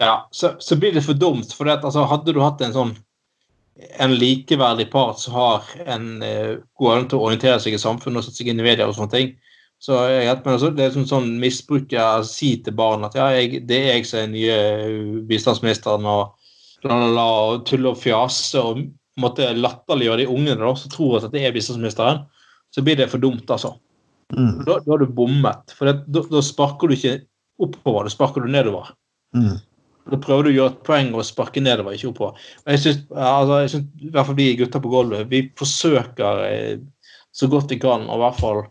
Ja, 0.01 0.28
så, 0.32 0.55
så 0.59 0.78
blir 0.78 0.93
det 0.93 1.05
for 1.05 1.17
dumt. 1.17 1.53
For 1.53 1.65
det 1.65 1.80
at, 1.80 1.86
altså, 1.88 2.05
hadde 2.09 2.34
du 2.36 2.41
hatt 2.43 2.61
en 2.65 2.76
sånn 2.76 2.95
en 3.99 4.13
likeverdig 4.15 4.88
part 4.91 5.19
som 5.19 5.34
har 5.36 5.65
en 5.86 6.21
eh, 6.23 6.55
god 6.80 6.93
evne 6.93 7.09
til 7.11 7.19
å 7.19 7.26
orientere 7.28 7.59
seg 7.59 7.76
i 7.76 7.82
samfunnet 7.82 8.21
og 8.21 8.28
sette 8.28 8.39
seg 8.39 8.51
inn 8.51 8.61
i 8.61 8.65
media 8.65 8.88
og 8.88 8.95
sånne 8.95 9.11
ting, 9.11 9.34
så 9.84 9.99
jeg 10.07 10.30
men 10.30 10.39
med, 10.45 10.53
altså, 10.53 10.69
det 10.71 10.86
er 10.86 10.93
sånn, 10.95 11.09
sånn 11.09 11.28
misbruk 11.41 11.91
å 11.99 12.23
si 12.23 12.53
til 12.63 12.76
barn 12.78 13.03
at 13.03 13.17
ja, 13.19 13.28
jeg, 13.36 13.65
det 13.67 13.82
er 13.82 13.97
jeg 13.97 14.07
som 14.07 14.21
er 14.21 14.32
nye 14.32 14.59
bistandsministeren 15.28 16.07
og 16.07 16.35
la, 16.90 17.28
tulle 17.66 17.92
og 17.92 18.00
fjase 18.02 18.62
og 18.62 18.82
måtte 19.22 19.48
latterliggjøre 19.56 20.24
de 20.24 20.30
ungene 20.32 20.60
da, 20.60 20.74
som 20.78 20.92
tror 20.92 21.20
at 21.22 21.32
det 21.34 21.46
er 21.48 21.54
bistandsministeren, 21.56 22.26
så 22.76 22.84
blir 22.84 22.98
det 23.00 23.08
for 23.12 23.24
dumt, 23.24 23.48
altså. 23.50 23.76
Mm. 24.36 24.66
Da, 24.66 24.80
da 24.82 24.92
har 24.92 25.02
du 25.04 25.08
bommet. 25.16 25.72
For 25.78 25.88
det, 25.88 26.02
da, 26.12 26.26
da 26.32 26.42
sparker 26.44 26.92
du 26.92 26.98
ikke 26.98 27.20
oppover, 27.64 28.06
da 28.08 28.12
sparker 28.12 28.44
du 28.44 28.52
nedover. 28.52 28.92
Mm. 29.38 29.56
Da 30.12 30.20
prøver 30.22 30.46
du 30.46 30.50
å 30.52 30.56
gjøre 30.56 30.74
et 30.76 30.82
poeng 30.86 31.14
og 31.16 31.26
sparke 31.26 31.64
nedover, 31.64 31.96
ikke 31.96 32.12
oppover. 32.12 32.42
Og 32.66 32.74
jeg 32.76 32.84
synes, 32.84 33.00
altså, 33.16 33.62
jeg 33.64 33.72
synes, 33.74 33.88
i 34.06 34.12
hvert 34.14 34.30
fall 34.30 34.38
vi 34.38 34.50
gutter 34.60 34.84
på 34.84 34.92
gulvet, 34.92 35.30
vi 35.32 35.42
forsøker 35.58 36.44
eh, 36.50 36.76
så 37.36 37.50
godt 37.52 37.72
vi 37.74 37.80
kan 37.82 38.06
å 38.06 38.20
i 38.20 38.24
hvert 38.26 38.42
fall 38.42 38.62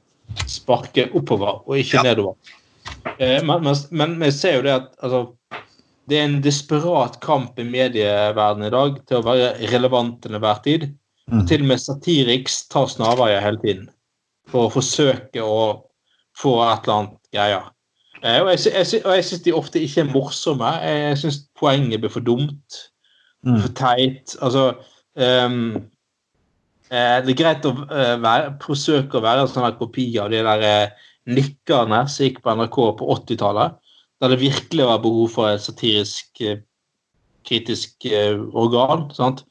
sparke 0.50 1.08
oppover 1.16 1.64
og 1.64 1.80
ikke 1.80 1.98
Ja. 1.98 2.04
nedover. 2.10 2.36
Eh, 3.18 3.40
men, 3.42 3.64
men, 3.64 3.76
men 3.90 4.18
vi 4.22 4.30
ser 4.34 4.60
jo 4.60 4.66
det 4.66 4.76
at 4.76 4.92
altså, 5.02 5.24
det 6.10 6.18
er 6.18 6.26
en 6.28 6.40
desperat 6.44 7.18
kamp 7.24 7.58
i 7.58 7.66
medieverdenen 7.66 8.68
i 8.68 8.74
dag 8.74 8.98
til 9.08 9.20
å 9.20 9.24
være 9.24 9.54
relevant 9.72 10.18
til 10.22 10.36
enhver 10.36 10.60
tid. 10.64 10.88
Mm. 11.32 11.44
Til 11.48 11.64
og 11.64 11.70
med 11.70 11.80
Satiriks 11.80 12.64
tar 12.72 12.90
snarveier 12.92 13.40
hele 13.40 13.60
tiden 13.62 13.86
for 14.52 14.66
å 14.66 14.74
forsøke 14.74 15.40
å 15.40 15.60
få 16.36 16.58
et 16.66 16.84
eller 16.84 16.98
annet 16.98 17.14
greier. 17.32 17.70
Eh, 18.24 18.40
og 18.42 18.50
jeg, 18.52 18.66
jeg, 18.72 19.00
og 19.04 19.16
jeg 19.16 19.24
syns 19.28 19.44
de 19.46 19.54
ofte 19.56 19.80
ikke 19.80 20.04
er 20.04 20.12
morsomme. 20.12 20.74
Jeg, 20.84 21.16
syns 21.22 21.40
poenget 21.58 22.04
blir 22.04 22.12
for 22.12 22.24
dumt, 22.24 22.84
Mm. 23.44 23.58
for 23.60 23.74
teit. 23.76 24.36
Altså 24.40 24.72
um, 25.20 25.74
eh, 26.88 27.18
Det 27.20 27.34
er 27.34 27.36
greit 27.36 27.66
å 27.68 27.74
eh, 27.84 28.14
være, 28.16 28.54
forsøke 28.62 29.18
å 29.18 29.24
være 29.24 29.44
en 29.44 29.50
sånn 29.52 29.74
kopi 29.76 30.06
av 30.16 30.30
de 30.32 30.40
der 30.46 30.94
nikkerne 31.28 32.04
som 32.08 32.24
gikk 32.24 32.40
på 32.44 32.54
NRK 32.56 32.78
på 33.00 33.08
80-tallet, 33.18 33.76
der 34.24 34.32
det 34.32 34.40
virkelig 34.40 34.88
var 34.88 35.02
behov 35.04 35.28
for 35.34 35.50
et 35.52 35.62
satirisk, 35.62 36.40
eh, 36.40 36.62
kritisk 37.44 38.06
eh, 38.08 38.40
organ. 38.56 39.10
sant? 39.12 39.44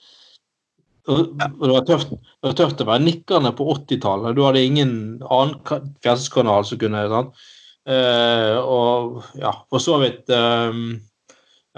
Og, 1.05 1.33
og 1.35 1.65
det, 1.67 1.73
var 1.73 1.85
tøft, 1.87 2.13
det 2.15 2.47
var 2.47 2.55
tøft 2.57 2.81
å 2.81 2.87
være 2.87 3.03
nikkerne 3.05 3.51
på 3.55 3.67
80-tallet. 3.75 4.37
Du 4.37 4.43
hadde 4.45 4.63
ingen 4.63 4.93
annen 5.27 5.57
ka- 5.67 5.83
fjernsynskanal 6.05 6.65
som 6.65 6.79
kunne 6.81 7.05
sant? 7.11 7.41
Eh, 7.83 8.57
og 8.57 9.23
ja, 9.35 9.51
for 9.69 9.83
så 9.83 9.97
vidt 9.99 10.31
eh, 10.31 10.77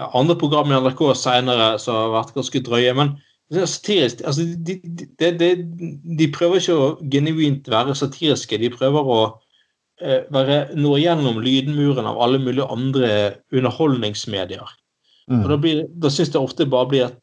andre 0.06 0.36
program 0.38 0.70
i 0.70 0.78
NRK 0.78 1.02
senere 1.18 1.72
som 1.82 1.98
har 1.98 2.14
vært 2.20 2.36
ganske 2.36 2.62
drøye. 2.68 2.94
Men 2.96 3.16
satirisk. 3.50 4.22
Altså, 4.24 4.46
de, 4.66 4.78
de, 4.84 5.32
de, 5.42 5.50
de, 6.18 6.30
prøver 6.34 6.62
ikke 6.62 6.78
å 6.78 6.92
genuint 7.12 7.68
være 7.70 7.98
satiriske. 7.98 8.62
De 8.62 8.70
prøver 8.72 9.10
å 9.10 9.20
være, 10.00 10.58
nå 10.76 10.96
gjennom 11.00 11.40
lydmuren 11.44 12.08
av 12.08 12.18
alle 12.20 12.40
mulige 12.42 12.68
andre 12.72 13.10
underholdningsmedier. 13.52 14.66
Mm. 15.30 15.42
Og 15.42 15.48
Da, 15.50 15.56
blir, 15.58 15.82
da 15.90 16.12
syns 16.12 16.34
jeg 16.34 16.42
ofte 16.42 16.68
bare 16.70 16.90
blir 16.90 17.08
et 17.08 17.18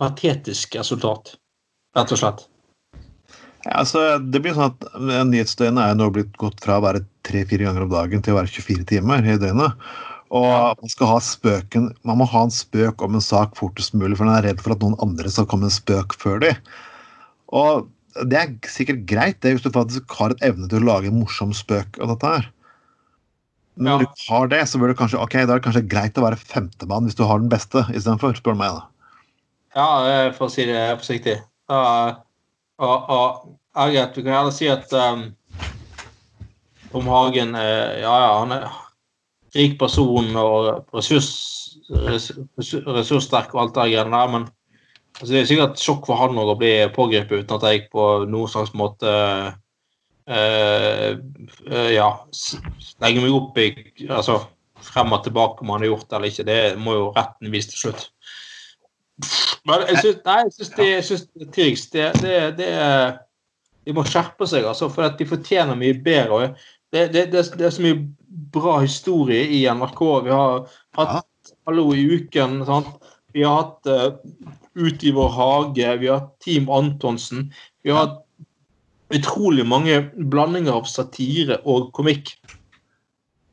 patetisk 0.00 0.76
resultat, 0.78 1.36
rett 1.96 2.14
og 2.14 2.20
slett. 2.20 2.46
Ja, 3.64 3.78
altså, 3.80 4.18
det 4.20 4.42
blir 4.44 4.56
sånn 4.56 4.74
at 4.74 4.88
Nyhetsdøgnet 5.30 5.84
er 5.86 5.94
nå 5.96 6.10
blitt 6.12 6.34
gått 6.40 6.60
fra 6.64 6.76
å 6.78 6.84
være 6.84 7.04
tre-fire 7.24 7.64
ganger 7.64 7.86
om 7.86 7.94
dagen 7.94 8.24
til 8.24 8.34
å 8.34 8.42
være 8.42 8.52
24 8.52 8.84
timer 8.90 9.24
i 9.24 9.38
døgnet. 9.40 9.78
Og 10.34 10.80
man 10.80 10.90
skal 10.90 11.10
ha 11.12 11.18
spøken 11.22 11.92
Man 12.08 12.18
må 12.18 12.26
ha 12.26 12.40
en 12.42 12.52
spøk 12.52 13.02
om 13.04 13.14
en 13.14 13.22
sak 13.22 13.54
fortest 13.56 13.94
mulig, 13.94 14.16
for 14.18 14.26
man 14.26 14.38
er 14.40 14.48
redd 14.48 14.62
for 14.64 14.74
at 14.74 14.82
noen 14.82 14.98
andre 15.04 15.30
skal 15.30 15.46
komme 15.48 15.68
en 15.68 15.74
spøk 15.74 16.16
før 16.20 16.42
de. 16.42 16.52
Og 17.54 17.86
det 18.22 18.38
er 18.38 18.52
sikkert 18.70 19.04
greit 19.10 19.40
det 19.42 19.56
hvis 19.56 19.64
du 19.64 19.72
faktisk 19.74 20.12
har 20.18 20.34
et 20.34 20.44
evne 20.46 20.68
til 20.70 20.82
å 20.82 20.88
lage 20.88 21.10
en 21.10 21.18
morsom 21.22 21.54
spøk 21.56 21.98
av 22.02 22.12
dette 22.14 22.34
her. 22.36 22.50
Men 23.74 23.88
når 23.90 24.04
ja. 24.04 24.06
du 24.06 24.26
har 24.28 24.50
det, 24.52 24.60
så 24.70 24.78
bør 24.78 24.92
du 24.92 24.98
kanskje, 24.98 25.18
ok, 25.18 25.34
da 25.42 25.56
er 25.56 25.58
det 25.58 25.66
kanskje 25.66 25.88
greit 25.90 26.18
å 26.20 26.24
være 26.24 26.38
femtemann 26.38 27.08
hvis 27.08 27.18
du 27.18 27.24
har 27.26 27.42
den 27.42 27.50
beste 27.50 27.82
istedenfor, 27.90 28.36
spør 28.38 28.54
du 28.54 28.62
meg. 28.62 28.78
da. 28.78 28.84
Ja, 29.74 29.88
for 30.36 30.46
å 30.46 30.52
si 30.52 30.66
det 30.68 30.82
forsiktig. 31.00 31.40
Uh, 31.70 32.14
og, 32.78 33.10
og 33.10 33.90
jeg, 33.90 34.06
du 34.14 34.20
kan 34.22 34.36
gjerne 34.36 34.54
si 34.54 34.68
at 34.70 34.92
um, 34.94 35.26
Tom 36.92 37.08
Hagen 37.10 37.56
uh, 37.56 37.96
Ja, 37.98 38.14
ja, 38.22 38.32
han 38.42 38.54
er 38.54 38.68
rik 39.54 39.78
person 39.80 40.30
og 40.38 40.84
ressurs, 40.94 41.30
ressurssterk 41.90 43.54
og 43.54 43.64
alt 43.64 43.74
det 43.78 43.88
greiene 43.94 44.14
der, 44.14 44.30
men 44.30 44.46
altså, 45.20 45.30
det 45.32 45.40
er 45.40 45.50
sikkert 45.50 45.82
sjokk 45.82 46.08
for 46.08 46.20
han 46.20 46.40
å 46.40 46.56
bli 46.58 46.72
pågrepet 46.94 47.44
uten 47.44 47.58
at 47.58 47.68
jeg 47.68 47.86
på 47.92 48.08
noen 48.30 48.50
slags 48.50 48.74
måte 48.78 49.10
øh, 50.28 51.10
øh, 51.70 51.90
ja, 51.94 52.10
legger 53.04 53.26
meg 53.26 53.36
opp 53.38 53.60
i 53.62 53.68
altså, 54.08 54.40
frem 54.84 55.14
og 55.16 55.24
tilbake 55.24 55.64
om 55.64 55.74
han 55.74 55.84
har 55.84 55.92
gjort 55.92 56.08
det 56.08 56.18
eller 56.18 56.32
ikke. 56.32 56.48
Det 56.48 56.62
må 56.80 56.96
jo 56.98 57.12
retten 57.16 57.52
vise 57.52 57.72
til 57.72 57.86
slutt. 57.86 58.08
Men 59.64 59.86
jeg 59.88 60.00
syns, 60.02 60.18
nei, 60.26 60.40
jeg 60.42 60.54
syns 60.56 60.72
det, 60.74 60.88
jeg 60.88 61.46
er 61.46 61.52
trist. 61.54 61.94
Det, 61.94 62.08
det, 62.20 62.40
det, 62.58 62.72
de 63.84 63.94
må 63.96 64.04
skjerpe 64.08 64.48
seg, 64.48 64.66
altså, 64.68 64.90
for 64.92 65.14
de 65.18 65.28
fortjener 65.28 65.78
mye 65.78 65.96
bedre. 66.04 66.50
Det, 66.92 67.08
det, 67.14 67.28
det, 67.32 67.44
det, 67.54 67.64
er 67.66 67.74
så 67.74 67.84
mye 67.84 68.00
bra 68.54 68.78
historie 68.82 69.46
i 69.56 69.64
NRK. 69.70 70.02
Vi 70.26 70.34
har 70.34 70.66
hatt 70.98 71.30
Hallo 71.64 71.86
i 71.96 72.04
uken. 72.18 72.60
Sant? 72.68 73.08
Vi 73.32 73.44
har 73.44 73.56
hatt 73.62 73.88
uh, 73.88 74.52
Ut 74.74 75.04
i 75.04 75.12
vår 75.14 75.28
hage. 75.28 75.96
Vi 76.00 76.10
har 76.10 76.28
Team 76.44 76.70
Antonsen. 76.70 77.52
Vi 77.82 77.90
har 77.94 78.18
utrolig 79.14 79.66
mange 79.66 80.00
blandinger 80.16 80.80
av 80.80 80.88
satire 80.90 81.60
og 81.68 81.92
komikk. 81.94 82.34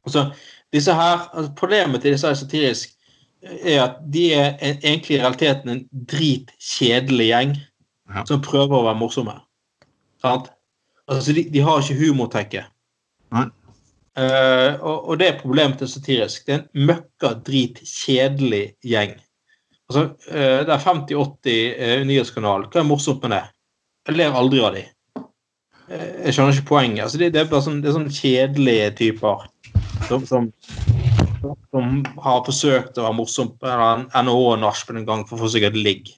Altså, 0.08 0.32
disse 0.74 0.94
her, 0.96 1.28
altså, 1.34 1.52
Problemet 1.58 2.02
til 2.02 2.16
disse 2.16 2.28
her 2.28 2.40
satirisk 2.40 2.98
er 3.42 3.84
at 3.84 4.02
de 4.14 4.26
er 4.38 4.58
egentlig 4.62 5.18
i 5.18 5.22
realiteten 5.22 5.70
en 5.74 5.86
dritkjedelig 6.10 7.28
gjeng 7.32 7.56
ja. 7.58 8.26
som 8.30 8.42
prøver 8.46 8.78
å 8.78 8.86
være 8.90 9.00
morsomme. 9.02 9.38
Sant? 10.22 10.52
Altså, 11.10 11.34
de, 11.36 11.48
de 11.54 11.64
har 11.66 11.82
ikke 11.82 12.00
humortekke. 12.02 12.66
Uh, 13.32 14.76
og, 14.84 15.08
og, 15.08 15.14
det 15.20 15.28
er 15.28 15.40
problemet 15.40 15.80
til 15.80 15.90
satirisk. 15.90 16.46
Det 16.48 16.54
er 16.54 16.64
en 16.64 16.88
møkka 16.92 17.34
dritkjedelig 17.48 18.64
gjeng. 18.86 19.16
Altså, 19.92 20.06
uh, 20.32 20.62
det 20.64 20.72
er 20.72 20.86
50-80 20.86 21.60
uh, 21.76 22.06
nyhetskanal. 22.08 22.66
Hva 22.72 22.82
er 22.82 22.88
morsomt 22.88 23.26
med 23.26 23.36
det? 23.36 23.44
Jeg 24.08 24.18
ler 24.18 24.38
aldri 24.40 24.64
av 24.64 24.78
de. 24.78 24.86
Uh, 25.92 26.10
jeg 26.26 26.36
skjønner 26.38 26.56
ikke 26.56 26.72
poenget. 26.72 27.04
Altså, 27.06 27.20
det, 27.20 27.34
det, 27.36 27.44
er 27.44 27.52
bare 27.52 27.66
sånn, 27.68 27.82
det 27.84 27.92
er 27.92 27.98
sånn 28.00 28.16
kjedelige 28.16 28.88
typer 29.02 29.44
som, 30.08 30.24
som, 30.30 30.48
som, 31.44 32.02
har 32.24 32.42
forsøkt 32.48 32.98
å 32.98 33.06
være 33.10 33.20
morsom 33.20 33.54
på 33.60 33.76
NHO-nachspiel 34.16 35.02
en 35.02 35.08
gang 35.12 35.28
for 35.28 35.38
å 35.38 35.44
få 35.44 35.52
seg 35.54 35.68
et 35.68 35.78
ligg. 35.78 36.14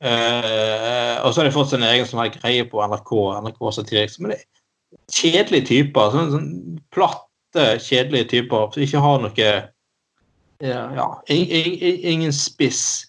Uh, 0.00 1.20
og 1.22 1.30
så 1.30 1.40
har 1.40 1.46
de 1.46 1.54
fått 1.54 1.74
sin 1.74 1.84
egen 1.84 2.08
sånn 2.08 2.32
greie 2.40 2.66
på 2.66 2.80
NRK, 2.82 3.14
NRK 3.46 3.66
satirisk. 3.76 4.22
Men 4.24 4.34
det, 4.34 4.42
kjedelige 5.14 5.68
typer. 5.70 6.14
Sånn, 6.14 6.32
sånn 6.34 6.78
platte, 6.94 7.66
kjedelige 7.84 8.30
typer 8.34 8.70
som 8.72 8.84
ikke 8.84 9.04
har 9.04 9.22
noe 9.22 9.52
ja, 10.60 10.82
ja 10.96 11.06
ingen 11.26 12.32
spiss. 12.36 13.06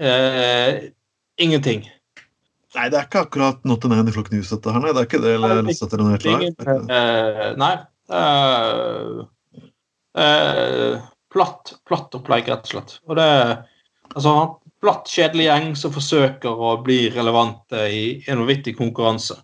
Eh, 0.00 0.90
ingenting. 1.40 1.88
Nei, 2.74 2.86
det 2.86 3.00
er 3.00 3.06
ikke 3.08 3.24
akkurat 3.24 3.64
Not 3.66 3.84
an 3.84 3.96
Any 3.96 4.12
Flock 4.14 4.30
News, 4.30 4.52
dette 4.52 4.70
her. 4.70 4.82
Nei, 4.82 4.92
det 4.94 5.02
er 5.02 5.08
ikke 5.08 5.22
det. 5.24 5.34
eller 5.34 5.62
det 5.64 6.30
ingen, 6.30 6.54
uh, 6.86 7.46
Nei. 7.58 7.72
Uh, 8.10 9.24
uh, 10.18 11.00
platt, 11.34 11.74
platt 11.88 12.14
opplegg, 12.14 12.46
rett 12.50 12.68
og 12.68 12.72
slett. 12.74 12.96
Og 13.10 13.18
det 13.18 13.26
altså, 14.14 14.34
platt, 14.82 15.10
kjedelig 15.10 15.48
gjeng 15.48 15.70
som 15.78 15.94
forsøker 15.94 16.62
å 16.70 16.76
bli 16.84 17.02
relevante 17.14 17.84
i 17.90 18.04
en 18.30 18.44
vanvittig 18.44 18.76
konkurranse. 18.78 19.40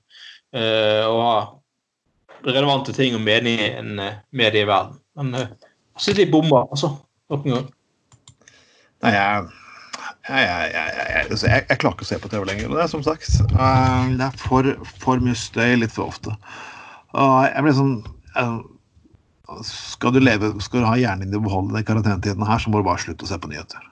Uh, 0.54 1.04
og 1.10 2.46
relevante 2.46 2.94
ting 2.94 3.16
å 3.16 3.22
mene 3.22 3.56
i 3.56 3.70
en 3.72 3.98
uh, 3.98 4.20
medieverden. 4.38 5.00
Men 5.18 5.34
uh, 5.34 5.48
jeg 5.98 6.06
syns 6.06 6.22
de 6.22 6.30
bommer, 6.30 6.70
altså. 6.70 6.94
Noen 7.32 7.46
gang. 7.50 7.66
Nei, 9.04 9.12
jeg, 9.12 9.48
jeg, 10.26 10.44
jeg, 10.46 11.26
jeg, 11.30 11.64
jeg, 11.68 11.78
klarer 11.80 11.96
ikke 11.96 12.06
å 12.06 12.08
se 12.08 12.20
på 12.22 12.30
TV 12.32 12.46
lenger. 12.48 12.70
Det 12.72 12.84
er 12.84 12.92
som 12.92 13.02
sagt 13.06 13.28
uh, 13.52 14.06
Det 14.16 14.28
er 14.28 14.38
for, 14.40 14.70
for, 15.02 15.22
mye 15.22 15.38
støy 15.38 15.76
litt 15.82 15.94
for 15.94 16.12
ofte. 16.12 16.34
Jeg 17.16 17.64
blir 17.64 17.76
sånn 17.76 18.00
skal 19.62 20.10
du, 20.10 20.18
leve, 20.20 20.48
skal 20.60 20.82
du 20.82 20.88
ha 20.88 20.96
hjernen 20.98 21.30
din 21.30 21.38
i 21.38 21.44
behold 21.44 21.70
den 21.70 21.84
karantenetiden 21.86 22.42
her, 22.44 22.58
så 22.58 22.70
må 22.70 22.80
du 22.80 22.88
bare 22.88 22.98
slutte 22.98 23.24
å 23.24 23.28
se 23.30 23.38
på 23.38 23.50
nyheter. 23.52 23.84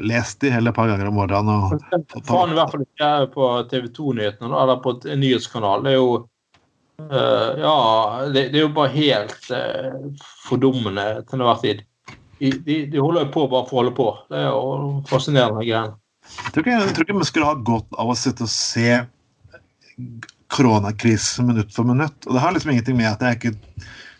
Les 0.00 0.30
de 0.40 0.52
heller 0.54 0.72
et 0.72 0.78
par 0.78 0.88
ganger 0.88 1.10
om 1.10 1.18
morgenen. 1.20 1.66
Og, 1.68 2.24
Faen, 2.24 2.54
i 2.54 2.56
hvert 2.56 2.72
fall 2.72 2.86
ikke 2.86 3.10
på 3.34 3.50
TV 3.70 3.90
2-nyhetene 3.98 4.62
eller 4.62 4.80
på 4.84 4.96
en 5.04 5.22
nyhetskanal. 5.22 5.84
Det 5.86 5.94
er 5.94 6.00
jo 6.00 6.24
Uh, 6.96 7.52
ja, 7.60 7.72
det, 8.32 8.46
det, 8.54 8.56
er 8.56 8.62
jo 8.62 8.70
bare 8.72 8.88
helt 8.94 9.50
uh, 9.52 9.98
fordummende 10.48 11.02
til 11.28 11.36
enhver 11.36 11.58
tid. 11.60 11.82
De, 12.38 12.50
de, 12.50 12.78
de, 12.92 13.00
holder 13.00 13.26
jo 13.26 13.32
på 13.32 13.44
bare 13.52 13.68
for 13.68 13.78
å 13.78 13.82
holde 13.82 13.94
på. 13.96 14.08
Det 14.32 14.40
er 14.40 14.48
jo 14.50 15.02
fascinerende 15.08 15.64
greier. 15.64 15.94
Jeg 16.26 16.52
tror 16.52 16.64
ikke, 16.64 16.78
jeg 16.80 16.94
tror 16.96 17.06
ikke 17.06 17.20
vi 17.20 17.28
skulle 17.28 17.50
ha 17.50 17.60
godt 17.68 18.00
av 18.02 18.10
å 18.10 18.16
sitte 18.18 18.44
og 18.44 18.52
se 18.52 18.96
koronakrisen 20.52 21.48
minutt 21.48 21.72
for 21.74 21.88
minutt. 21.88 22.18
Og 22.26 22.36
det 22.36 22.42
har 22.42 22.54
liksom 22.54 22.74
ingenting 22.74 22.98
med 22.98 23.08
at 23.12 23.22
jeg 23.24 23.38
ikke 23.38 23.54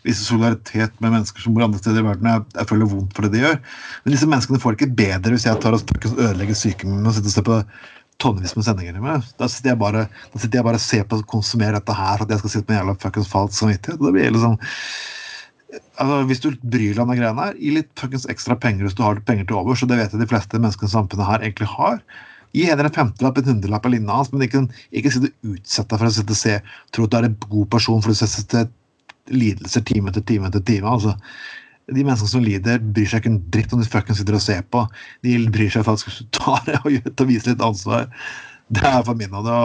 viser 0.07 0.23
solidaritet 0.23 0.95
med 1.03 1.13
mennesker 1.13 1.43
som 1.43 1.55
bor 1.55 1.65
andre 1.65 1.81
steder 1.81 2.01
i 2.01 2.07
verden. 2.07 2.31
Jeg, 2.31 2.45
jeg 2.55 2.69
føler 2.71 2.91
vondt 2.93 3.13
for 3.15 3.27
det 3.27 3.35
de 3.35 3.43
gjør. 3.43 3.59
Men 4.03 4.15
disse 4.15 4.31
menneskene 4.31 4.61
får 4.63 4.73
det 4.73 4.79
ikke 4.79 4.97
bedre 5.03 5.35
hvis 5.35 5.47
jeg 5.47 5.61
tar 5.63 5.77
og 5.77 5.93
ødelegger 6.15 6.57
sykehjemmet 6.57 7.11
og 7.11 7.17
sitter 7.17 7.31
og 7.31 7.35
ser 7.35 7.47
på 7.47 7.61
tonnevis 8.23 8.55
med 8.57 8.65
sendinger 8.65 9.01
med. 9.03 9.27
Da 9.37 9.49
sitter 9.51 9.73
jeg 9.73 9.81
bare, 9.81 10.07
da 10.33 10.41
sitter 10.41 10.59
jeg 10.59 10.67
bare 10.67 10.79
og 10.79 10.85
ser 10.85 11.05
på 11.05 11.19
og 11.19 11.27
konsumerer 11.29 11.77
dette 11.77 11.97
her 11.97 12.15
for 12.15 12.25
at 12.25 12.33
jeg 12.33 12.43
skal 12.43 12.55
sitte 12.55 12.71
med 12.71 12.79
jævla 12.79 12.97
fuckings 13.03 13.29
falsk 13.31 13.59
samvittighet. 13.59 14.01
Det 14.01 14.13
blir 14.15 14.33
liksom 14.33 14.57
altså, 15.75 16.21
Hvis 16.29 16.41
du 16.43 16.49
bryr 16.61 16.95
deg 16.95 17.03
om 17.03 17.11
de 17.11 17.19
greiene 17.19 17.49
her, 17.49 17.59
gi 17.59 17.73
litt 17.75 18.05
ekstra 18.33 18.57
penger 18.59 18.87
hvis 18.87 18.97
du 18.97 19.03
har 19.05 19.21
penger 19.27 19.47
til 19.49 19.59
over, 19.59 19.77
så 19.77 19.89
det 19.89 19.99
vet 19.99 20.15
jeg 20.15 20.23
de 20.23 20.29
fleste 20.29 20.61
menneskene 20.61 20.89
i 20.89 20.95
samfunnet 20.95 21.29
her 21.29 21.45
egentlig 21.45 21.69
har. 21.73 22.01
Gi 22.55 22.65
henne 22.69 22.87
en 22.87 22.95
femtelapp, 22.95 23.37
en 23.41 23.51
hundrelapp 23.51 23.85
eller 23.85 23.97
lignende 23.97 24.17
hans, 24.17 24.31
men 24.33 24.45
ikke, 24.47 24.65
ikke 24.95 25.13
sitte 25.13 25.33
utsett 25.45 25.91
deg 25.91 26.01
for 26.01 26.09
å 26.09 26.15
sitte 26.15 26.35
og 26.35 26.41
se, 26.41 26.57
tro 26.95 27.07
at 27.07 27.13
du 27.13 27.19
er 27.19 27.29
en 27.29 27.39
god 27.47 27.71
person 27.75 28.03
for 28.03 28.13
å 28.13 28.17
sette 28.17 28.67
lidelser 29.27 29.83
time 29.83 30.11
etter 30.11 30.23
time 30.23 30.47
etter 30.47 30.63
time. 30.63 30.87
altså 30.87 31.17
de 31.87 32.03
menneskene 32.03 32.31
som 32.31 32.43
lider, 32.43 32.81
bryr 32.83 33.07
seg 33.07 33.21
ikke 33.21 33.29
en 33.31 33.43
dritt 33.53 33.73
om 33.75 33.79
de 33.79 33.87
fuckings 33.87 34.19
sitter 34.19 34.35
og 34.35 34.43
ser 34.43 34.63
på. 34.75 34.81
De 35.23 35.37
bryr 35.53 35.71
seg 35.71 35.85
faktisk 35.87 36.09
om 36.11 36.17
du 36.17 36.33
tar 36.35 36.65
det 36.67 36.79
og 36.81 37.11
og 37.13 37.29
viser 37.29 37.53
litt 37.53 37.63
ansvar. 37.63 38.09
Det 38.67 38.83
er 38.83 39.05
for 39.07 39.15
min 39.15 39.35
av 39.37 39.45
det. 39.47 39.59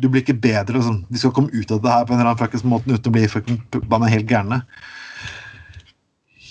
Du 0.00 0.08
blir 0.08 0.22
ikke 0.22 0.38
bedre. 0.38 0.76
Liksom. 0.76 1.02
De 1.10 1.20
skal 1.20 1.34
komme 1.36 1.52
ut 1.52 1.70
av 1.74 1.82
det 1.82 1.92
her 1.92 2.06
på 2.06 2.14
en 2.14 2.22
eller 2.22 2.34
annen 2.34 2.70
måte 2.70 2.90
uten 2.92 3.10
å 3.10 3.14
bli 3.14 3.28
fucking 3.30 3.60
helt 4.12 4.30
gærne. 4.30 4.62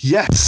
Yes! 0.01 0.41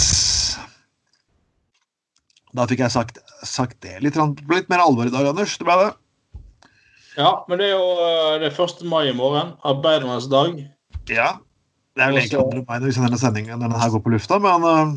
Da 2.54 2.66
fikk 2.70 2.84
jeg 2.84 2.94
sagt, 2.94 3.18
sagt 3.42 3.80
det. 3.82 3.98
Litt, 4.04 4.18
litt 4.50 4.70
mer 4.70 4.84
alvor 4.84 5.08
i 5.08 5.14
dag, 5.14 5.26
Anders. 5.32 5.56
Det 5.58 5.66
ble 5.66 5.78
det. 5.80 5.90
Ja, 7.14 7.44
men 7.48 7.60
det 7.60 7.70
er 7.70 7.76
jo 7.76 7.90
eh, 8.02 8.36
det 8.42 8.50
er 8.50 8.62
1. 8.64 8.86
mai 8.90 9.08
i 9.10 9.16
morgen. 9.16 9.54
Arbeidernes 9.66 10.26
dag. 10.30 10.56
Ja. 11.10 11.34
Det 11.94 12.02
er 12.02 12.10
vel 12.10 12.18
egentlig 12.18 12.40
2. 12.40 12.64
mai 12.66 12.78
når 12.80 12.88
vi 12.88 12.94
sender 12.96 13.12
denne 13.12 13.22
sendingen 13.22 13.60
når 13.60 13.70
den 13.70 13.82
her 13.82 13.92
går 13.94 14.02
på 14.02 14.12
lufta, 14.14 14.38
men 14.42 14.64
uh... 14.66 14.94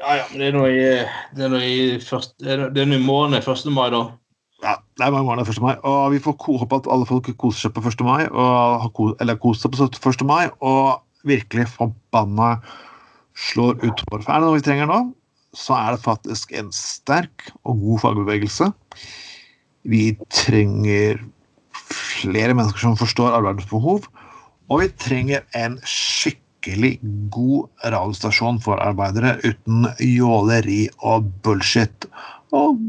Ja, 0.00 0.16
ja, 0.18 0.24
men 0.32 0.40
det 0.40 0.48
er 0.48 0.56
nå 0.56 0.64
i, 0.68 0.80
det 1.38 1.44
er 1.46 1.52
nå 1.52 1.60
i, 1.62 1.76
morgen 2.02 2.72
det 2.74 2.82
er 2.82 2.88
nå 2.90 2.98
i 2.98 3.04
morgen 3.04 3.38
1. 3.38 3.70
mai, 3.72 3.86
da. 3.94 4.02
Ja, 4.64 4.78
det 4.96 5.04
er 5.04 5.12
mange 5.12 5.28
år 5.28 5.42
til 5.42 5.58
1. 5.58 5.60
mai. 5.60 5.74
Og 5.84 6.14
vi 6.14 6.22
får 6.24 6.38
håpe 6.40 6.78
at 6.80 6.86
alle 6.92 7.08
folk 7.08 7.28
koser 7.40 7.66
seg 7.66 7.74
på 7.76 7.82
1. 7.84 8.04
mai, 8.06 8.22
og, 8.32 9.12
eller 9.20 9.36
koser 9.40 9.68
seg 9.76 9.98
på 10.00 10.12
1. 10.14 10.24
mai, 10.28 10.46
og 10.64 11.02
virkelig 11.28 11.68
forbanna 11.74 12.54
slår 13.36 13.76
ut. 13.82 14.04
For 14.08 14.24
er 14.24 14.40
det 14.40 14.46
noe 14.46 14.56
vi 14.56 14.64
trenger 14.64 14.88
nå, 14.88 15.00
så 15.54 15.76
er 15.76 15.94
det 15.94 16.04
faktisk 16.04 16.54
en 16.56 16.72
sterk 16.74 17.50
og 17.62 17.82
god 17.82 18.02
fagbevegelse. 18.06 18.70
Vi 19.84 20.14
trenger 20.32 21.20
flere 21.84 22.56
mennesker 22.56 22.86
som 22.86 22.96
forstår 22.98 23.36
arbeidets 23.36 23.68
behov, 23.68 24.08
og 24.72 24.80
vi 24.80 24.88
trenger 24.96 25.44
en 25.58 25.76
skikkelig 25.84 26.96
god 27.34 27.68
radiostasjon 27.84 28.62
for 28.64 28.80
arbeidere 28.80 29.36
uten 29.44 29.90
jåleri 30.00 30.86
og 31.04 31.28
bullshit. 31.44 32.08
Og 32.56 32.80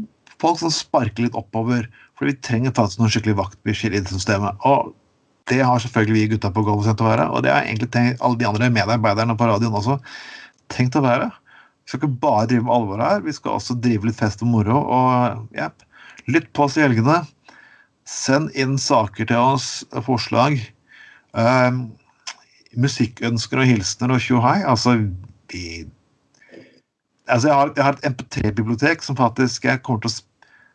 folk 0.42 0.60
som 0.60 0.72
sparker 0.74 1.26
litt 1.26 1.38
oppover, 1.38 1.88
for 2.16 2.28
vi 2.28 2.36
trenger 2.44 2.74
faktisk 2.76 3.00
noen 3.00 3.12
skikkelig 3.12 3.38
vaktbikkjer 3.40 3.96
i 3.96 4.02
det 4.02 4.12
systemet. 4.12 4.56
Og 4.68 4.92
det 5.50 5.62
har 5.62 5.82
selvfølgelig 5.82 6.16
vi 6.16 6.28
gutta 6.34 6.50
på 6.54 6.64
Golf 6.66 6.86
tenkt 6.86 7.04
å 7.04 7.10
være, 7.10 7.28
og 7.30 7.44
det 7.46 7.52
har 7.54 7.66
egentlig 7.66 7.90
tenkt 7.94 8.22
alle 8.24 8.40
de 8.40 8.48
andre 8.48 8.70
medarbeiderne 8.74 9.36
på 9.38 9.48
radioen 9.48 9.76
også 9.78 9.98
tenkt 10.74 10.98
å 10.98 11.04
være. 11.04 11.28
Vi 11.86 11.92
skal 11.92 12.02
ikke 12.02 12.22
bare 12.24 12.48
drive 12.50 12.66
med 12.66 12.74
alvor 12.74 13.02
her, 13.04 13.20
vi 13.22 13.34
skal 13.34 13.60
også 13.60 13.76
drive 13.78 14.08
litt 14.08 14.18
fest 14.18 14.42
og 14.42 14.50
moro. 14.50 14.80
Og 14.90 15.58
jepp, 15.58 15.84
lytt 16.26 16.48
på 16.56 16.66
oss 16.66 16.78
i 16.80 16.82
helgene. 16.82 17.20
Send 18.10 18.50
inn 18.58 18.74
saker 18.78 19.28
til 19.30 19.38
oss, 19.38 19.68
forslag. 20.06 20.58
Um, 21.36 21.84
musikkønsker 22.74 23.62
og 23.62 23.70
hilsener 23.70 24.16
og 24.16 24.24
tjohei. 24.24 24.58
Altså, 24.66 24.98
vi 25.52 25.86
Altså, 27.26 27.48
jeg 27.48 27.56
har, 27.58 27.70
jeg 27.74 27.82
har 27.82 27.96
et 27.96 28.04
MP3-bibliotek 28.06 29.00
som 29.02 29.16
faktisk 29.18 29.64
jeg 29.66 29.80
kommer 29.82 30.04
til 30.04 30.12
å 30.12 30.14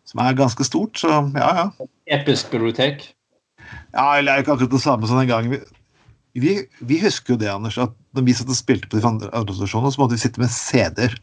som 0.07 0.21
er 0.23 0.37
ganske 0.37 0.65
stort, 0.67 0.99
så 0.99 1.11
ja, 1.35 1.49
ja. 1.57 1.89
Episk 2.17 2.51
bibliotek? 2.53 3.05
Ja, 3.93 4.17
eller 4.17 4.33
er 4.33 4.43
ikke 4.43 4.55
akkurat 4.55 4.73
det 4.73 4.83
samme 4.83 5.07
som 5.07 5.19
den 5.21 5.29
gangen. 5.29 5.53
Vi, 5.53 6.41
vi, 6.41 6.55
vi, 6.79 6.99
husker 7.03 7.35
jo 7.35 7.41
det, 7.41 7.51
Anders, 7.51 7.77
at 7.81 7.93
når 8.15 8.25
vi 8.27 8.35
satt 8.35 8.51
og 8.51 8.57
spilte 8.57 8.89
på 8.91 8.99
de 8.99 9.05
andre 9.07 9.55
stasjonene, 9.55 9.93
så 9.93 10.01
måtte 10.01 10.17
vi 10.17 10.23
sitte 10.23 10.43
med 10.43 10.51
CD-er. 10.51 11.15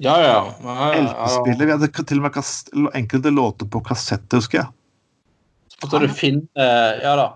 Ja, 0.00 0.16
ja. 0.22 0.36
ja, 0.64 0.76
ja, 0.94 1.00
LP-spiller. 1.04 1.66
Vi 1.66 1.74
hadde 1.76 1.90
til 1.92 2.22
og 2.22 2.26
med 2.26 2.34
kast, 2.34 2.70
enkelte 2.96 3.32
låter 3.34 3.68
på 3.70 3.82
kassett, 3.84 4.26
husker 4.32 4.62
jeg. 4.62 4.70
Måtte 5.80 6.00
du 6.02 6.10
finne 6.12 6.44
uh, 6.60 7.00
Ja 7.00 7.14
da, 7.16 7.26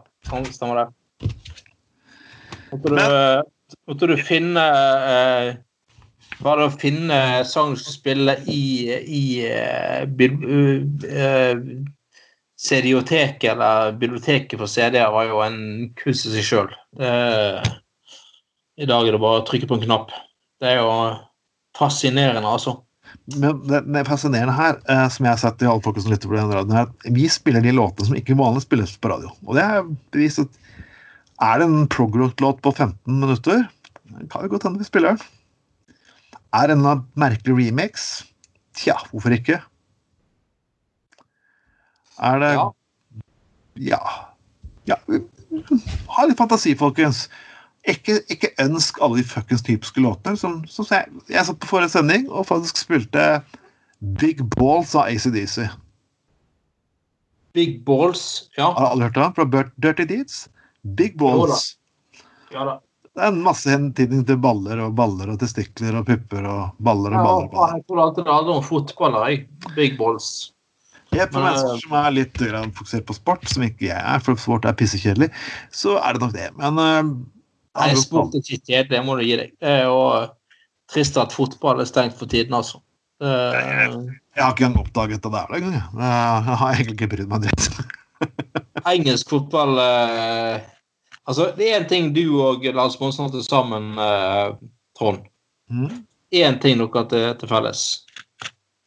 stemmer 0.53 0.82
det. 0.82 1.30
Måtte 2.70 2.91
du, 2.91 2.97
Men, 2.97 3.45
måtte 3.89 4.09
du 4.11 4.14
finne 4.20 4.64
Bare 6.45 6.66
å 6.68 6.72
finne 6.72 7.18
sang 7.49 7.72
som 7.80 7.95
spiller 7.95 8.42
i, 8.51 8.92
i 8.92 9.24
uh, 9.49 10.05
CD-oteket 12.64 13.49
eller 13.55 13.97
biblioteket 14.01 14.61
for 14.61 14.70
CD-er 14.70 15.12
var 15.14 15.30
jo 15.30 15.40
en 15.45 15.59
kunst 15.99 16.28
i 16.28 16.34
seg 16.36 16.45
sjøl. 16.47 16.70
I 18.74 18.88
dag 18.90 19.07
er 19.07 19.14
det 19.14 19.22
bare 19.22 19.40
å 19.40 19.47
trykke 19.47 19.68
på 19.70 19.78
en 19.78 19.86
knapp. 19.86 20.12
Det 20.61 20.70
er 20.70 20.80
jo 20.80 20.92
fascinerende, 21.78 22.49
altså. 22.49 22.78
Men 23.36 23.61
det, 23.68 23.84
det 23.86 24.01
er 24.01 24.09
fascinerende 24.09 24.55
her, 24.57 24.78
eh, 24.90 25.07
som 25.12 25.26
jeg 25.26 25.32
har 25.32 25.40
sett 25.40 25.62
i 25.62 25.68
alle 25.70 25.82
folk 25.84 26.01
som 26.03 26.12
lytter 26.12 26.30
på 26.30 26.36
denne 26.36 26.57
radioen, 26.57 26.76
er 26.76 26.88
at 26.88 27.14
vi 27.16 27.28
spiller 27.30 27.64
de 27.64 27.74
låtene 27.74 28.09
som 28.09 28.18
ikke 28.18 28.36
vanlig 28.38 28.64
spilles 28.64 28.97
på 28.99 29.12
radio. 29.12 29.30
Og 29.47 29.59
det 29.59 29.64
er 29.64 29.86
bevist 30.14 30.42
at 30.42 30.61
er 31.45 31.61
det 31.61 31.68
en 31.68 31.88
prog-låt 31.90 32.61
på 32.64 32.72
15 32.72 32.97
minutter, 33.09 33.64
kan 34.30 34.45
jo 34.45 34.53
godt 34.53 34.66
hende 34.68 34.82
vi 34.82 34.88
spiller 34.88 35.14
den. 35.14 35.30
Er 36.55 36.70
en 36.70 36.84
merkelig 37.18 37.57
remix? 37.59 38.22
Tja, 38.78 38.94
hvorfor 39.11 39.34
ikke? 39.34 39.61
Er 42.22 42.38
det 42.38 42.52
Ja. 42.55 42.70
Ja. 43.76 43.98
ja. 44.86 44.94
Ha 46.14 46.26
litt 46.26 46.38
fantasi, 46.38 46.74
folkens. 46.78 47.28
Ikke, 47.90 48.20
ikke 48.30 48.52
ønsk 48.62 48.98
alle 49.02 49.18
de 49.18 49.26
fuckings 49.28 49.62
typiske 49.62 50.00
låtene. 50.00 50.38
Som, 50.40 50.62
som 50.70 50.86
jeg, 50.90 51.11
jeg 51.28 51.46
satt 51.46 51.61
på 51.61 51.68
forrige 51.74 51.92
sending 51.92 52.30
og 52.30 52.46
faktisk 52.46 52.78
spilte 52.80 53.42
Big 54.20 54.40
Balls 54.57 54.94
av 54.94 55.11
ACDC. 55.11 55.66
Big 57.55 57.84
Balls, 57.86 58.48
ja. 58.59 58.70
Har 58.72 58.80
du 58.80 58.90
aldri 58.90 59.09
hørt 59.09 59.18
det? 59.18 59.28
Fra 59.36 59.64
Dirty 59.82 60.07
Deeds? 60.11 60.48
Big 60.96 61.18
Balls. 61.18 61.76
Ja 62.55 62.64
da. 62.70 62.78
Det 63.14 63.22
er 63.22 63.30
en 63.30 63.44
masse 63.44 63.70
hentydning 63.70 64.24
til 64.26 64.38
baller 64.42 64.80
og 64.82 64.96
baller 64.98 65.30
og 65.30 65.38
testikler 65.38 66.00
og 66.00 66.08
pupper 66.08 66.48
og 66.50 66.80
baller 66.82 67.14
og 67.14 67.20
baller. 67.20 67.44
og 67.44 67.52
baller. 67.52 67.76
Jeg 67.76 67.86
tror 67.86 68.00
alltid 68.04 68.26
det 68.26 68.34
handler 68.34 68.58
om 68.58 68.64
fotball, 68.66 69.18
jeg. 69.22 69.44
Big 69.76 69.94
Balls. 70.00 70.30
Ja, 71.14 71.28
for 71.30 71.44
mennesker 71.44 71.78
som 71.84 71.94
er 72.00 72.14
litt 72.16 72.40
fokusert 72.74 73.06
på 73.06 73.14
sport, 73.14 73.46
som 73.46 73.62
ikke 73.62 73.86
jeg 73.86 74.00
er, 74.00 74.24
for 74.24 74.40
sport 74.40 74.66
er 74.66 74.74
pissekjedelig, 74.74 75.30
så 75.70 75.94
er 76.00 76.16
det 76.16 76.24
nok 76.24 76.34
det. 76.34 76.48
Men 76.58 76.80
uh, 76.82 77.12
Nei, 77.78 77.92
sport 78.02 78.34
er 78.34 78.42
ikke 78.42 78.58
kjedelig, 78.64 78.90
det 78.90 79.04
må 79.06 79.14
du 79.20 79.22
gi 79.22 79.38
deg. 79.38 79.54
Det 79.62 79.76
er 79.76 79.86
jo 79.86 80.00
trist 80.90 81.18
at 81.22 81.34
fotball 81.34 81.84
er 81.84 81.90
stengt 81.90 82.18
for 82.18 82.30
tiden, 82.30 82.56
altså. 82.58 82.82
Uh, 83.22 83.54
jeg, 83.54 83.94
jeg 84.34 84.42
har 84.42 84.56
ikke 84.56 84.66
engang 84.66 84.82
oppdaget 84.82 85.22
det 85.22 85.34
der 85.36 85.58
engang. 85.60 85.78
Jeg 86.02 86.58
har 86.58 86.66
egentlig 86.74 86.98
ikke 86.98 87.12
brydd 87.14 87.30
meg 87.30 87.46
dritt. 87.46 87.70
Engelsk 88.90 89.30
fotball 89.30 89.78
uh, 89.78 90.74
Altså, 91.25 91.51
det 91.57 91.68
er 91.68 91.79
én 91.81 91.89
ting 91.89 92.11
du 92.12 92.25
og 92.45 92.64
Lars 92.77 92.99
Monsen 93.01 93.25
har 93.25 93.33
til 93.33 93.45
sammen, 93.47 93.95
Trond. 94.99 95.25
Én 95.70 95.87
mm. 95.89 96.59
ting 96.61 96.81
dere 96.81 96.91
har 96.99 97.07
til, 97.09 97.29
til 97.41 97.51
felles. 97.51 97.85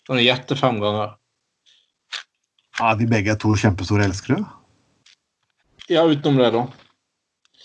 Kan 0.06 0.20
du 0.20 0.24
gjette 0.24 0.56
fem 0.60 0.78
ganger? 0.84 1.16
Ja, 2.78 2.94
De 2.96 3.08
begge 3.10 3.34
er 3.34 3.40
to 3.42 3.56
kjempestore 3.58 4.06
elskere? 4.06 4.44
Ja, 5.90 6.06
utenom 6.06 6.38
det, 6.38 6.52
da. 6.54 6.64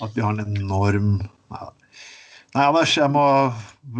At 0.02 0.16
vi 0.16 0.24
har 0.24 0.32
en 0.32 0.56
enorm 0.56 1.14
Nei, 2.52 2.66
Anders, 2.66 2.92
jeg 2.98 3.08
må 3.08 3.22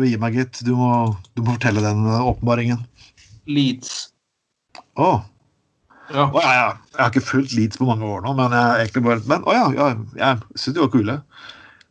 gi 0.05 0.17
meg, 0.21 0.35
gitt. 0.37 0.59
Du 0.67 0.75
må, 0.77 0.89
du 1.33 1.41
må 1.41 1.55
fortelle 1.55 1.81
den 1.81 2.05
åpenbaringen. 2.05 2.83
Leeds. 3.49 4.11
Å. 4.93 5.07
Oh. 5.07 5.23
Ja. 6.13 6.29
Å, 6.29 6.43
ja, 6.45 6.53
ja. 6.59 6.69
Jeg 6.93 7.01
har 7.01 7.13
ikke 7.13 7.25
fulgt 7.25 7.57
Leeds 7.57 7.81
på 7.81 7.89
mange 7.89 8.07
år 8.07 8.25
nå, 8.25 8.35
men 8.37 8.55
jeg 8.57 8.85
egentlig 8.87 9.05
bare 9.07 9.27
Men 9.31 9.47
å 9.49 9.57
ja, 9.57 9.65
ja, 9.77 9.89
jeg 10.19 10.61
syns 10.61 10.77
de 10.77 10.85
var 10.85 10.93
kule. 10.93 11.17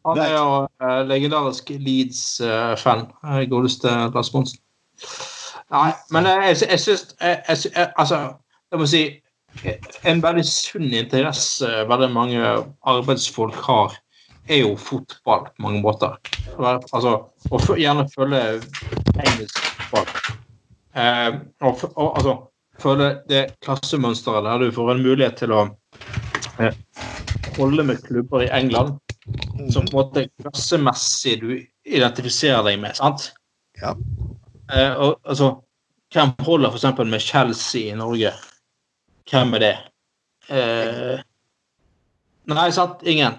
Han 0.05 0.21
er 0.21 0.31
jo 0.33 0.45
uh, 0.65 1.01
legendarisk 1.05 1.69
Leeds-fan. 1.73 3.07
Uh, 3.25 3.41
Godeste 3.49 3.91
Lars 4.13 4.31
Monsen. 4.33 4.61
Nei, 5.71 5.89
men 6.11 6.27
jeg, 6.27 6.55
jeg, 6.61 6.69
jeg 6.71 7.57
syns 7.59 7.75
Altså 7.99 8.21
jeg 8.71 8.79
må 8.79 8.87
si, 8.87 9.01
en 10.07 10.21
veldig 10.23 10.43
sunn 10.47 10.93
interesse 10.95 11.67
veldig 11.89 12.07
mange 12.13 12.51
arbeidsfolk 12.87 13.57
har, 13.65 13.97
er 14.47 14.61
jo 14.63 14.77
fotball 14.79 15.49
på 15.49 15.65
mange 15.65 15.81
måter. 15.83 16.15
Altså, 16.93 17.17
og 17.51 17.67
gjerne 17.79 18.07
følge 18.15 18.61
engelsk 19.19 19.59
fotball. 19.89 20.07
Eh, 20.95 21.35
og, 21.67 21.83
og, 21.95 22.07
altså, 22.17 22.37
følge 22.81 23.11
det 23.29 23.45
klassemønsteret 23.65 24.47
der 24.47 24.65
du 24.65 24.75
får 24.75 24.93
en 24.93 25.05
mulighet 25.05 25.39
til 25.41 25.55
å 25.55 25.63
eh, 26.61 26.77
holde 27.57 27.85
med 27.87 28.03
klubber 28.05 28.45
i 28.45 28.51
England 28.53 28.99
som 29.71 29.85
på 29.85 29.91
en 29.91 29.99
måte 29.99 30.29
klassemessig 30.41 31.41
du 31.41 31.67
identifiserer 31.85 32.63
deg 32.65 32.79
med. 32.81 32.95
sant? 32.97 33.33
Ja. 33.81 33.91
Eh, 34.71 34.93
og, 34.95 35.19
altså, 35.25 35.55
hvem 36.13 36.29
holder 36.45 36.69
f.eks. 36.71 36.85
med 37.05 37.21
Chelsea 37.23 37.91
i 37.91 37.95
Norge? 37.97 38.31
Hvem 39.29 39.53
er 39.57 39.61
det? 39.63 39.77
Eh, 40.51 41.17
nei, 42.51 42.71
sant, 42.75 42.97
ingen. 43.07 43.33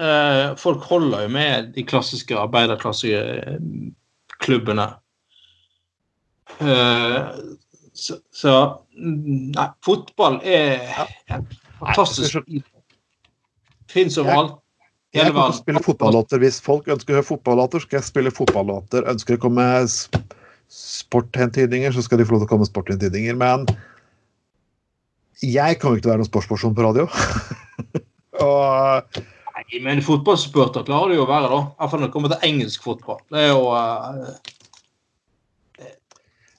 Eh, 0.00 0.56
folk 0.60 0.82
holder 0.90 1.18
jo 1.24 1.28
med 1.32 1.52
de 1.74 1.82
klassiske 1.88 2.38
arbeiderklasseklubbene. 2.38 4.88
Eh, 6.56 7.20
så, 7.96 8.18
så, 8.34 8.52
Nei, 8.96 9.66
fotball 9.84 10.38
er 10.44 10.84
en 11.32 11.46
fantastisk 11.80 12.38
Fins 13.92 14.16
overalt. 14.18 14.56
Jeg 15.14 15.32
kan 15.32 15.52
spille 15.54 15.80
fotballåter. 15.80 16.40
Hvis 16.42 16.58
folk 16.60 16.88
ønsker 16.92 17.14
å 17.14 17.20
høre 17.20 17.28
fotballåter, 17.28 17.84
skal 17.84 18.00
jeg 18.00 18.08
spille 18.08 18.32
fotballåter. 18.34 19.06
Ønsker 19.08 19.38
å 19.38 19.42
komme 19.46 19.64
sporthentydninger, 20.68 21.94
så 21.94 22.02
skal 22.04 22.20
de 22.20 22.26
få 22.26 22.34
lov 22.34 22.42
til 22.42 22.48
å 22.48 22.52
komme 22.52 22.68
sporthentydninger. 22.68 23.38
Men 23.38 23.64
jeg 25.44 25.78
kommer 25.80 25.96
ikke 25.96 26.08
til 26.08 26.10
å 26.10 26.14
være 26.16 26.24
noen 26.24 26.30
sportsperson 26.32 26.76
på 26.76 26.84
radio. 26.84 27.06
og 28.44 29.22
Nei, 29.56 29.80
men 29.80 30.02
fotballspurter 30.04 30.84
klarer 30.84 31.14
du 31.14 31.20
jo 31.20 31.24
å 31.24 31.30
være, 31.30 31.48
da. 31.48 31.62
Iallfall 31.80 32.02
når 32.02 32.10
det 32.10 32.14
kommer 32.18 32.34
til 32.34 32.44
engelsk 32.50 32.84
fotball. 32.84 33.22
Det 33.32 33.46
er 33.46 33.54
jo 33.54 33.70
uh... 33.72 34.34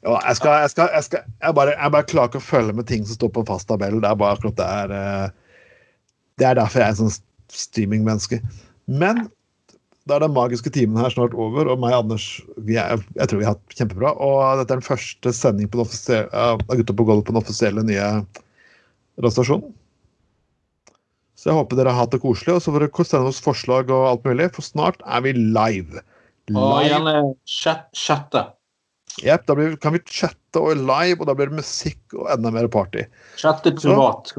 Jeg 0.07 0.37
skal, 0.39 0.61
jeg 0.63 0.71
skal, 0.71 0.91
jeg 0.93 1.05
skal 1.07 1.23
jeg 1.27 1.55
bare, 1.57 1.73
jeg 1.75 1.93
bare 1.93 2.07
klarer 2.07 2.31
ikke 2.31 2.39
å 2.39 2.47
følge 2.47 2.75
med 2.77 2.87
ting 2.87 3.03
som 3.07 3.17
står 3.17 3.31
på 3.35 3.43
en 3.43 3.49
fast 3.49 3.67
tabell. 3.67 3.99
Det 4.03 4.09
er 4.09 4.19
bare 4.19 4.37
akkurat 4.37 4.59
det 4.59 4.67
er 4.67 4.93
uh, 4.93 5.25
Det 6.39 6.47
er 6.47 6.59
derfor 6.59 6.83
jeg 6.83 6.87
er 6.87 6.95
en 6.95 7.01
sånn 7.01 7.17
streamingmenneske. 7.51 8.39
Men 8.87 9.25
da 10.07 10.15
er 10.15 10.23
den 10.23 10.35
magiske 10.35 10.71
timen 10.71 10.99
her 11.01 11.11
snart 11.11 11.35
over, 11.35 11.67
og 11.67 11.81
meg 11.83 11.91
og 11.91 12.05
Anders 12.05 12.27
vi 12.63 12.77
er, 12.79 13.01
jeg 13.17 13.27
tror 13.29 13.41
vi 13.41 13.47
har 13.47 13.57
hatt 13.57 13.75
kjempebra. 13.75 14.13
Og 14.23 14.61
dette 14.61 14.71
er 14.71 14.79
den 14.79 14.87
første 14.87 15.33
sending 15.35 15.71
på 15.71 15.83
den 15.83 16.29
av 16.31 16.63
Gutta 16.71 16.95
på 16.95 17.07
gulvet 17.07 17.27
på 17.27 17.35
den 17.35 17.41
offisielle 17.41 17.83
nye 17.87 18.07
radiostasjonen. 19.17 19.73
Så 21.37 21.51
jeg 21.51 21.57
håper 21.59 21.77
dere 21.77 21.93
har 21.93 22.07
hatt 22.07 22.15
det 22.15 22.23
koselig, 22.23 22.55
og 22.55 22.63
så 22.63 22.73
får 22.73 22.87
dere 22.87 23.05
sende 23.05 23.29
oss 23.29 23.41
forslag 23.43 23.91
og 23.93 24.07
alt 24.09 24.23
mulig, 24.25 24.47
for 24.55 24.65
snart 24.65 25.03
er 25.05 25.21
vi 25.25 25.35
live. 25.37 26.01
live. 26.49 26.63
Og 26.63 26.79
gjerne 26.87 27.13
chatte. 27.45 28.47
Jepp, 29.23 29.47
da 29.49 29.55
blir, 29.57 29.73
kan 29.81 29.95
vi 29.95 30.01
chatte 30.05 30.61
og 30.61 30.77
live, 30.77 31.17
og 31.21 31.27
da 31.29 31.33
blir 31.37 31.49
det 31.49 31.57
musikk 31.59 32.13
og 32.13 32.29
enda 32.33 32.51
mer 32.53 32.69
party. 32.71 33.07
Chatte 33.41 33.73
privat. 33.77 34.33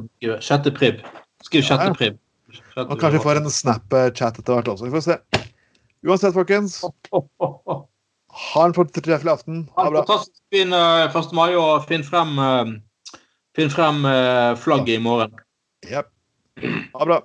Chatte 0.44 0.72
prib. 0.74 1.02
Skriv 1.46 1.66
ja. 1.66 1.90
prib. 1.96 2.18
Chatte 2.54 2.86
Og 2.86 2.94
kanskje 3.00 3.18
vi 3.18 3.24
får 3.26 3.42
en 3.42 3.52
Snap-chat 3.52 4.38
etter 4.38 4.54
hvert 4.54 4.70
også. 4.70 4.86
Vi 4.86 4.94
får 4.94 5.06
se. 5.08 5.18
Uansett, 6.06 6.36
folkens, 6.36 6.78
ha 8.38 8.64
en 8.64 8.76
fortreffelig 8.76 9.32
aften. 9.32 9.64
Ha 9.74 9.88
det 9.88 10.04
bra. 10.06 10.18
fin 10.54 10.72
eh, 10.72 11.16
1. 11.16 11.32
mai, 11.34 11.56
og 11.58 11.88
finn 11.88 12.04
frem, 12.06 12.38
eh, 12.38 13.18
finn 13.58 13.72
frem 13.72 14.06
eh, 14.06 14.52
flagget 14.62 14.94
i 14.94 15.02
morgen. 15.02 15.34
Jepp. 15.88 16.12
Ha 16.62 17.02
det 17.02 17.10
bra. 17.10 17.18